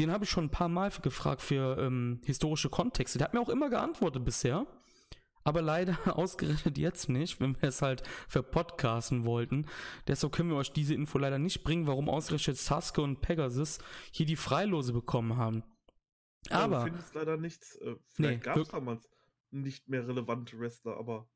[0.01, 3.18] den habe ich schon ein paar Mal gefragt für ähm, historische Kontexte.
[3.18, 4.66] Der hat mir auch immer geantwortet bisher.
[5.44, 9.66] Aber leider ausgerechnet jetzt nicht, wenn wir es halt verpodcasten wollten.
[10.06, 13.78] Deshalb können wir euch diese Info leider nicht bringen, warum ausgerechnet Sasuke und Pegasus
[14.10, 15.62] hier die Freilose bekommen haben.
[16.48, 16.78] Aber.
[16.78, 17.77] Ja, du findest leider nichts.
[17.77, 19.09] Äh, vielleicht nee, gab es damals
[19.51, 21.28] nicht mehr relevante Wrestler, aber.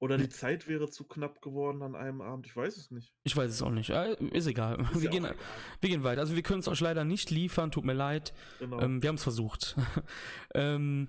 [0.00, 2.46] Oder die Zeit wäre zu knapp geworden an einem Abend.
[2.46, 3.12] Ich weiß es nicht.
[3.24, 3.90] Ich weiß es auch nicht.
[3.90, 4.80] Äh, ist egal.
[4.92, 5.36] Ist wir, ja gehen, egal.
[5.80, 6.20] wir gehen weiter.
[6.20, 7.72] Also wir können es euch leider nicht liefern.
[7.72, 8.32] Tut mir leid.
[8.60, 8.80] Genau.
[8.80, 9.76] Ähm, wir haben es versucht.
[10.54, 11.08] ähm,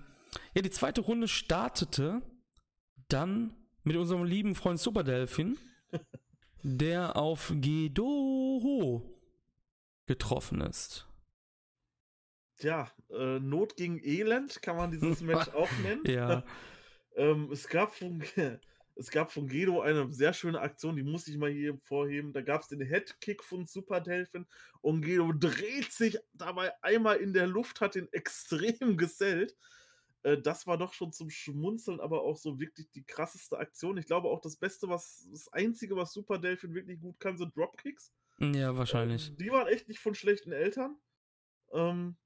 [0.54, 2.20] ja, die zweite Runde startete
[3.08, 3.54] dann
[3.84, 5.56] mit unserem lieben Freund Super Delphin,
[6.62, 9.02] der auf Gedoho
[10.06, 11.06] getroffen ist.
[12.56, 16.02] Tja, äh, Not gegen Elend kann man dieses Match auch nennen.
[16.06, 16.44] ja.
[17.16, 17.94] ähm, es gab
[19.00, 22.34] es gab von Gedo eine sehr schöne Aktion, die muss ich mal hier vorheben.
[22.34, 24.46] Da gab es den Headkick von Super Delphin
[24.82, 29.56] und Gedo dreht sich dabei einmal in der Luft, hat ihn extrem gesellt.
[30.22, 33.96] Äh, das war doch schon zum Schmunzeln, aber auch so wirklich die krasseste Aktion.
[33.96, 37.56] Ich glaube auch das Beste, was das Einzige, was Super Delphin wirklich gut kann, sind
[37.56, 38.12] Dropkicks.
[38.38, 39.30] Ja, wahrscheinlich.
[39.30, 40.98] Ähm, die waren echt nicht von schlechten Eltern.
[41.72, 42.16] Ähm,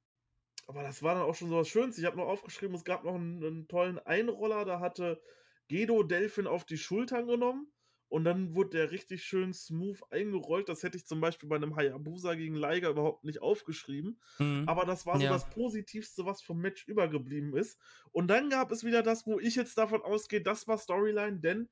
[0.66, 1.98] aber das war dann auch schon so was Schönes.
[1.98, 5.22] Ich habe noch aufgeschrieben, es gab noch einen, einen tollen Einroller, da hatte
[5.68, 7.72] Gedo Delfin auf die Schultern genommen
[8.08, 10.68] und dann wurde der richtig schön smooth eingerollt.
[10.68, 14.20] Das hätte ich zum Beispiel bei einem Hayabusa gegen Liger überhaupt nicht aufgeschrieben.
[14.38, 14.68] Mhm.
[14.68, 15.30] Aber das war so ja.
[15.30, 17.76] das Positivste, was vom Match übergeblieben ist.
[18.12, 21.68] Und dann gab es wieder das, wo ich jetzt davon ausgehe, das war Storyline, denn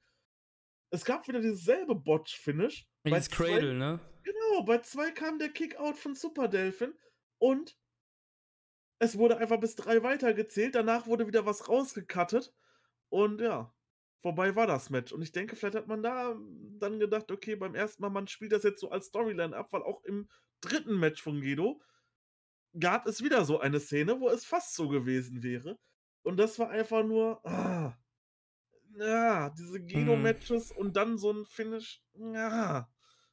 [0.91, 2.89] es gab wieder dieselbe Botch-Finish.
[3.07, 4.01] Dieses Cradle, ne?
[4.25, 6.93] Genau, bei zwei kam der Kickout von Super Delphin
[7.39, 7.79] und
[8.99, 10.75] es wurde einfach bis drei weitergezählt.
[10.75, 12.55] Danach wurde wieder was rausgekattet.
[13.09, 13.75] Und ja,
[14.23, 15.13] vorbei war das Match.
[15.13, 16.37] Und ich denke, vielleicht hat man da
[16.79, 19.83] dann gedacht, okay, beim ersten Mal, man spielt das jetzt so als Storyline ab, weil
[19.83, 20.29] auch im
[20.61, 21.81] dritten Match von Guido
[22.79, 25.79] gab es wieder so eine Szene, wo es fast so gewesen wäre.
[26.23, 27.97] Und das war einfach nur, ah,
[28.97, 30.77] ja, diese Guido-Matches mhm.
[30.77, 32.89] und dann so ein Finish, ja,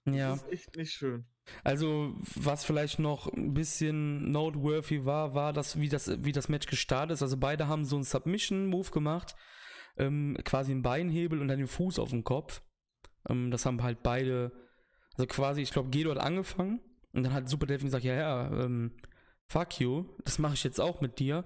[0.05, 0.31] ja.
[0.31, 1.27] Das ist echt nicht schön.
[1.63, 6.67] Also, was vielleicht noch ein bisschen noteworthy war, war, dass, wie das, wie das Match
[6.67, 7.21] gestartet ist.
[7.21, 9.35] Also, beide haben so einen Submission-Move gemacht
[9.97, 12.61] ähm, quasi einen Beinhebel und dann den Fuß auf den Kopf.
[13.27, 14.51] Ähm, das haben halt beide,
[15.13, 16.79] also quasi, ich glaube, Gedo hat angefangen
[17.13, 18.91] und dann hat Super Delfin gesagt, ja, ja, ähm,
[19.47, 21.43] fuck you, das mache ich jetzt auch mit dir.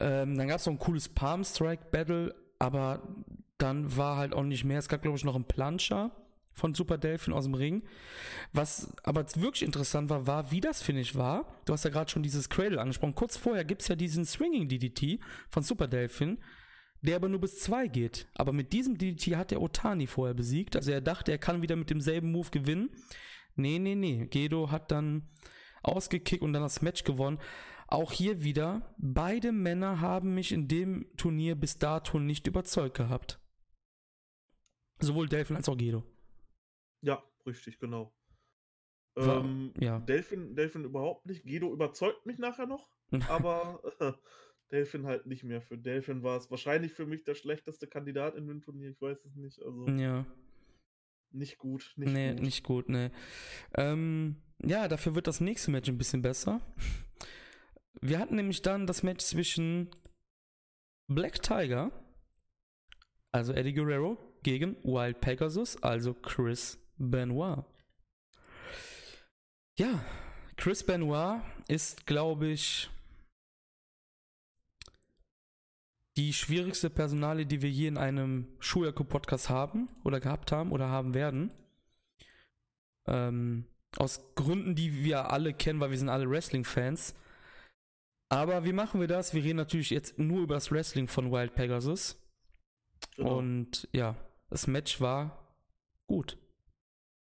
[0.00, 3.02] Ähm, dann gab es noch ein cooles Palm Strike Battle, aber
[3.58, 4.78] dann war halt auch nicht mehr.
[4.78, 6.12] Es gab, glaube ich, noch einen Planscher
[6.52, 7.82] von Super Delfin aus dem Ring.
[8.52, 11.60] Was aber wirklich interessant war, war, wie das Finish war.
[11.64, 13.14] Du hast ja gerade schon dieses Cradle angesprochen.
[13.14, 16.38] Kurz vorher gibt es ja diesen Swinging DDT von Super Delfin
[17.02, 18.28] der aber nur bis 2 geht.
[18.34, 20.76] Aber mit diesem DDT hat der Otani vorher besiegt.
[20.76, 22.90] Also er dachte, er kann wieder mit demselben Move gewinnen.
[23.54, 24.26] Nee, nee, nee.
[24.26, 25.28] Gedo hat dann
[25.82, 27.38] ausgekickt und dann das Match gewonnen.
[27.86, 33.40] Auch hier wieder, beide Männer haben mich in dem Turnier bis dato nicht überzeugt gehabt.
[35.00, 36.04] Sowohl Delphin als auch Gedo.
[37.00, 38.14] Ja, richtig, genau.
[39.14, 40.00] War, ähm, ja.
[40.00, 41.44] Delphin, Delphin überhaupt nicht.
[41.44, 42.90] Gedo überzeugt mich nachher noch,
[43.28, 44.12] aber äh,
[44.70, 45.62] Delphin halt nicht mehr.
[45.62, 48.90] Für Delphin war es wahrscheinlich für mich der schlechteste Kandidat in dem Turnier.
[48.90, 49.62] Ich weiß es nicht.
[49.62, 50.26] Also ja.
[51.30, 51.92] Nicht gut.
[51.96, 52.42] Nicht nee, gut.
[52.42, 53.10] nicht gut, nee.
[53.74, 56.60] Ähm, ja, dafür wird das nächste Match ein bisschen besser.
[58.00, 59.90] Wir hatten nämlich dann das Match zwischen
[61.08, 61.90] Black Tiger,
[63.32, 67.64] also Eddie Guerrero, gegen Wild Pegasus, also Chris Benoit.
[69.78, 70.04] Ja,
[70.56, 72.90] Chris Benoit ist, glaube ich,
[76.18, 81.14] die schwierigste Personale, die wir je in einem Schuljako-Podcast haben oder gehabt haben oder haben
[81.14, 81.52] werden.
[83.06, 83.66] Ähm,
[83.96, 87.14] aus Gründen, die wir alle kennen, weil wir sind alle Wrestling-Fans.
[88.28, 89.32] Aber wie machen wir das?
[89.32, 92.20] Wir reden natürlich jetzt nur über das Wrestling von Wild Pegasus.
[93.14, 93.38] Genau.
[93.38, 94.16] Und ja,
[94.50, 95.54] das Match war
[96.08, 96.36] gut.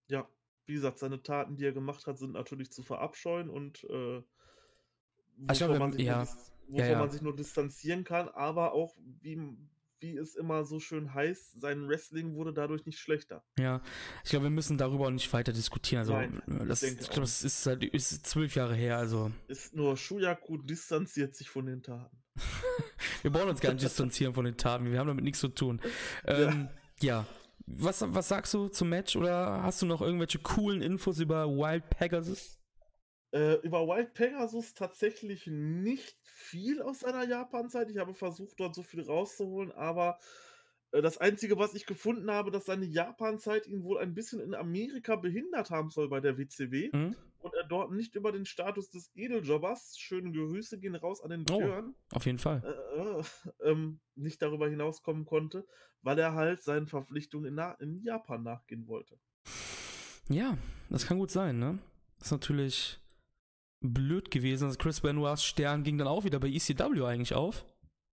[0.07, 0.29] Ja,
[0.65, 4.23] wie gesagt, seine Taten, die er gemacht hat, sind natürlich zu verabscheuen und äh,
[5.45, 6.25] glaube, man sich ja
[6.67, 9.57] wovon ja, man sich nur distanzieren kann, aber auch, wie,
[9.99, 13.43] wie es immer so schön heißt, sein Wrestling wurde dadurch nicht schlechter.
[13.57, 13.81] Ja,
[14.23, 15.99] ich glaube, wir müssen darüber auch nicht weiter diskutieren.
[15.99, 18.97] Also, Nein, das, ich, ich glaube, es ist, ist zwölf Jahre her.
[18.97, 19.31] Also.
[19.47, 22.17] Ist nur Shuyaku distanziert sich von den Taten.
[23.23, 24.91] wir brauchen uns gar nicht distanzieren von den Taten.
[24.91, 25.81] Wir haben damit nichts zu tun.
[26.25, 26.69] Ähm,
[26.99, 27.21] ja.
[27.21, 27.27] ja.
[27.65, 31.89] Was, was sagst du zum Match oder hast du noch irgendwelche coolen Infos über Wild
[31.89, 32.59] Pegasus?
[33.31, 37.89] Äh, über Wild Pegasus tatsächlich nicht viel aus seiner Japan-Zeit.
[37.89, 40.19] Ich habe versucht, dort so viel rauszuholen, aber
[40.91, 44.53] äh, das Einzige, was ich gefunden habe, dass seine Japan-Zeit ihn wohl ein bisschen in
[44.53, 47.15] Amerika behindert haben soll bei der WCW mhm.
[47.39, 51.45] und er dort nicht über den Status des Edeljobbers, schöne Grüße gehen raus an den
[51.49, 53.23] oh, Björn, auf jeden Fall, äh, äh,
[53.71, 55.65] ähm, nicht darüber hinauskommen konnte,
[56.03, 59.17] weil er halt seinen Verpflichtungen in, in Japan nachgehen wollte.
[60.29, 60.57] Ja,
[60.89, 61.79] das kann gut sein, ne?
[62.19, 62.99] Das ist natürlich
[63.81, 64.65] blöd gewesen.
[64.65, 67.65] Also Chris Benoits Stern ging dann auch wieder bei ECW eigentlich auf.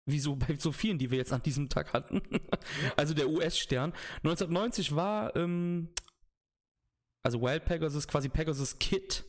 [0.06, 2.22] Wie so bei so vielen, die wir jetzt an diesem Tag hatten.
[2.98, 3.94] also der US-Stern.
[4.18, 5.90] 1990 war, ähm,
[7.22, 9.23] also Wild Pegasus, quasi Pegasus Kid.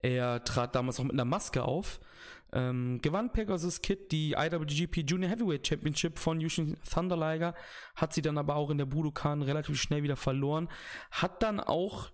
[0.00, 2.00] Er trat damals auch mit einer Maske auf.
[2.52, 7.54] Ähm, gewann Pegasus Kid die IWGP Junior Heavyweight Championship von Yushin Thunder Liger,
[7.94, 10.68] hat sie dann aber auch in der Budokan relativ schnell wieder verloren.
[11.10, 12.10] Hat dann auch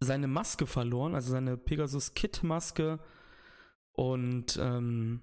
[0.00, 2.98] seine Maske verloren, also seine Pegasus Kit Maske.
[3.92, 5.20] Und ähm,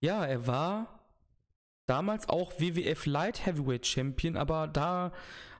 [0.00, 0.98] ja, er war
[1.86, 5.12] damals auch WWF Light Heavyweight Champion, aber da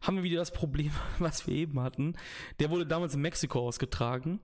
[0.02, 2.16] haben wir wieder das Problem, was wir eben hatten.
[2.60, 4.40] Der wurde damals in Mexiko ausgetragen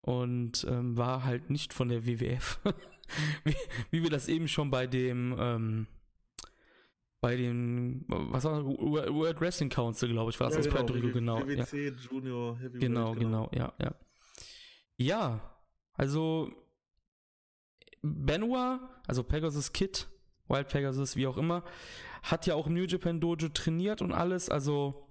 [0.00, 2.60] und ähm, war halt nicht von der WWF.
[3.44, 3.56] wie,
[3.90, 5.86] wie, wir das eben schon bei dem ähm,
[7.24, 10.92] bei den, was war World Wrestling Council, glaube ich, war das ja, aus genau, Puerto
[10.92, 11.38] Rico, genau.
[11.40, 11.92] WWC ja.
[12.10, 12.80] Junior Heavyweight.
[12.82, 13.94] Genau, genau, genau, ja, ja.
[14.98, 15.58] Ja,
[15.94, 16.52] also
[18.02, 20.06] Benoit, also Pegasus Kid,
[20.48, 21.64] Wild Pegasus, wie auch immer,
[22.22, 25.08] hat ja auch im New Japan Dojo trainiert und alles, also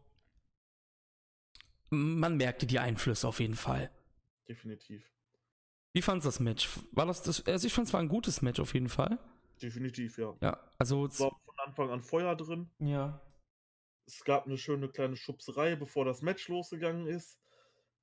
[1.90, 3.90] man merkte die Einflüsse auf jeden Fall.
[4.48, 5.04] Definitiv.
[5.94, 6.70] Wie fandest du das Match?
[6.92, 9.18] War das das, also ich fand es war ein gutes Match auf jeden Fall.
[9.60, 10.36] Definitiv, ja.
[10.42, 11.32] Ja, also war
[11.66, 12.70] Anfang an Feuer drin.
[12.80, 13.22] Ja.
[14.06, 17.40] Es gab eine schöne kleine Schubserei, bevor das Match losgegangen ist.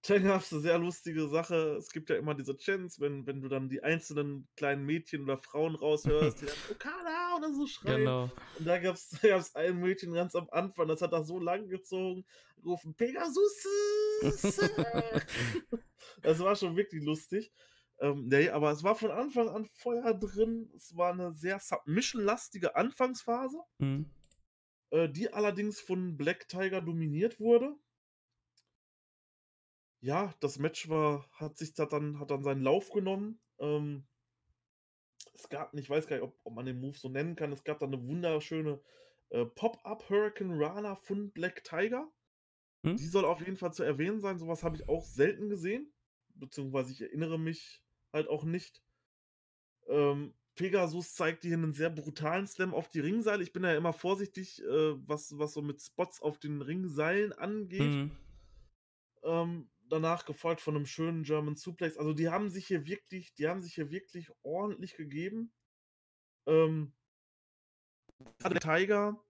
[0.09, 1.77] Dann gab es eine sehr lustige Sache.
[1.77, 5.37] Es gibt ja immer diese Chants, wenn, wenn du dann die einzelnen kleinen Mädchen oder
[5.37, 7.99] Frauen raushörst, die dann Okada oder so schreien.
[7.99, 8.31] Genau.
[8.59, 9.21] Und da gab es
[9.55, 12.25] ein Mädchen ganz am Anfang, das hat das so lang gezogen,
[12.63, 13.67] gerufen Pegasus.
[16.23, 17.53] das war schon wirklich lustig.
[18.01, 20.73] Ähm, nee, aber es war von Anfang an Feuer drin.
[20.75, 24.11] Es war eine sehr submission-lastige Anfangsphase, mhm.
[24.91, 27.77] äh, die allerdings von Black Tiger dominiert wurde.
[30.01, 33.39] Ja, das Match war, hat sich hat dann, hat dann seinen Lauf genommen.
[33.59, 34.07] Ähm,
[35.35, 37.65] es gab, ich weiß gar nicht, ob, ob, man den Move so nennen kann, es
[37.65, 38.81] gab dann eine wunderschöne
[39.29, 42.11] äh, Pop-Up Hurricane Rana von Black Tiger.
[42.83, 42.97] Mhm.
[42.97, 44.39] Die soll auf jeden Fall zu erwähnen sein.
[44.39, 45.93] Sowas habe ich auch selten gesehen.
[46.35, 47.83] Beziehungsweise ich erinnere mich
[48.13, 48.83] halt auch nicht.
[49.89, 53.43] Ähm, Pegasus zeigt hier einen sehr brutalen Slam auf die Ringseile.
[53.43, 57.81] Ich bin ja immer vorsichtig, äh, was, was so mit Spots auf den Ringseilen angeht.
[57.81, 58.17] Mhm.
[59.23, 61.97] Ähm, danach gefolgt von einem schönen German Suplex.
[61.97, 65.53] Also die haben sich hier wirklich, die haben sich hier wirklich ordentlich gegeben.
[66.47, 66.93] Ähm,
[68.61, 69.23] Tiger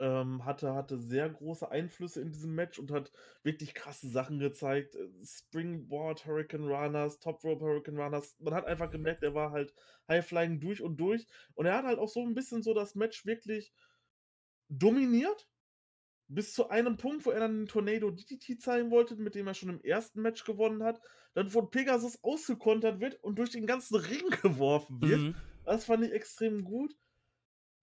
[0.00, 3.10] ähm, hatte, hatte sehr große Einflüsse in diesem Match und hat
[3.42, 4.94] wirklich krasse Sachen gezeigt.
[4.94, 8.36] Äh, Springboard Hurricane Runners, Top Rope Hurricane Runners.
[8.38, 9.74] Man hat einfach gemerkt, er war halt
[10.08, 11.26] High-Flying durch und durch.
[11.54, 13.72] Und er hat halt auch so ein bisschen so das Match wirklich
[14.68, 15.48] dominiert.
[16.30, 19.54] Bis zu einem Punkt, wo er dann den Tornado DDT zeigen wollte, mit dem er
[19.54, 21.00] schon im ersten Match gewonnen hat.
[21.32, 25.20] Dann von Pegasus ausgekontert wird und durch den ganzen Ring geworfen wird.
[25.20, 25.34] Mhm.
[25.64, 26.94] Das fand ich extrem gut.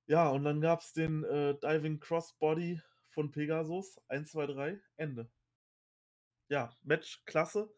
[0.08, 4.00] Ja, und dann gab es den äh, Diving Crossbody von Pegasus.
[4.08, 5.32] 1, 2, 3, Ende.
[6.48, 7.74] Ja, Match klasse.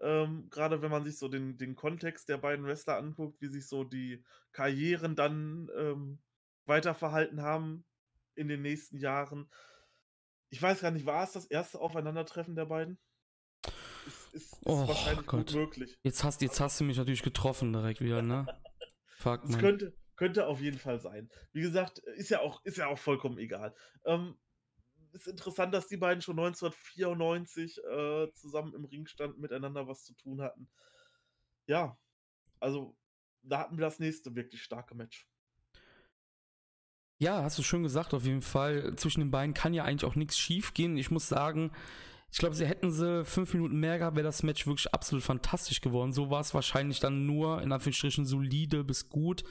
[0.00, 3.66] Ähm, Gerade wenn man sich so den, den Kontext der beiden Wrestler anguckt, wie sich
[3.68, 6.18] so die Karrieren dann ähm,
[6.66, 7.86] weiterverhalten haben
[8.34, 9.48] in den nächsten Jahren.
[10.50, 12.98] Ich weiß gar nicht, war es das erste Aufeinandertreffen der beiden?
[14.06, 15.46] Ist, ist, ist oh, wahrscheinlich Gott.
[15.46, 15.98] gut möglich.
[16.02, 18.46] Jetzt hast, jetzt hast du mich natürlich getroffen direkt wieder, ne?
[19.18, 19.60] Fuck, man.
[19.60, 21.30] Könnte, könnte auf jeden Fall sein.
[21.52, 23.74] Wie gesagt, ist ja auch, ist ja auch vollkommen egal.
[24.04, 24.36] Ähm,
[25.12, 30.14] ist interessant, dass die beiden schon 1994 äh, zusammen im Ring standen, miteinander was zu
[30.14, 30.68] tun hatten.
[31.66, 31.98] Ja,
[32.60, 32.96] also
[33.42, 35.28] da hatten wir das nächste wirklich starke Match.
[37.18, 38.96] Ja, hast du schön gesagt, auf jeden Fall.
[38.96, 40.96] Zwischen den beiden kann ja eigentlich auch nichts schief gehen.
[40.96, 41.70] Ich muss sagen,
[42.32, 45.80] ich glaube, sie hätten sie fünf Minuten mehr gehabt, wäre das Match wirklich absolut fantastisch
[45.80, 46.12] geworden.
[46.12, 49.44] So war es wahrscheinlich dann nur in Anführungsstrichen solide bis gut.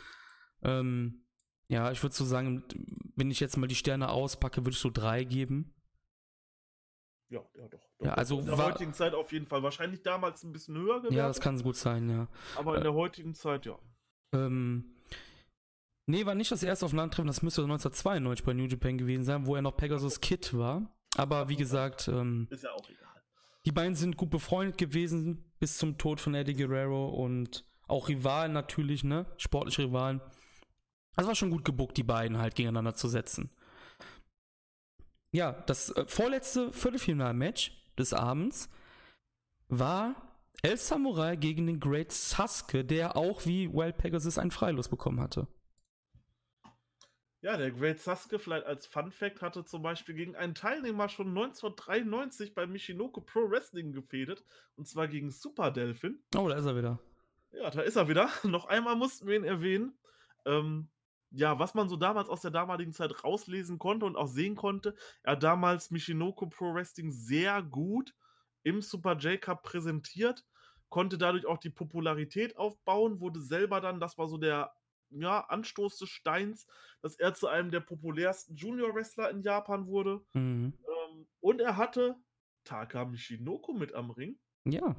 [0.64, 1.24] Ähm,
[1.68, 2.64] ja, ich würde so sagen,
[3.16, 5.74] wenn ich jetzt mal die Sterne auspacke, würde ich so drei geben.
[7.30, 7.80] Ja, ja, doch.
[7.98, 9.64] doch ja, also in der heutigen Zeit auf jeden Fall.
[9.64, 11.16] Wahrscheinlich damals ein bisschen höher gewesen.
[11.16, 12.28] Ja, das kann gut sein, ja.
[12.56, 13.78] Aber in äh, der heutigen Zeit, ja.
[14.34, 14.84] Ähm,
[16.06, 19.56] nee, war nicht das erste Aufeinandertreffen, das müsste 1992 bei New Japan gewesen sein, wo
[19.56, 20.94] er noch Pegasus Kid war.
[21.16, 23.24] Aber wie gesagt, ähm, ist ja auch egal.
[23.66, 28.54] Die beiden sind gut befreundet gewesen bis zum Tod von Eddie Guerrero und auch Rivalen
[28.54, 29.26] natürlich, ne?
[29.38, 30.22] Sportliche Rivalen.
[31.16, 33.50] Also war schon gut gebuckt, die beiden halt gegeneinander zu setzen.
[35.32, 38.70] Ja, das äh, vorletzte Viertelfinal-Match des Abends
[39.68, 40.16] war
[40.62, 45.48] El Samurai gegen den Great Sasuke, der auch wie Wild Pegasus einen Freilos bekommen hatte.
[47.42, 51.28] Ja, der Great Sasuke, vielleicht als Fun Fact, hatte zum Beispiel gegen einen Teilnehmer schon
[51.28, 54.46] 1993 bei Michinoku Pro Wrestling gefädet.
[54.78, 56.24] Und zwar gegen Super Delphin.
[56.38, 57.00] Oh, da ist er wieder.
[57.52, 58.30] Ja, da ist er wieder.
[58.44, 59.98] Noch einmal mussten wir ihn erwähnen.
[60.46, 60.88] Ähm,
[61.34, 64.96] ja, was man so damals aus der damaligen Zeit rauslesen konnte und auch sehen konnte,
[65.24, 68.14] er hat damals Michinoku Pro Wrestling sehr gut
[68.62, 70.46] im Super J-Cup präsentiert,
[70.90, 74.74] konnte dadurch auch die Popularität aufbauen, wurde selber dann, das war so der
[75.10, 76.68] ja, Anstoß des Steins,
[77.02, 80.22] dass er zu einem der populärsten Junior-Wrestler in Japan wurde.
[80.34, 80.74] Mhm.
[80.88, 82.16] Ähm, und er hatte
[82.64, 84.40] Taka Michinoku mit am Ring.
[84.66, 84.96] Ja.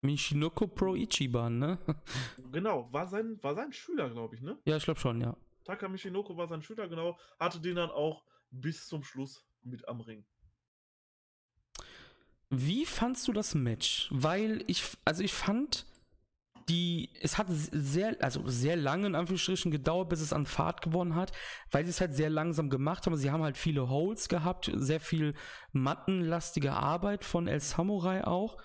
[0.00, 1.78] Michinoku Pro Ichiban, ne?
[2.52, 4.58] Genau, war sein, war sein Schüler, glaube ich, ne?
[4.64, 5.36] Ja, ich glaube schon, ja.
[5.64, 7.18] Taka Michinoku war sein Schüler, genau.
[7.38, 10.24] Hatte den dann auch bis zum Schluss mit am Ring.
[12.50, 14.08] Wie fandst du das Match?
[14.10, 15.84] Weil ich, also ich fand,
[16.68, 21.14] die, es hat sehr, also sehr lange in Anführungsstrichen gedauert, bis es an Fahrt gewonnen
[21.14, 21.32] hat,
[21.70, 23.16] weil sie es halt sehr langsam gemacht haben.
[23.16, 25.34] Sie haben halt viele Holes gehabt, sehr viel
[25.72, 28.56] mattenlastige Arbeit von El Samurai auch.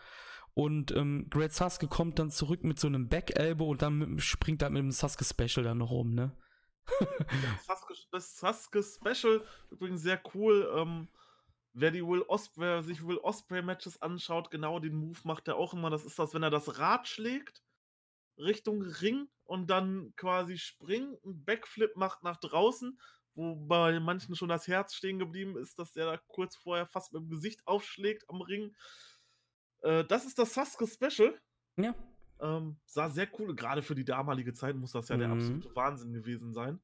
[0.55, 4.61] Und ähm, Great Sasuke kommt dann zurück mit so einem Back-Elbow und dann mit, springt
[4.61, 6.37] er mit dem Sasuke-Special dann noch rum, ne?
[6.99, 10.71] ja, Sasuke, das Sasuke-Special, übrigens sehr cool.
[10.75, 11.07] Ähm,
[11.73, 15.73] wer die Will Osprey, wer sich Will Osprey-Matches anschaut, genau den Move macht er auch
[15.73, 15.89] immer.
[15.89, 17.63] Das ist das, wenn er das Rad schlägt
[18.37, 22.99] Richtung Ring und dann quasi springt, einen Backflip macht nach draußen,
[23.35, 27.13] wo bei manchen schon das Herz stehen geblieben ist, dass der da kurz vorher fast
[27.13, 28.75] mit dem Gesicht aufschlägt am Ring.
[29.83, 31.39] Äh, das ist das Sasuke Special.
[31.77, 31.95] Ja.
[32.39, 35.19] Ähm, sah sehr cool, gerade für die damalige Zeit muss das ja mhm.
[35.19, 36.81] der absolute Wahnsinn gewesen sein.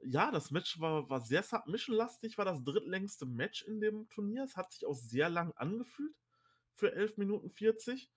[0.00, 4.44] Ja, das Match war, war sehr Submission-lastig, war das drittlängste Match in dem Turnier.
[4.44, 6.14] Es hat sich auch sehr lang angefühlt
[6.74, 8.12] für 11 Minuten 40.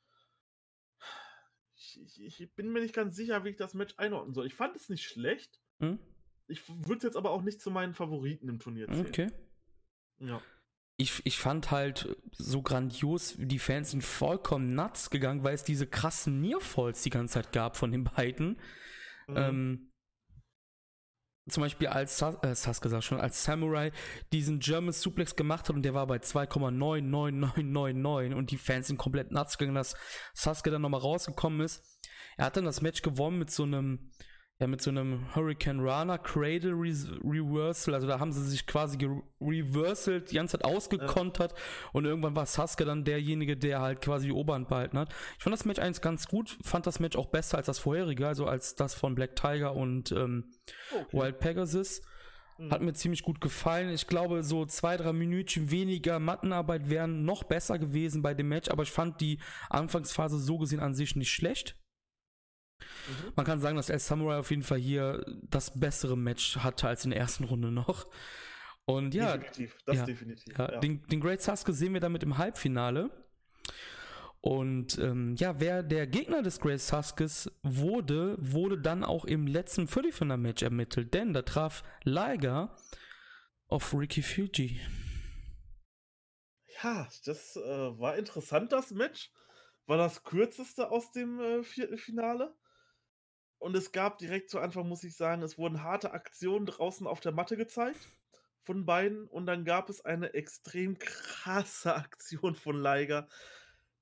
[1.73, 4.45] Ich, ich, ich bin mir nicht ganz sicher, wie ich das Match einordnen soll.
[4.45, 5.59] Ich fand es nicht schlecht.
[5.79, 5.97] Mhm.
[6.47, 9.07] Ich würde es jetzt aber auch nicht zu meinen Favoriten im Turnier zählen.
[9.07, 9.31] Okay.
[10.19, 10.41] Ja
[10.97, 15.87] ich, ich fand halt so grandios, die Fans sind vollkommen nuts gegangen, weil es diese
[15.87, 18.59] krassen Nearfalls die ganze Zeit gab von den beiden.
[19.27, 19.37] Mhm.
[19.37, 19.91] Ähm,
[21.49, 23.91] zum Beispiel als Sas äh, Sasuke sag schon, als Samurai
[24.31, 29.31] diesen German Suplex gemacht hat und der war bei 2,99999 und die Fans sind komplett
[29.31, 29.95] nuts gegangen, dass
[30.33, 31.83] Sasuke dann nochmal rausgekommen ist.
[32.37, 34.11] Er hat dann das Match gewonnen mit so einem,
[34.61, 36.93] ja, mit so einem Hurricane Rana Cradle Re
[37.23, 37.95] Reversal.
[37.95, 38.95] Also da haben sie sich quasi
[39.41, 41.57] reversalt, die ganze Zeit ausgekontert ja.
[41.93, 45.09] und irgendwann war Sasuke dann derjenige, der halt quasi die Oberhand behalten hat.
[45.37, 48.27] Ich fand das Match eigentlich ganz gut, fand das Match auch besser als das vorherige,
[48.27, 50.51] also als das von Black Tiger und ähm,
[50.91, 51.17] okay.
[51.17, 52.03] Wild Pegasus.
[52.59, 52.71] Mhm.
[52.71, 53.89] Hat mir ziemlich gut gefallen.
[53.89, 58.69] Ich glaube, so zwei, drei Minütchen weniger Mattenarbeit wären noch besser gewesen bei dem Match,
[58.69, 59.39] aber ich fand die
[59.71, 61.80] Anfangsphase so gesehen an sich nicht schlecht.
[63.07, 63.33] Mhm.
[63.35, 67.05] Man kann sagen, dass El Samurai auf jeden Fall hier das bessere Match hatte als
[67.05, 68.07] in der ersten Runde noch.
[68.85, 70.57] Und ja, definitiv, das ja, definitiv.
[70.57, 70.79] Ja, ja.
[70.79, 73.09] Den, den Great Sasuke sehen wir damit im Halbfinale.
[74.41, 79.87] Und ähm, ja, wer der Gegner des Great Saskes wurde, wurde dann auch im letzten
[79.87, 82.75] Viertelfinal-Match ermittelt, denn da traf Liger
[83.67, 84.81] auf Ricky Fuji.
[86.81, 89.31] Ja, das äh, war interessant, das Match.
[89.85, 92.55] War das kürzeste aus dem äh, Viertelfinale.
[93.61, 97.19] Und es gab direkt zu Anfang, muss ich sagen, es wurden harte Aktionen draußen auf
[97.19, 98.09] der Matte gezeigt
[98.63, 103.27] von beiden und dann gab es eine extrem krasse Aktion von Liger.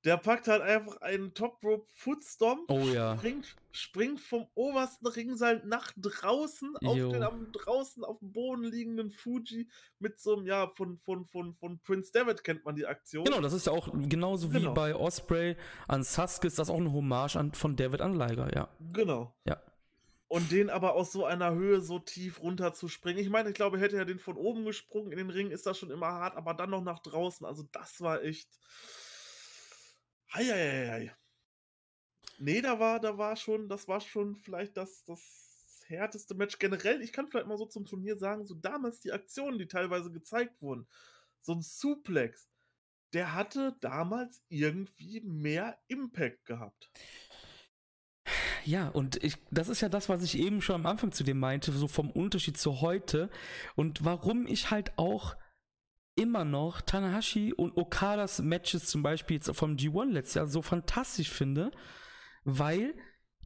[0.06, 3.18] Der packt halt einfach einen Top Rope Footstomp, Oh ja.
[3.18, 7.12] springt, springt vom obersten Ringseil nach draußen auf Jo.
[7.12, 9.68] den am draußen auf dem Boden liegenden Fuji
[10.00, 13.26] mit so einem, ja, von, von, von, von Prince David kennt man die Aktion.
[13.26, 14.74] Genau, das ist ja auch genauso wie Genau.
[14.74, 15.58] bei Osprey
[15.90, 18.70] an Sasuke ist das auch eine Hommage an, von David an Liger, ja.
[18.94, 19.36] Genau.
[19.46, 19.62] Ja.
[20.30, 23.20] Und den aber aus so einer Höhe so tief runter zu springen.
[23.20, 25.78] Ich meine, ich glaube, hätte er den von oben gesprungen in den Ring, ist das
[25.78, 27.46] schon immer hart, aber dann noch nach draußen.
[27.46, 28.48] Also, das war echt.
[30.34, 31.16] Heieiei.
[32.38, 37.02] Nee, da war, da war schon, das war schon vielleicht das, das härteste Match generell.
[37.02, 40.62] Ich kann vielleicht mal so zum Turnier sagen, so damals die Aktionen, die teilweise gezeigt
[40.62, 40.88] wurden,
[41.42, 42.50] so ein Suplex,
[43.14, 46.92] der hatte damals irgendwie mehr Impact gehabt.
[48.66, 51.36] Ja, und ich, das ist ja das, was ich eben schon am Anfang zu dir
[51.36, 53.30] meinte, so vom Unterschied zu heute
[53.76, 55.36] und warum ich halt auch
[56.20, 61.30] immer noch Tanahashi und Okadas Matches zum Beispiel jetzt vom G1 letztes Jahr so fantastisch
[61.30, 61.72] finde,
[62.44, 62.94] weil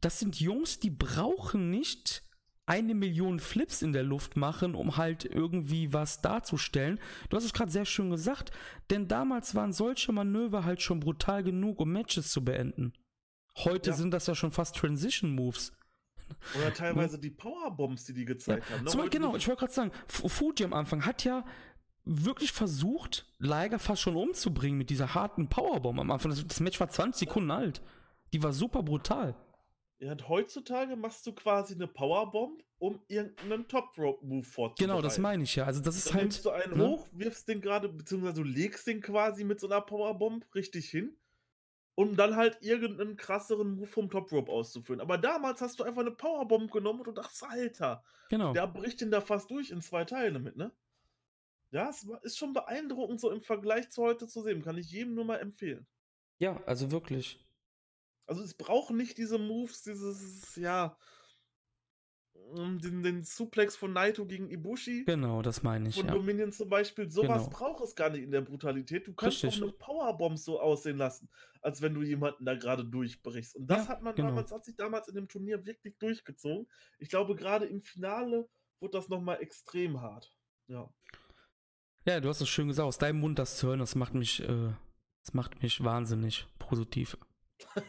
[0.00, 2.22] das sind Jungs, die brauchen nicht
[2.66, 6.98] eine Million Flips in der Luft machen, um halt irgendwie was darzustellen.
[7.28, 8.52] Du hast es gerade sehr schön gesagt,
[8.90, 12.94] denn damals waren solche Manöver halt schon brutal genug, um Matches zu beenden.
[13.58, 13.96] Heute Ja.
[13.96, 15.72] sind das ja schon fast Transition Moves.
[16.56, 18.84] Oder teilweise die Powerbombs, die die gezeigt haben.
[18.84, 18.90] ne?
[18.90, 21.44] Zum, Heute genau, ich wollte gerade sagen, Fu- Fuji am Anfang hat ja
[22.04, 26.30] wirklich versucht, Liger fast schon umzubringen mit dieser harten Powerbomb am Anfang.
[26.30, 27.82] Das, das Match war 20 Sekunden alt.
[28.32, 29.34] Die war super brutal.
[29.98, 34.90] Ja, und heutzutage machst du quasi eine Powerbomb, um irgendeinen Top-Rope-Move vorzubereiten.
[34.90, 35.64] Genau, das meine ich ja.
[35.64, 36.22] Also das ist Dann halt.
[36.24, 36.86] nimmst du einen ne?
[36.88, 41.16] hoch, wirfst den gerade, beziehungsweise du legst den quasi mit so einer Powerbomb richtig hin,
[41.94, 45.00] um dann halt irgendeinen krasseren Move vom Top Rope auszuführen.
[45.00, 48.52] Aber damals hast du einfach eine Powerbomb genommen und du dachtest, Alter, Genau.
[48.52, 50.72] der bricht den da fast durch in zwei Teile mit, ne?
[51.74, 54.62] Ja, es ist schon beeindruckend so im Vergleich zu heute zu sehen.
[54.62, 55.88] Kann ich jedem nur mal empfehlen.
[56.38, 57.44] Ja, also wirklich.
[58.26, 60.96] Also es braucht nicht diese Moves, dieses, ja,
[62.56, 65.04] ähm, den, den Suplex von Naito gegen Ibushi.
[65.04, 66.14] Genau, das meine ich, von ja.
[66.14, 67.56] Dominion zum Beispiel, sowas Genau.
[67.56, 69.08] braucht es gar nicht in der Brutalität.
[69.08, 69.60] Du kannst Richtig.
[69.60, 71.28] auch eine Powerbomb so aussehen lassen,
[71.60, 73.56] als wenn du jemanden da gerade durchbrichst.
[73.56, 74.28] Und das Ja, hat man genau.
[74.28, 76.68] damals, hat sich damals in dem Turnier wirklich durchgezogen.
[77.00, 78.48] Ich glaube, gerade im Finale
[78.78, 80.32] wurde das nochmal extrem hart.
[80.68, 80.88] Ja.
[82.06, 84.42] Ja, du hast es schön gesagt, aus deinem Mund das zu hören, das macht mich,
[84.42, 84.72] äh,
[85.24, 87.16] das macht mich wahnsinnig positiv.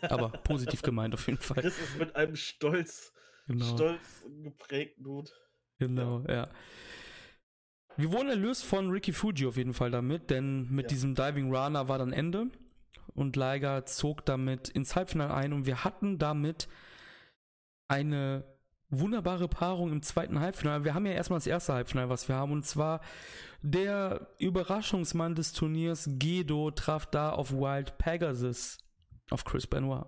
[0.02, 1.62] Aber positiv gemeint auf jeden Fall.
[1.62, 3.12] Chris ist mit einem Stolz,
[3.48, 3.66] Genau.
[3.66, 5.30] stolz geprägten Dude.
[5.80, 6.50] Genau, ja.
[7.98, 10.90] Wir wurden erlöst von Ricky Fuji auf jeden Fall damit, denn mit Ja.
[10.90, 12.48] diesem Diving Rana war dann Ende
[13.14, 16.68] und Liger zog damit ins Halbfinale ein und wir hatten damit
[17.88, 18.44] eine
[18.90, 20.84] wunderbare Paarung im zweiten Halbfinale.
[20.84, 23.02] Wir haben ja erstmal das erste Halbfinale, was wir haben, und zwar
[23.62, 28.78] der Überraschungsmann des Turniers, Gedo, traf da auf Wild Pegasus,
[29.32, 30.06] auf Chris Benoit.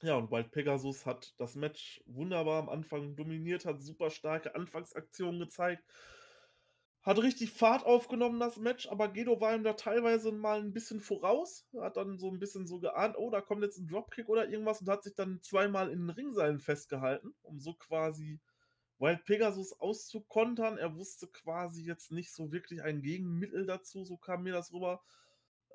[0.00, 5.40] Ja, und Wild Pegasus hat das Match wunderbar am Anfang dominiert, hat super starke Anfangsaktionen
[5.40, 5.82] gezeigt,
[7.02, 11.00] hat richtig Fahrt aufgenommen, das Match, aber Gedo war ihm da teilweise mal ein bisschen
[11.00, 14.48] voraus, hat dann so ein bisschen so geahnt, oh, da kommt jetzt ein Dropkick oder
[14.48, 18.40] irgendwas und hat sich dann zweimal in den Ringseilen festgehalten, um so quasi
[18.98, 20.76] Wild Pegasus auszukontern.
[20.76, 25.02] Er wusste quasi jetzt nicht so wirklich ein Gegenmittel dazu, so kam mir das rüber,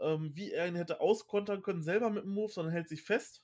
[0.02, 3.44] ähm, wie er ihn hätte auskontern können, selber mit dem Move, sondern hält sich fest.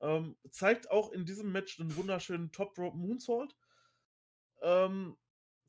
[0.00, 3.54] Ähm, zeigt auch in diesem Match einen wunderschönen Top Rope Moonsault.
[4.62, 5.16] Ähm,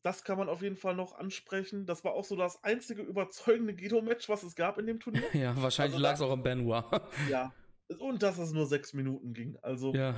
[0.03, 1.85] das kann man auf jeden Fall noch ansprechen.
[1.85, 5.23] Das war auch so das einzige überzeugende Guido-Match, was es gab in dem Turnier.
[5.33, 6.83] Ja, wahrscheinlich Also lag es auch am Benoit.
[7.29, 7.53] ja.
[7.99, 9.57] Und dass es nur sechs Minuten ging.
[9.61, 10.15] Also, ja.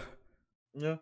[0.73, 0.99] ja.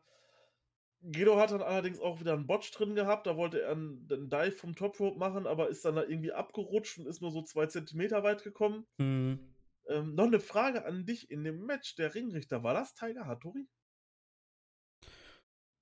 [1.02, 3.26] Guido hat dann allerdings auch wieder einen Botch drin gehabt.
[3.26, 6.34] Da wollte er einen, einen Dive vom Top Rope machen, aber ist dann da irgendwie
[6.34, 8.86] abgerutscht und ist nur so zwei Zentimeter weit gekommen.
[8.98, 9.40] Mhm.
[9.88, 11.96] Ähm, noch eine Frage an dich in dem Match.
[11.96, 13.68] Der Ringrichter, war das Tiger Hattori?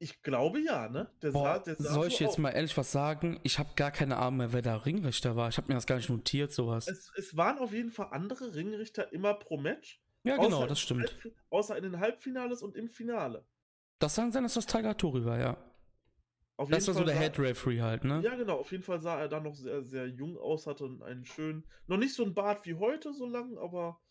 [0.03, 1.11] Ich glaube ja, ne?
[1.21, 2.37] Der Boah, der sah soll ich jetzt aus.
[2.39, 3.39] mal ehrlich was sagen?
[3.43, 5.49] Ich habe gar keine Ahnung mehr, wer da Ringrichter war.
[5.49, 6.87] Ich habe mir das gar nicht notiert, sowas.
[6.87, 10.01] Es, es waren auf jeden Fall andere Ringrichter immer pro Match.
[10.23, 11.03] ja, genau, das im stimmt.
[11.11, 13.45] Halbfi- Außer in den Halbfinales und im Finale.
[13.99, 15.55] Das kann sein, dass das Tiger Tori war, ja.
[16.57, 18.21] Auf Das war so der sah- Head Referee halt, ne?
[18.23, 18.57] Ja, genau.
[18.57, 21.97] Auf jeden Fall sah er da noch sehr, sehr jung aus, hatte einen schönen, noch
[21.97, 24.01] nicht so ein Bart wie heute so lang, aber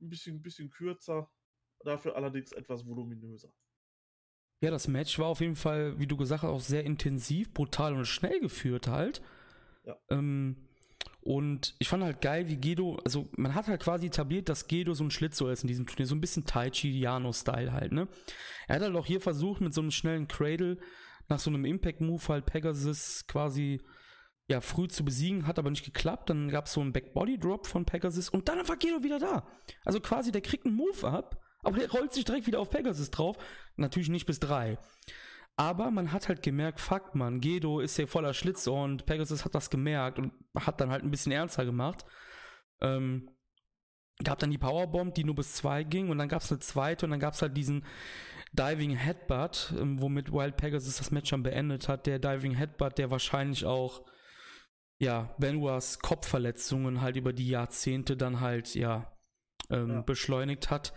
[0.00, 1.30] ein bisschen, bisschen kürzer.
[1.84, 3.52] Dafür allerdings etwas voluminöser.
[4.64, 7.94] Ja, das Match war auf jeden Fall, wie du gesagt hast, auch sehr intensiv, brutal
[7.94, 9.20] und schnell geführt halt.
[9.84, 9.94] Ja.
[10.10, 10.56] Ähm,
[11.20, 14.94] Und ich fand halt geil, wie Gedo, also man hat halt quasi etabliert, dass Gedo
[14.94, 18.08] so ein Schlitzohr ist in diesem Turnier, so ein bisschen Tai Chi Yano-Style halt, ne?
[18.68, 20.78] Er hat halt auch hier versucht, mit so einem schnellen Cradle
[21.28, 23.80] nach so einem Impact-Move halt Pegasus quasi
[24.48, 26.28] ja, früh zu besiegen, hat aber nicht geklappt.
[26.28, 29.46] Dann gab es so einen Back-Body-Drop von Pegasus und dann war Gedo wieder da.
[29.86, 33.10] Also quasi, der kriegt einen Move ab, aber der rollt sich direkt wieder auf Pegasus
[33.10, 33.36] drauf.
[33.76, 34.78] Natürlich nicht bis drei.
[35.56, 39.54] Aber man hat halt gemerkt, fuck man, Gedo ist hier voller Schlitzohr und Pegasus hat
[39.54, 42.04] das gemerkt und hat dann halt ein bisschen ernster gemacht.
[42.80, 43.30] Ähm,
[44.22, 47.06] gab dann die Powerbomb, die nur bis zwei ging und dann gab es eine zweite
[47.06, 47.84] und dann gab es halt diesen
[48.52, 52.06] Diving Headbutt, ähm, womit Wild Pegasus das Match dann beendet hat.
[52.06, 54.04] Der Diving Headbutt, der wahrscheinlich auch
[54.98, 59.12] ja, Benoits Kopfverletzungen halt über die Jahrzehnte dann halt ja,
[59.70, 60.00] ähm, ja.
[60.02, 60.92] beschleunigt hat.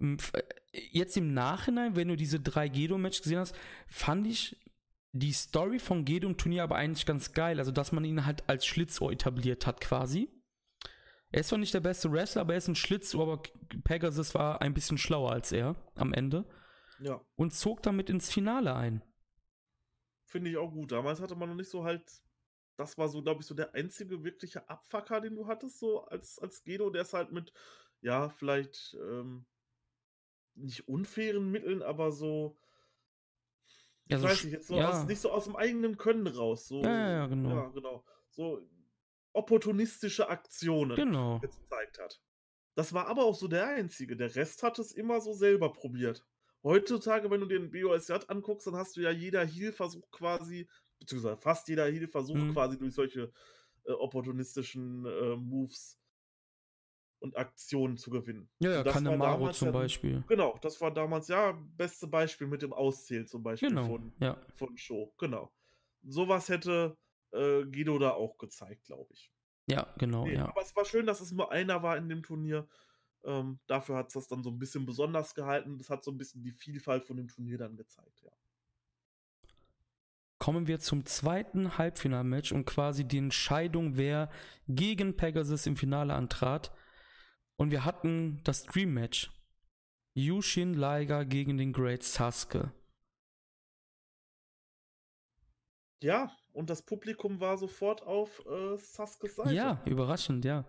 [0.00, 3.54] Äh, jetzt im Nachhinein, wenn du diese drei Gedo-Matches gesehen hast,
[3.86, 4.56] fand ich
[5.12, 7.58] die Story von Gedo im Turnier aber eigentlich ganz geil.
[7.58, 10.28] Also, dass man ihn halt als Schlitzohr etabliert hat, quasi.
[11.32, 13.42] Er ist zwar nicht der beste Wrestler, aber er ist ein Schlitzohr, aber
[13.84, 16.44] Pegasus war ein bisschen schlauer als er am Ende.
[16.98, 17.24] Ja.
[17.36, 19.02] Und zog damit ins Finale ein.
[20.24, 20.92] Finde ich auch gut.
[20.92, 22.02] Damals hatte man noch nicht so halt.
[22.76, 26.38] Das war so, glaube ich, so der einzige wirkliche Abfucker, den du hattest, so als,
[26.38, 27.52] als Gedo, der ist halt mit,
[28.00, 29.44] ja, vielleicht ähm,
[30.60, 32.56] nicht unfairen Mitteln, aber so.
[34.06, 34.90] Ich ja, weiß nicht, jetzt so ja.
[34.90, 36.66] aus, nicht so aus dem eigenen Können raus.
[36.66, 37.50] So, ja, ja, genau.
[37.50, 38.04] Ja, genau.
[38.30, 38.68] So
[39.32, 41.38] opportunistische Aktionen genau.
[41.38, 42.20] gezeigt hat.
[42.74, 44.16] Das war aber auch so der einzige.
[44.16, 46.26] Der Rest hat es immer so selber probiert.
[46.62, 50.68] Heutzutage, wenn du dir den BOSJ anguckst, dann hast du ja jeder Heal-Versuch quasi,
[50.98, 52.52] beziehungsweise fast jeder Heal-Versuch mhm.
[52.52, 53.32] quasi durch solche
[53.84, 55.99] äh, opportunistischen äh, Moves
[57.20, 58.50] und Aktionen zu gewinnen.
[58.58, 60.24] Ja, ja Kanemaru zum ja, Beispiel.
[60.26, 64.36] Genau, das war damals ja beste Beispiel mit dem Auszählen zum Beispiel genau, von, ja.
[64.56, 65.14] von Show.
[65.18, 65.52] Genau.
[66.02, 66.96] Sowas hätte
[67.32, 69.30] äh, Guido da auch gezeigt, glaube ich.
[69.66, 70.48] Ja, genau, nee, ja.
[70.48, 72.66] Aber es war schön, dass es nur einer war in dem Turnier.
[73.22, 75.78] Ähm, dafür hat es das dann so ein bisschen besonders gehalten.
[75.78, 78.32] Das hat so ein bisschen die Vielfalt von dem Turnier dann gezeigt, ja.
[80.38, 84.30] Kommen wir zum zweiten Halbfinalmatch und quasi die Entscheidung, wer
[84.68, 86.72] gegen Pegasus im Finale antrat.
[87.60, 89.30] Und wir hatten das Dream Match.
[90.14, 92.72] Yushin Liger gegen den Great Sasuke.
[96.02, 99.52] Ja, und das Publikum war sofort auf äh, Sasuke's Seite.
[99.52, 100.64] Ja, überraschend, ja.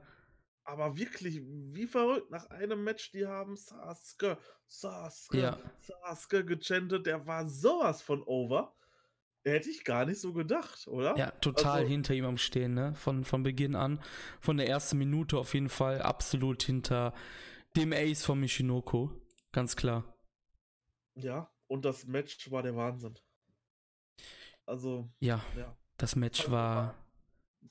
[0.65, 4.37] Aber wirklich, wie verrückt, nach einem Match, die haben Sasuke,
[4.67, 5.57] Sasuke, ja.
[5.79, 8.75] Sasuke gechantet, der war sowas von over.
[9.43, 11.17] Hätte ich gar nicht so gedacht, oder?
[11.17, 12.93] Ja, total also, hinter ihm am Stehen, ne?
[12.93, 13.99] Von, von Beginn an.
[14.39, 17.13] Von der ersten Minute auf jeden Fall absolut hinter
[17.75, 19.11] dem Ace von Mishinoko.
[19.51, 20.03] Ganz klar.
[21.15, 23.17] Ja, und das Match war der Wahnsinn.
[24.65, 25.09] Also.
[25.19, 25.75] Ja, ja.
[25.97, 26.95] das Match war.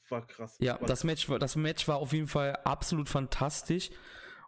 [0.08, 0.56] War krass.
[0.58, 3.90] Ja, war das, Match, das Match war auf jeden Fall absolut fantastisch.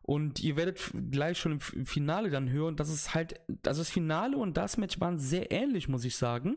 [0.03, 4.37] Und ihr werdet gleich schon im Finale dann hören, dass es halt, also das Finale
[4.37, 6.57] und das Match waren sehr ähnlich, muss ich sagen.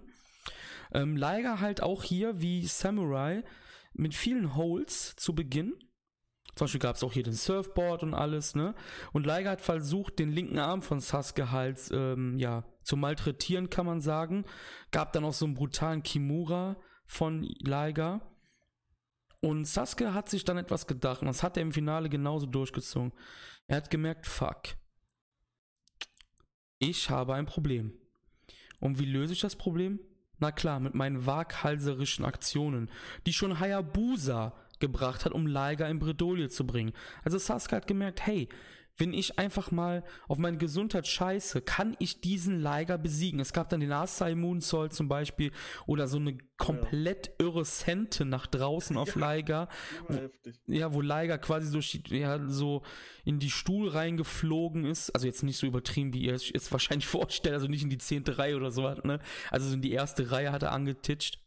[0.93, 3.43] Ähm, Liger halt auch hier wie Samurai
[3.93, 5.73] mit vielen Holes zu Beginn.
[6.55, 8.75] Zum Beispiel gab es auch hier den Surfboard und alles, ne?
[9.11, 13.85] Und Liger hat versucht, den linken Arm von Sasuke halt, ähm, ja, zu malträtieren, kann
[13.85, 14.45] man sagen.
[14.91, 18.21] Gab dann auch so einen brutalen Kimura von Liger.
[19.41, 23.11] Und Sasuke hat sich dann etwas gedacht und das hat er im Finale genauso durchgezogen.
[23.67, 24.63] Er hat gemerkt, fuck.
[26.79, 27.93] Ich habe ein Problem.
[28.79, 29.99] Und wie löse ich das Problem?
[30.39, 32.89] Na klar, mit meinen waghalserischen Aktionen,
[33.25, 36.93] die schon Hayabusa gebracht hat, um Liger in Bredouille zu bringen.
[37.23, 38.49] Also Sasuke hat gemerkt, hey,
[38.97, 43.39] wenn ich einfach mal auf meine Gesundheit scheiße, kann ich diesen Liger besiegen.
[43.39, 45.51] Es gab dann den Asai Moonsault zum Beispiel
[45.85, 47.45] oder so eine komplett ja.
[47.45, 49.67] irre Sente nach draußen auf ja, Liger.
[50.67, 51.79] Ja, wo Liger quasi so,
[52.13, 52.83] ja, so
[53.25, 55.09] in die Stuhl reingeflogen ist.
[55.11, 57.97] Also jetzt nicht so übertrieben, wie ihr es jetzt wahrscheinlich vorstellt, also nicht in die
[57.97, 59.19] zehnte Reihe oder so, ne?
[59.51, 61.39] Also so in die erste Reihe hat er angetitscht.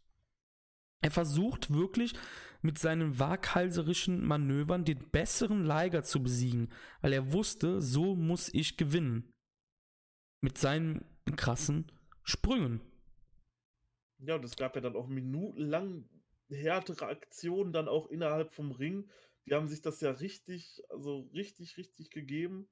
[1.01, 2.13] Er versucht wirklich
[2.61, 6.69] mit seinen waghalserischen Manövern den besseren Liger zu besiegen,
[7.01, 9.31] weil er wusste, so muss ich gewinnen.
[10.41, 11.05] Mit seinen
[11.35, 11.91] krassen
[12.23, 12.81] Sprüngen.
[14.19, 16.07] Ja, und es gab ja dann auch minutenlang
[16.49, 19.09] härtere Aktionen dann auch innerhalb vom Ring.
[19.45, 22.67] Die haben sich das ja richtig, also richtig, richtig gegeben.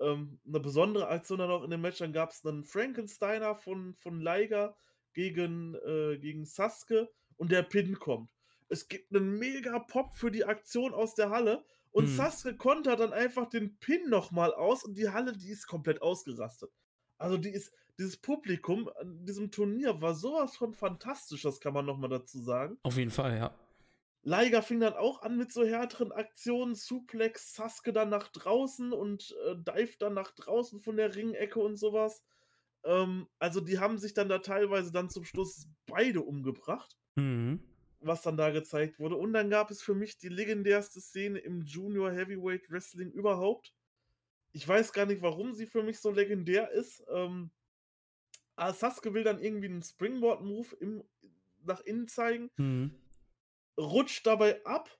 [0.00, 3.94] Ähm, eine besondere Aktion dann auch in dem Match, dann gab es einen Frankensteiner von,
[3.94, 4.76] von Liger
[5.12, 8.30] gegen, äh, gegen Sasuke und der Pin kommt
[8.72, 12.16] es gibt einen mega Pop für die Aktion aus der Halle und hm.
[12.16, 16.72] Sasuke kontert dann einfach den Pin nochmal aus und die Halle, die ist komplett ausgerastet.
[17.18, 21.84] Also die ist, dieses Publikum an diesem Turnier war sowas von fantastisch, das kann man
[21.84, 22.78] nochmal dazu sagen.
[22.82, 23.54] Auf jeden Fall, ja.
[24.24, 29.36] Liger fing dann auch an mit so härteren Aktionen, Suplex, Sasuke dann nach draußen und
[29.46, 32.22] äh, Dive dann nach draußen von der Ringecke und sowas.
[32.84, 37.60] Ähm, also die haben sich dann da teilweise dann zum Schluss beide umgebracht, Mhm.
[38.04, 39.16] Was dann da gezeigt wurde.
[39.16, 43.74] Und dann gab es für mich die legendärste Szene im Junior Heavyweight Wrestling überhaupt.
[44.52, 47.02] Ich weiß gar nicht, warum sie für mich so legendär ist.
[47.08, 47.50] Ähm,
[48.56, 51.04] aber Sasuke will dann irgendwie einen Springboard-Move
[51.64, 52.90] nach innen zeigen Mhm.
[53.78, 54.90] rutscht dabei ab.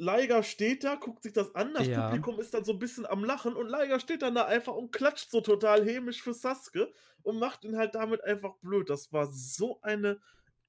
[0.00, 2.02] Liger steht da, guckt sich das an, das Ja.
[2.02, 4.92] Publikum ist dann so ein bisschen am Lachen und Liger steht dann da einfach und
[4.92, 6.92] klatscht so total hämisch für Sasuke
[7.22, 8.90] und macht ihn halt damit einfach blöd.
[8.90, 10.20] Das war so eine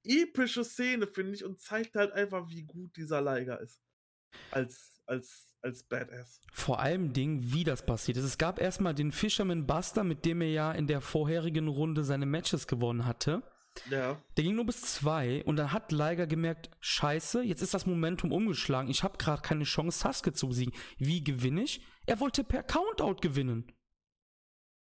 [0.04, 3.80] epische Szene, finde ich, und zeigt halt einfach, wie gut dieser Liger ist.
[4.50, 6.40] Als, als, als Badass.
[6.52, 8.24] Vor allem Ding, wie das passiert ist.
[8.24, 12.26] Es gab erstmal den Fisherman Buster, mit dem er ja in der vorherigen Runde seine
[12.26, 13.42] Matches gewonnen hatte.
[13.88, 14.20] Ja.
[14.36, 18.32] Der ging nur bis zwei und dann hat Liger gemerkt, scheiße, jetzt ist das Momentum
[18.32, 18.90] umgeschlagen.
[18.90, 20.74] Ich habe gerade keine Chance, Sasuke zu besiegen.
[20.98, 21.80] Wie gewinne ich?
[22.06, 23.72] Er wollte per Countout gewinnen.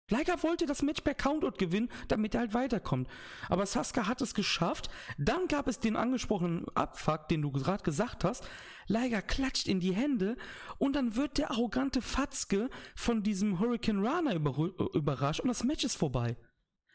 [0.09, 3.09] Liger wollte das Match per Countout gewinnen, damit er halt weiterkommt.
[3.49, 4.89] Aber Sasuke hat es geschafft.
[5.17, 8.47] Dann gab es den angesprochenen Abfuck, den du gerade gesagt hast.
[8.87, 10.37] Liger klatscht in die Hände
[10.77, 14.55] und dann wird der arrogante Fatzke von diesem Hurricane Rana über
[14.93, 16.37] überrascht und das Match ist vorbei.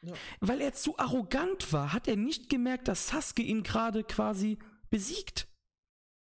[0.00, 0.14] Ja.
[0.40, 4.58] Weil er zu arrogant war, hat er nicht gemerkt, dass Sasuke ihn gerade quasi
[4.88, 5.48] besiegt.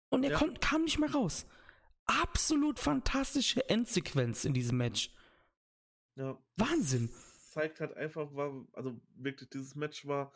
[0.08, 0.48] Und er Ja.
[0.60, 1.46] kam nicht mehr raus.
[2.04, 5.10] Absolut fantastische Endsequenz in diesem Match.
[6.16, 6.38] Ja.
[6.56, 7.10] Wahnsinn.
[7.10, 10.32] Das zeigt halt einfach, war, also wirklich, dieses Match war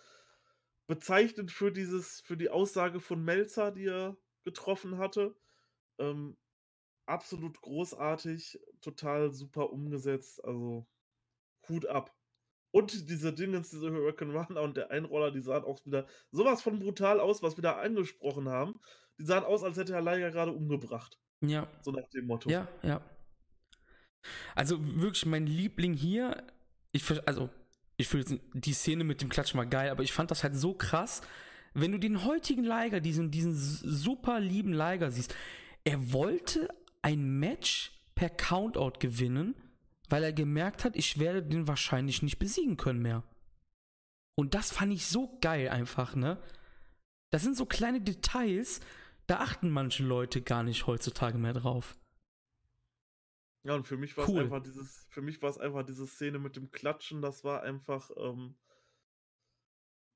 [0.86, 5.36] bezeichnend für dieses, für die Aussage von Melzer, die er getroffen hatte.
[5.98, 6.36] Ähm,
[7.07, 10.86] absolut großartig, total super umgesetzt, also
[11.69, 12.15] Hut ab.
[12.73, 16.78] Und diese Dingens, diese Hurricane Runner und der Einroller, die sahen auch wieder sowas von
[16.78, 18.81] brutal aus, was wir da angesprochen haben.
[19.19, 21.19] Die sahen aus, als hätte Herr Leiger gerade umgebracht.
[21.40, 22.48] Ja, So nach dem Motto.
[22.48, 23.01] ja, ja.
[24.55, 26.44] Also wirklich mein Liebling hier,
[26.92, 27.51] ich also
[27.97, 30.74] ich finde die Szene mit dem Klatschen war geil, aber ich fand das halt so
[30.74, 31.20] krass,
[31.74, 35.34] wenn du den heutigen Liger, diesen diesen super lieben Liger siehst,
[35.84, 36.68] er wollte
[37.02, 39.55] ein Match per Countout gewinnen,
[40.09, 43.22] weil er gemerkt hat, ich werde den wahrscheinlich nicht besiegen können mehr.
[44.34, 46.38] Und das fand ich so geil einfach, ne?
[47.30, 48.80] Das sind so kleine Details,
[49.26, 51.97] da achten manche Leute gar nicht heutzutage mehr drauf.
[53.64, 54.26] Ja, und für mich war Cool.
[54.26, 57.62] es einfach dieses, für mich war es einfach diese Szene mit dem Klatschen, das war
[57.62, 58.56] einfach, ähm,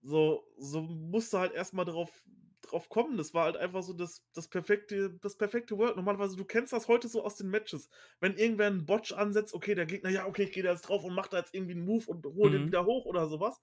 [0.03, 2.25] so, so musste halt erstmal drauf,
[2.61, 3.17] drauf kommen.
[3.17, 5.97] Das war halt einfach so das, das perfekte, das perfekte Work.
[5.97, 7.89] Normalerweise, du kennst das heute so aus den Matches.
[8.21, 11.05] Wenn irgendwer einen Botch ansetzt, okay, der Gegner, ja, okay, ich gehe da jetzt drauf
[11.05, 12.67] und macht da jetzt irgendwie einen Move und hol den Mhm.
[12.67, 13.61] wieder hoch oder sowas.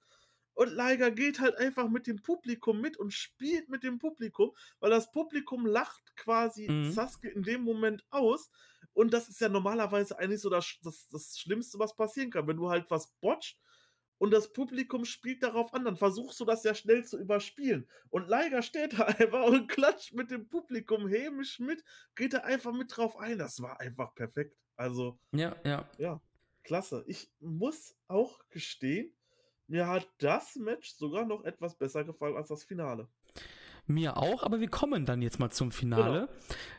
[0.53, 4.89] Und Liger geht halt einfach mit dem Publikum mit und spielt mit dem Publikum, weil
[4.89, 6.81] das Publikum lacht quasi Mhm.
[6.81, 8.49] Sasuke in dem Moment aus.
[8.93, 12.47] Und das ist ja normalerweise eigentlich so das, das, das Schlimmste, was passieren kann.
[12.47, 13.57] Wenn du halt was botcht
[14.17, 17.87] und das Publikum spielt darauf an, dann versuchst du das ja schnell zu überspielen.
[18.09, 21.83] Und Liger steht da einfach und klatscht mit dem Publikum hämisch mit,
[22.15, 23.37] geht da einfach mit drauf ein.
[23.37, 24.55] Das war einfach perfekt.
[24.75, 25.89] Also, Ja, ja.
[25.97, 26.21] ja,
[26.63, 27.03] klasse.
[27.07, 29.13] Ich muss auch gestehen,
[29.67, 33.07] mir hat das Match sogar noch etwas besser gefallen als das Finale.
[33.87, 36.29] Mir auch, aber wir kommen dann jetzt mal zum Finale.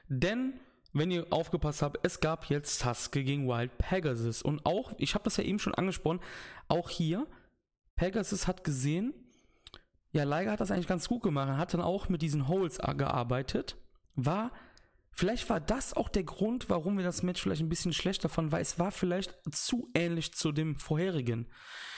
[0.09, 0.61] Denn,
[0.93, 4.43] wenn ihr aufgepasst habt, es gab jetzt Sasuke gegen Wild Pegasus.
[4.43, 6.21] Und auch, ich habe das ja eben schon angesprochen,
[6.69, 7.27] auch hier,
[7.97, 9.15] Pegasus hat gesehen,
[10.13, 11.49] ja, Liger hat das eigentlich ganz gut gemacht.
[11.49, 13.77] Er hat dann auch mit diesen Holes gearbeitet.
[14.15, 14.53] War,
[15.11, 18.53] vielleicht war das auch der Grund, warum wir das Match vielleicht ein bisschen schlechter fanden,
[18.53, 21.49] weil es war vielleicht zu ähnlich zu dem vorherigen.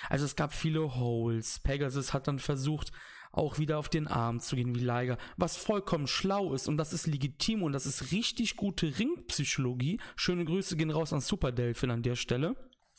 [0.09, 1.59] Also es gab viele Holes.
[1.59, 2.93] Pegasus hat dann versucht,
[3.36, 6.93] auch wieder auf den Arm zu gehen wie Liger, was vollkommen schlau ist und das
[6.93, 10.01] ist legitim und das ist richtig gute Ringpsychologie.
[10.16, 12.55] Schöne Grüße gehen raus an Super Delphin an der Stelle.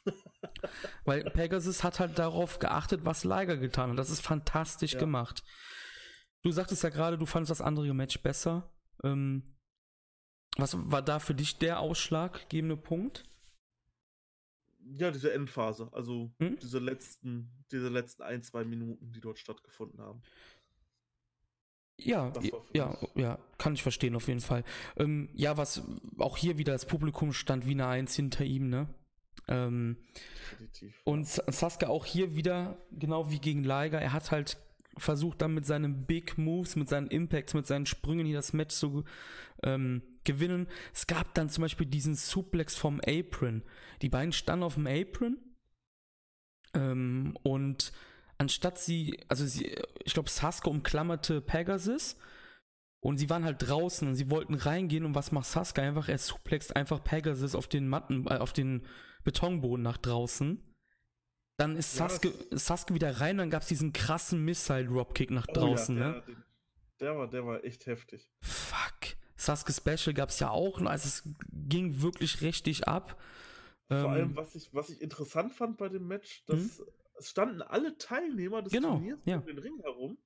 [1.05, 3.99] Weil Pegasus hat halt darauf geachtet, was Liger getan hat.
[3.99, 4.99] Das ist fantastisch Ja.
[4.99, 5.43] gemacht.
[6.43, 8.71] Du sagtest ja gerade, du fandest das andere Match besser.
[9.03, 9.55] Ähm,
[10.57, 13.23] was war da für dich der ausschlaggebende Punkt?
[14.93, 16.57] Ja, diese Endphase, also Hm?
[16.61, 20.21] diese letzten, diese letzten ein, zwei Minuten, die dort stattgefunden haben.
[21.97, 22.33] Ja,
[22.73, 24.63] ja, ja, kann ich verstehen auf jeden Fall.
[24.97, 25.81] Ähm, ja, was
[26.17, 28.89] auch hier wieder das Publikum stand wie eine Eins hinter ihm, ne?
[29.47, 29.97] Ähm,
[31.03, 34.57] und Sasuke auch hier wieder, genau wie gegen Liger, er hat halt
[34.97, 38.75] versucht dann mit seinen Big Moves, mit seinen Impacts, mit seinen Sprüngen hier das Match
[38.75, 39.03] zu
[39.63, 40.67] ähm, gewinnen.
[40.93, 43.63] Es gab dann zum Beispiel diesen Suplex vom Apron.
[44.01, 45.37] Die beiden standen auf dem Apron
[46.73, 47.93] ähm, und
[48.37, 52.17] anstatt sie, also sie, ich glaube Sasuke umklammerte Pegasus
[52.99, 56.09] Und sie waren halt draußen und sie wollten reingehen und was macht Sasuke einfach?
[56.09, 58.85] Er suplext einfach Pegasus auf den Matten, äh, auf den
[59.23, 60.59] Betonboden nach draußen.
[61.57, 65.53] Dann ist Ja, Sasuke, Sasuke wieder rein, dann gab es diesen krassen Missile-Dropkick nach Oh
[65.53, 66.23] draußen, ja, ne?
[66.25, 66.35] der,
[66.99, 68.27] der, war, der war echt heftig.
[68.41, 69.15] Fuck.
[69.45, 73.21] Sasuke Special gab es ja auch, und also es ging wirklich richtig ab.
[73.87, 76.81] Vor Ähm, allem, was ich, was ich interessant fand bei dem Match, dass
[77.17, 79.37] es standen alle Teilnehmer des Genau, Turniers ja.
[79.37, 80.17] um den Ring herum.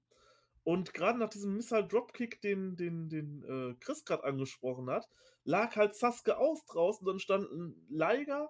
[0.64, 5.08] Und gerade nach diesem Missile Dropkick, den, den, den äh, Chris gerade angesprochen hat,
[5.44, 7.06] lag halt Sasuke aus draußen.
[7.06, 8.50] Dann standen Liger,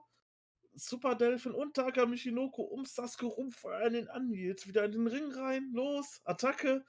[0.73, 4.31] Super Delphin und Taka Michinoku um Sasuke rum, feuern ihn an.
[4.31, 6.83] Jetzt wieder in den Ring rein, los, Attacke.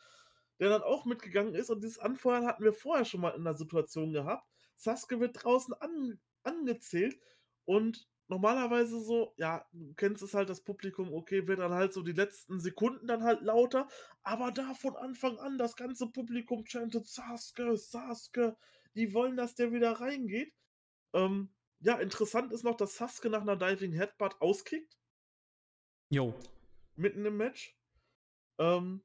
[0.61, 1.70] Der dann auch mitgegangen ist.
[1.70, 4.47] Und dieses Anfeuern hatten wir vorher schon mal in der Situation gehabt.
[4.77, 7.19] Sasuke wird draußen an, angezählt.
[7.65, 12.03] Und normalerweise so, ja, du kennst es halt, das Publikum, okay, wird dann halt so
[12.03, 13.89] die letzten Sekunden dann halt lauter,
[14.23, 18.57] aber da von Anfang an das ganze Publikum chantet Sasuke, Sasuke,
[18.95, 20.55] die wollen, dass der wieder reingeht.
[21.12, 24.97] Ähm, ja, interessant ist noch, dass Sasuke nach einer Diving Headbutt auskickt,
[26.09, 26.32] Jo.
[26.95, 27.77] mitten im Match.
[28.59, 29.03] Ähm,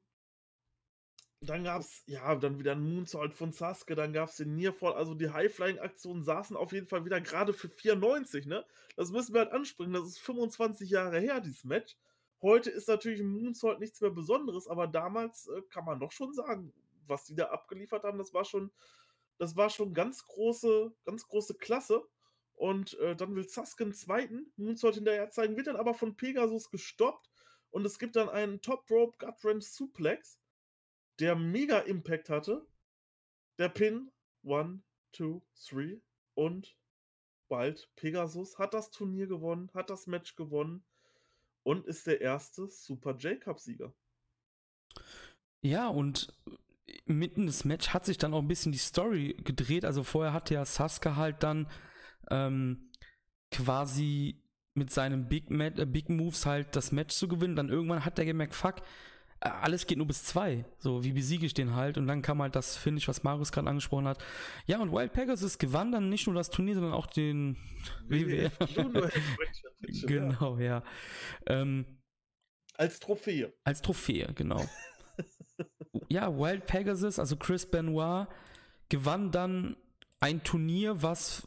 [1.40, 4.94] dann gab es, ja, dann wieder ein Moonsault von Sasuke, dann gab es den Nearfall,
[4.94, 8.64] also die High-Flying-Aktionen saßen auf jeden Fall wieder gerade für 94, ne?
[8.96, 11.96] Das müssen wir halt anspringen, das ist 25 Jahre her, dieses Match.
[12.40, 16.32] Heute ist natürlich ein Moonsault nichts mehr Besonderes, aber damals äh, kann man doch schon
[16.32, 16.72] sagen,
[17.06, 18.70] was die da abgeliefert haben, das war schon,
[19.38, 22.06] das war schon ganz große, ganz große Klasse.
[22.54, 26.70] Und äh, dann will Sasuke einen zweiten Moonsault hinterher zeigen, wird dann aber von Pegasus
[26.70, 27.28] gestoppt
[27.70, 30.40] und es gibt dann einen Top Rope Gut Wrench Suplex,
[31.20, 32.66] der mega Impact hatte.
[33.58, 34.10] Der Pin,
[34.42, 34.82] one,
[35.12, 36.00] two, three
[36.34, 36.76] und
[37.48, 40.84] bald Pegasus hat das Turnier gewonnen, hat das Match gewonnen
[41.62, 43.94] und ist der erste Super J-Cup-Sieger.
[45.62, 46.32] Ja, und
[47.06, 49.84] mitten des Match hat sich dann auch ein bisschen die Story gedreht.
[49.84, 51.68] Also vorher hatte ja Sasuke halt dann
[52.30, 52.90] ähm,
[53.50, 54.42] quasi
[54.74, 57.56] mit seinen Big, Mat äh, Big Moves halt das Match zu gewinnen.
[57.56, 58.76] Dann irgendwann hat er gemerkt, fuck,
[59.48, 60.64] alles geht nur bis zwei.
[60.78, 61.98] So, wie besiege ich den halt?
[61.98, 64.22] Und dann kam halt das Finish, was Marius gerade angesprochen hat.
[64.66, 67.56] Ja, und Wild Pegasus gewann dann nicht nur das Turnier, sondern auch den
[68.08, 68.56] WWF.
[70.06, 70.82] Genau, ja.
[71.46, 71.84] Ähm,
[72.74, 73.52] Als Trophäe.
[73.64, 74.66] als Trophäe, genau.
[76.08, 78.26] ja, Wild Pegasus, also Chris Benoit,
[78.88, 79.76] gewann dann
[80.20, 81.46] ein Turnier, was.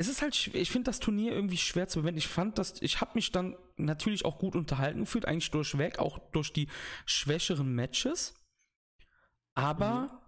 [0.00, 2.18] Es ist halt, ich finde das Turnier irgendwie schwer zu bewerten.
[2.18, 6.18] Ich fand das, ich habe mich dann natürlich auch gut unterhalten gefühlt, eigentlich durchweg, auch
[6.30, 6.68] durch die
[7.04, 8.34] schwächeren Matches.
[9.54, 10.22] Aber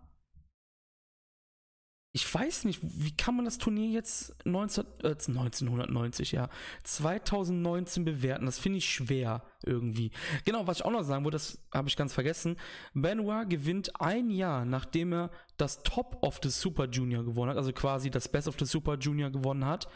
[2.12, 6.48] ich weiß nicht, wie kann man das Turnier jetzt 19, äh, 1990, ja,
[6.82, 8.46] 2019 bewerten?
[8.46, 10.10] Das finde ich schwer irgendwie.
[10.44, 12.56] Genau, was ich auch noch sagen wollte, das habe ich ganz vergessen.
[12.94, 17.72] Benoit gewinnt ein Jahr, nachdem er das Top of the Super Junior gewonnen hat, also
[17.72, 19.86] quasi das Best of the Super Junior gewonnen hat,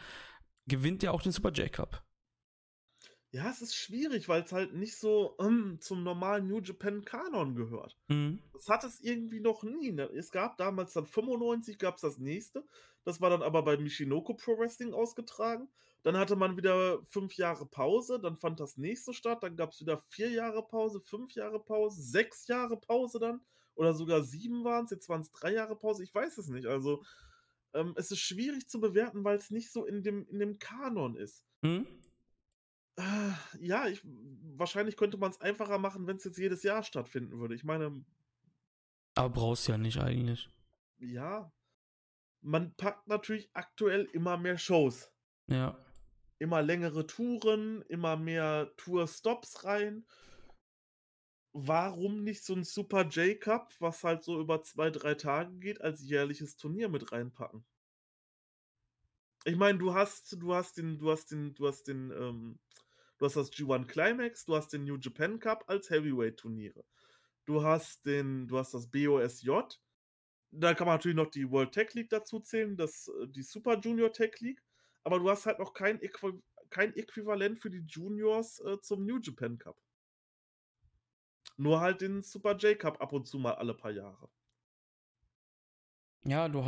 [0.69, 2.04] gewinnt er auch den Super J Cup.
[3.35, 7.57] Ja, es ist schwierig, weil es halt nicht so ähm, zum normalen New Japan Kanon
[7.57, 7.99] gehört.
[8.07, 8.39] Mhm.
[8.53, 9.91] Das hat es irgendwie noch nie.
[9.91, 10.05] Ne?
[10.05, 12.65] Es gab damals dann 95, gab es das nächste.
[13.03, 15.69] Das war dann aber bei Michinoku Pro Wrestling ausgetragen.
[16.05, 19.81] Dann hatte man wieder fünf Jahre Pause, dann fand das nächste statt, dann gab es
[19.81, 23.41] wieder vier Jahre Pause, fünf Jahre Pause, sechs Jahre Pause dann.
[23.75, 26.69] Oder sogar sieben waren es, jetzt waren es drei Jahre Pause, ich weiß es nicht.
[26.69, 27.03] Also
[27.73, 31.17] ähm, es ist schwierig zu bewerten, weil es nicht so in dem, in dem Kanon
[31.17, 31.45] ist.
[31.63, 31.85] Mhm.
[32.97, 37.39] Äh, ja, ich, wahrscheinlich könnte man es einfacher machen, wenn es jetzt jedes Jahr stattfinden
[37.41, 37.55] würde.
[37.55, 38.05] Ich meine,
[39.15, 40.49] Aber brauchst ja nicht eigentlich.
[40.99, 41.53] ja,
[42.41, 45.11] man packt natürlich aktuell immer mehr Shows.
[45.49, 45.79] Ja.
[46.39, 50.07] Immer längere Touren, immer mehr Tour-Stops rein.
[51.53, 56.03] Warum nicht so ein Super J-Cup, was halt so über zwei, drei Tage geht, als
[56.03, 57.65] jährliches Turnier mit reinpacken?
[59.45, 62.59] Ich meine, du hast, du hast den, du hast den, du hast den, ähm,
[63.25, 66.85] du hast das G1 Climax, du hast den New Japan Cup als Heavyweight-Turniere.
[67.47, 69.51] Du hast den, du hast das BOSJ.
[70.51, 73.79] Da kann man natürlich noch die World Tech League dazu zählen, das, äh, die Super
[73.79, 74.63] Junior Tech League.
[75.05, 76.39] Aber du hast halt noch kein, Äqui
[76.69, 79.79] kein Äquivalent für die Juniors äh, zum New Japan Cup.
[81.57, 84.29] Nur halt den Super J Cup ab und zu mal alle paar Jahre.
[86.27, 86.65] Ja, du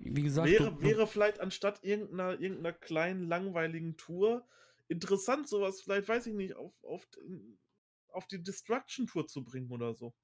[0.00, 4.46] wie gesagt, Wäre, du, wäre vielleicht anstatt irgendeiner, irgendeiner kleinen, langweiligen Tour
[4.88, 7.06] interessant, sowas vielleicht, weiß ich nicht, auf, auf,
[8.08, 10.14] auf die Destruction Tour zu bringen oder so.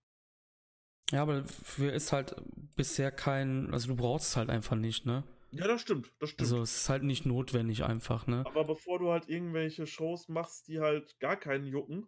[1.11, 2.35] ja, aber für ist halt
[2.77, 5.25] bisher kein, also du brauchst es halt einfach nicht, ne?
[5.53, 6.51] Ja, das stimmt, das stimmt.
[6.51, 8.45] Also es ist halt nicht notwendig einfach, ne?
[8.45, 12.07] Aber bevor du halt irgendwelche Shows machst, die halt gar keinen jucken,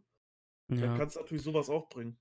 [0.78, 0.94] dann Ja.
[0.94, 2.18] kannst du natürlich sowas auch bringen.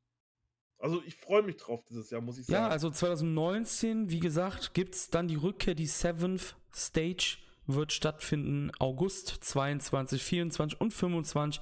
[0.80, 2.66] Also ich freue mich drauf dieses Jahr, muss ich sagen.
[2.66, 7.38] Ja, also 2019, wie gesagt, gibt es dann die Rückkehr, die Seventh Stage
[7.68, 11.62] wird stattfinden, August 22, 24 und 25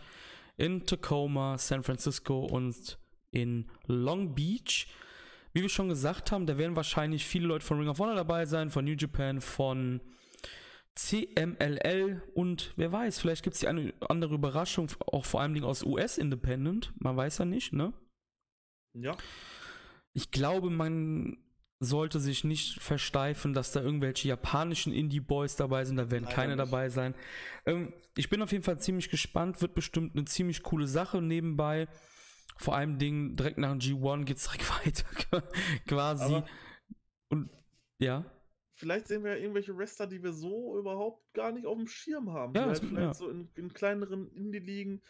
[0.57, 2.97] in Tacoma, San Francisco und
[3.31, 4.87] in Long Beach.
[5.53, 8.45] Wie wir schon gesagt haben, da werden wahrscheinlich viele Leute von Ring of Honor dabei
[8.45, 10.01] sein, von New Japan, von
[10.95, 15.83] CMLL und wer weiß, vielleicht gibt es die eine andere Überraschung, auch vor allem aus
[15.83, 16.93] US Independent.
[16.99, 17.93] Man weiß ja nicht, ne?
[18.93, 19.15] Ja.
[20.13, 21.37] Ich glaube, man
[21.83, 25.97] sollte sich nicht versteifen, dass da irgendwelche japanischen Indie-Boys dabei sind.
[25.97, 26.59] Da werden Leider keine nicht.
[26.59, 27.15] dabei sein.
[27.65, 29.61] Ähm, ich bin auf jeden Fall ziemlich gespannt.
[29.61, 31.87] Wird bestimmt eine ziemlich coole Sache nebenbei.
[32.57, 35.41] Vor allem Ding, direkt nach dem G1 geht es direkt weiter,
[35.87, 36.23] quasi.
[36.23, 36.45] Aber
[37.29, 37.49] Und
[37.97, 38.25] ja.
[38.75, 42.31] Vielleicht sehen wir ja irgendwelche Wrestler, die wir so überhaupt gar nicht auf dem Schirm
[42.31, 42.53] haben.
[42.53, 43.13] Ja, vielleicht, vielleicht ja.
[43.15, 45.01] so in, in kleineren Indie-Ligen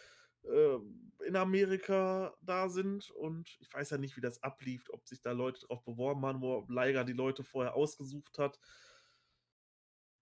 [0.43, 5.31] in Amerika da sind und ich weiß ja nicht, wie das ablief, ob sich da
[5.31, 8.59] Leute drauf beworben haben, wo Leiger die Leute vorher ausgesucht hat.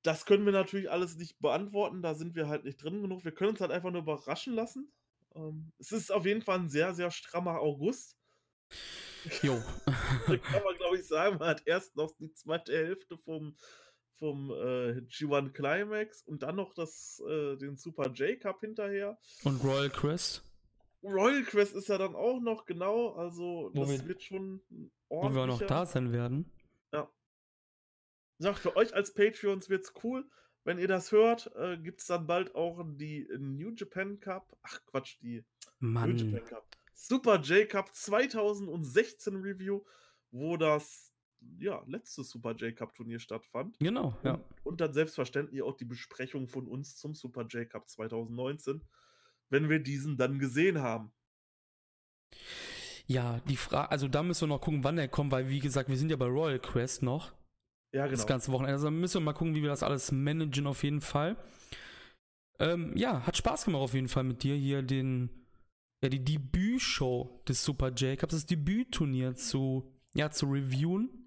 [0.02, 3.24] Das können wir natürlich alles nicht beantworten, da sind wir halt nicht drin genug.
[3.26, 4.91] Wir können uns halt einfach nur überraschen lassen.
[5.36, 8.18] Ähm, es ist auf jeden Fall ein sehr, sehr strammer August.
[9.41, 9.62] Jo.
[10.28, 13.56] da kann man, glaube ich, sagen, man hat erst noch die zweite Hälfte vom,
[14.20, 19.18] vom äh, G1 Climax und dann noch das, äh, den Super J Cup hinterher.
[19.44, 20.44] Und Royal Quest.
[21.02, 24.62] Royal Quest ist ja dann auch noch, genau, also Wo das wir- wird schon
[25.08, 26.52] Wo wir auch noch da sein werden.
[28.41, 30.26] Ja, für euch als Patreons wird's cool.
[30.64, 34.56] Wenn ihr das hört, äh, gibt's dann bald auch die New Japan Cup.
[34.62, 35.44] Ach Quatsch, die
[35.80, 36.18] New Mann.
[36.18, 36.68] Japan Cup.
[36.94, 39.82] Super J Cup 2016 Review,
[40.32, 41.09] wo das
[41.60, 43.78] ja, letzte Super J Cup Turnier stattfand.
[43.80, 44.34] Genau, ja.
[44.34, 48.82] Und, und dann selbstverständlich auch die Besprechung von uns zum Super J Cup 2019,
[49.49, 51.11] wenn wir diesen dann gesehen haben.
[53.07, 55.90] Ja, die Frage, also da müssen wir noch gucken, wann der kommt, weil wie gesagt,
[55.90, 57.34] wir sind ja bei Royal Quest noch.
[57.91, 58.28] Ja, Das genau.
[58.28, 58.74] ganze Wochenende.
[58.74, 61.36] Also müssen wir mal gucken, wie wir das alles managen auf jeden Fall.
[62.60, 65.30] Ähm, ja, hat Spaß gemacht auf jeden Fall mit dir hier den,
[66.03, 71.19] ja, die Debütshow des Super J Cups, das Debütturnier zu, ja, zu reviewen.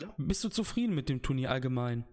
[0.00, 0.14] Ja.
[0.18, 2.04] Bist du zufrieden mit dem Turnier allgemein?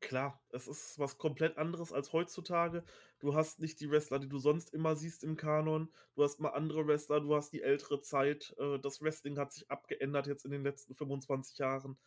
[0.00, 2.84] Klar, es ist was komplett anderes als heutzutage.
[3.18, 5.92] Du hast nicht die Wrestler, die du sonst immer siehst im Kanon.
[6.14, 8.54] Du hast mal andere Wrestler, du hast die ältere Zeit.
[8.58, 11.98] Äh, Das Wrestling hat sich abgeändert jetzt in den letzten 25 Jahren.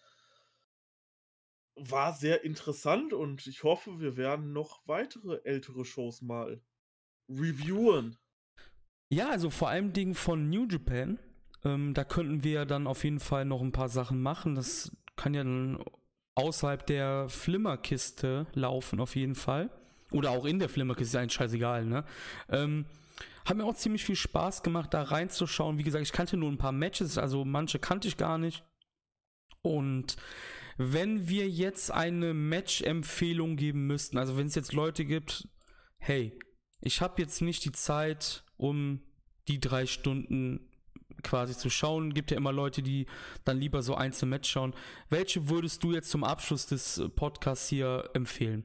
[1.75, 6.61] War sehr interessant und ich hoffe, wir werden noch weitere ältere Shows mal
[7.27, 8.17] reviewen.
[9.09, 11.19] Ja, also vor allem Dingen von New Japan.
[11.63, 14.55] Ähm, da könnten wir dann auf jeden Fall noch ein paar Sachen machen.
[14.55, 15.83] Das kann ja dann
[16.35, 19.69] außerhalb der Flimmerkiste laufen, auf jeden Fall.
[20.11, 22.03] Oder auch in der Flimmerkiste, ist eigentlich scheißegal, ne?
[22.49, 22.85] Ähm,
[23.45, 25.77] hat mir auch ziemlich viel Spaß gemacht, da reinzuschauen.
[25.77, 28.63] Wie gesagt, ich kannte nur ein paar Matches, also manche kannte ich gar nicht.
[29.61, 30.15] Und
[30.77, 35.47] wenn wir jetzt eine Match-Empfehlung geben müssten, also wenn es jetzt Leute gibt,
[35.97, 36.37] hey,
[36.81, 39.01] ich habe jetzt nicht die Zeit, um
[39.47, 40.70] die drei Stunden
[41.21, 42.13] quasi zu schauen.
[42.13, 43.05] Gibt ja immer Leute, die
[43.45, 44.73] dann lieber so einzelne Match schauen.
[45.09, 48.63] Welche würdest du jetzt zum Abschluss des Podcasts hier empfehlen?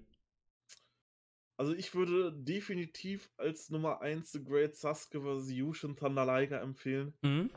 [1.59, 5.51] Also ich würde definitiv als Nummer 1 The Great Sasuke vs.
[5.53, 7.15] Yushin Thunder Liger empfehlen.
[7.23, 7.51] Mhm.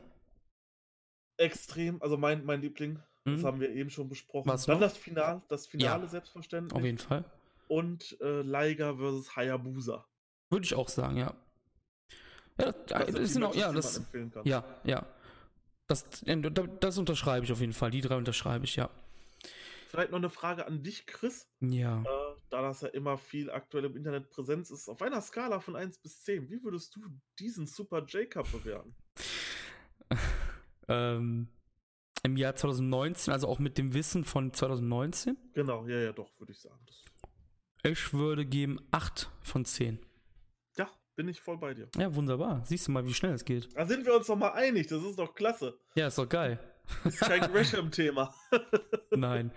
[1.36, 2.98] Extrem, also mein, mein Liebling.
[3.24, 3.44] Das Mhm.
[3.46, 4.48] haben wir eben schon besprochen.
[4.48, 4.80] Was Dann noch?
[4.88, 6.08] das Finale, das Finale Ja.
[6.08, 6.74] selbstverständlich.
[6.74, 7.24] Auf jeden Fall.
[7.68, 10.06] Und äh, Liger versus Hayabusa.
[10.48, 11.34] Würde ich auch sagen, ja.
[12.60, 14.02] Ja, das, Das das, auch, Matches, ja, das,
[14.44, 15.06] ja, ja.
[15.86, 16.40] Das, äh,
[16.80, 17.90] das unterschreibe ich auf jeden Fall.
[17.90, 18.90] Die drei unterschreibe ich, ja.
[19.88, 21.48] Vielleicht noch eine Frage an dich, Chris.
[21.60, 22.02] Ja.
[22.02, 25.74] Äh, da das ja immer viel aktuell im Internet Präsenz ist, auf einer Skala von
[25.74, 27.00] 1 bis 10, wie würdest du
[27.40, 28.94] diesen Super J-Cup bewerten?
[30.88, 31.46] Ähm,
[32.24, 36.50] Im Jahr 2019, also auch mit dem Wissen von 2019, Genau, ja, ja, doch, würde
[36.50, 36.84] ich sagen.
[37.84, 40.00] Ich würde geben 8 von 10.
[41.20, 41.86] bin ich voll bei dir.
[41.98, 42.62] Ja, wunderbar.
[42.64, 43.68] Siehst du mal, wie schnell es geht.
[43.76, 45.78] Da sind wir uns doch mal einig, das ist doch klasse.
[45.94, 46.58] Ja, ist doch geil.
[47.04, 48.34] Ist kein Gresham-Thema.
[49.10, 49.52] Nein.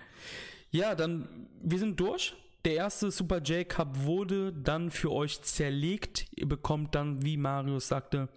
[0.72, 2.36] Ja, dann, wir sind durch.
[2.66, 6.26] Der erste Super J Cup wurde dann für euch zerlegt.
[6.36, 8.28] Ihr bekommt dann, wie Marius sagte,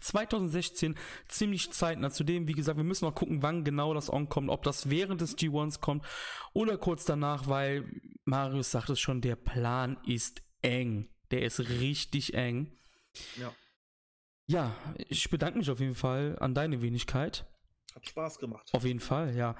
[0.00, 0.94] 2016
[1.26, 2.10] ziemlich zeitnah.
[2.10, 5.20] Zudem, wie gesagt, wir müssen noch gucken, wann genau das On kommt, ob das während
[5.20, 6.04] des G1s kommt
[6.52, 7.90] oder kurz danach, weil
[8.24, 11.08] Marius sagt es schon, der Plan ist eng.
[11.34, 12.70] Der ist richtig eng.
[13.36, 13.52] ja,
[14.46, 14.76] Ja,
[15.08, 17.44] ich bedanke mich auf jeden Fall an deine Wenigkeit.
[17.94, 18.68] hat Spaß gemacht.
[18.72, 19.56] Auf jeden Fall, ja.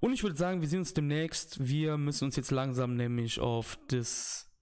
[0.00, 1.66] Und ich würde sagen, wir sehen uns demnächst.
[1.66, 4.54] Wir müssen uns jetzt langsam nämlich auf das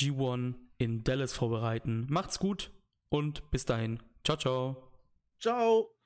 [0.00, 2.06] G1 in Dallas vorbereiten.
[2.08, 2.72] Macht's gut
[3.10, 4.02] und bis dahin.
[4.24, 4.90] Ciao, ciao.
[5.40, 5.97] Ciao.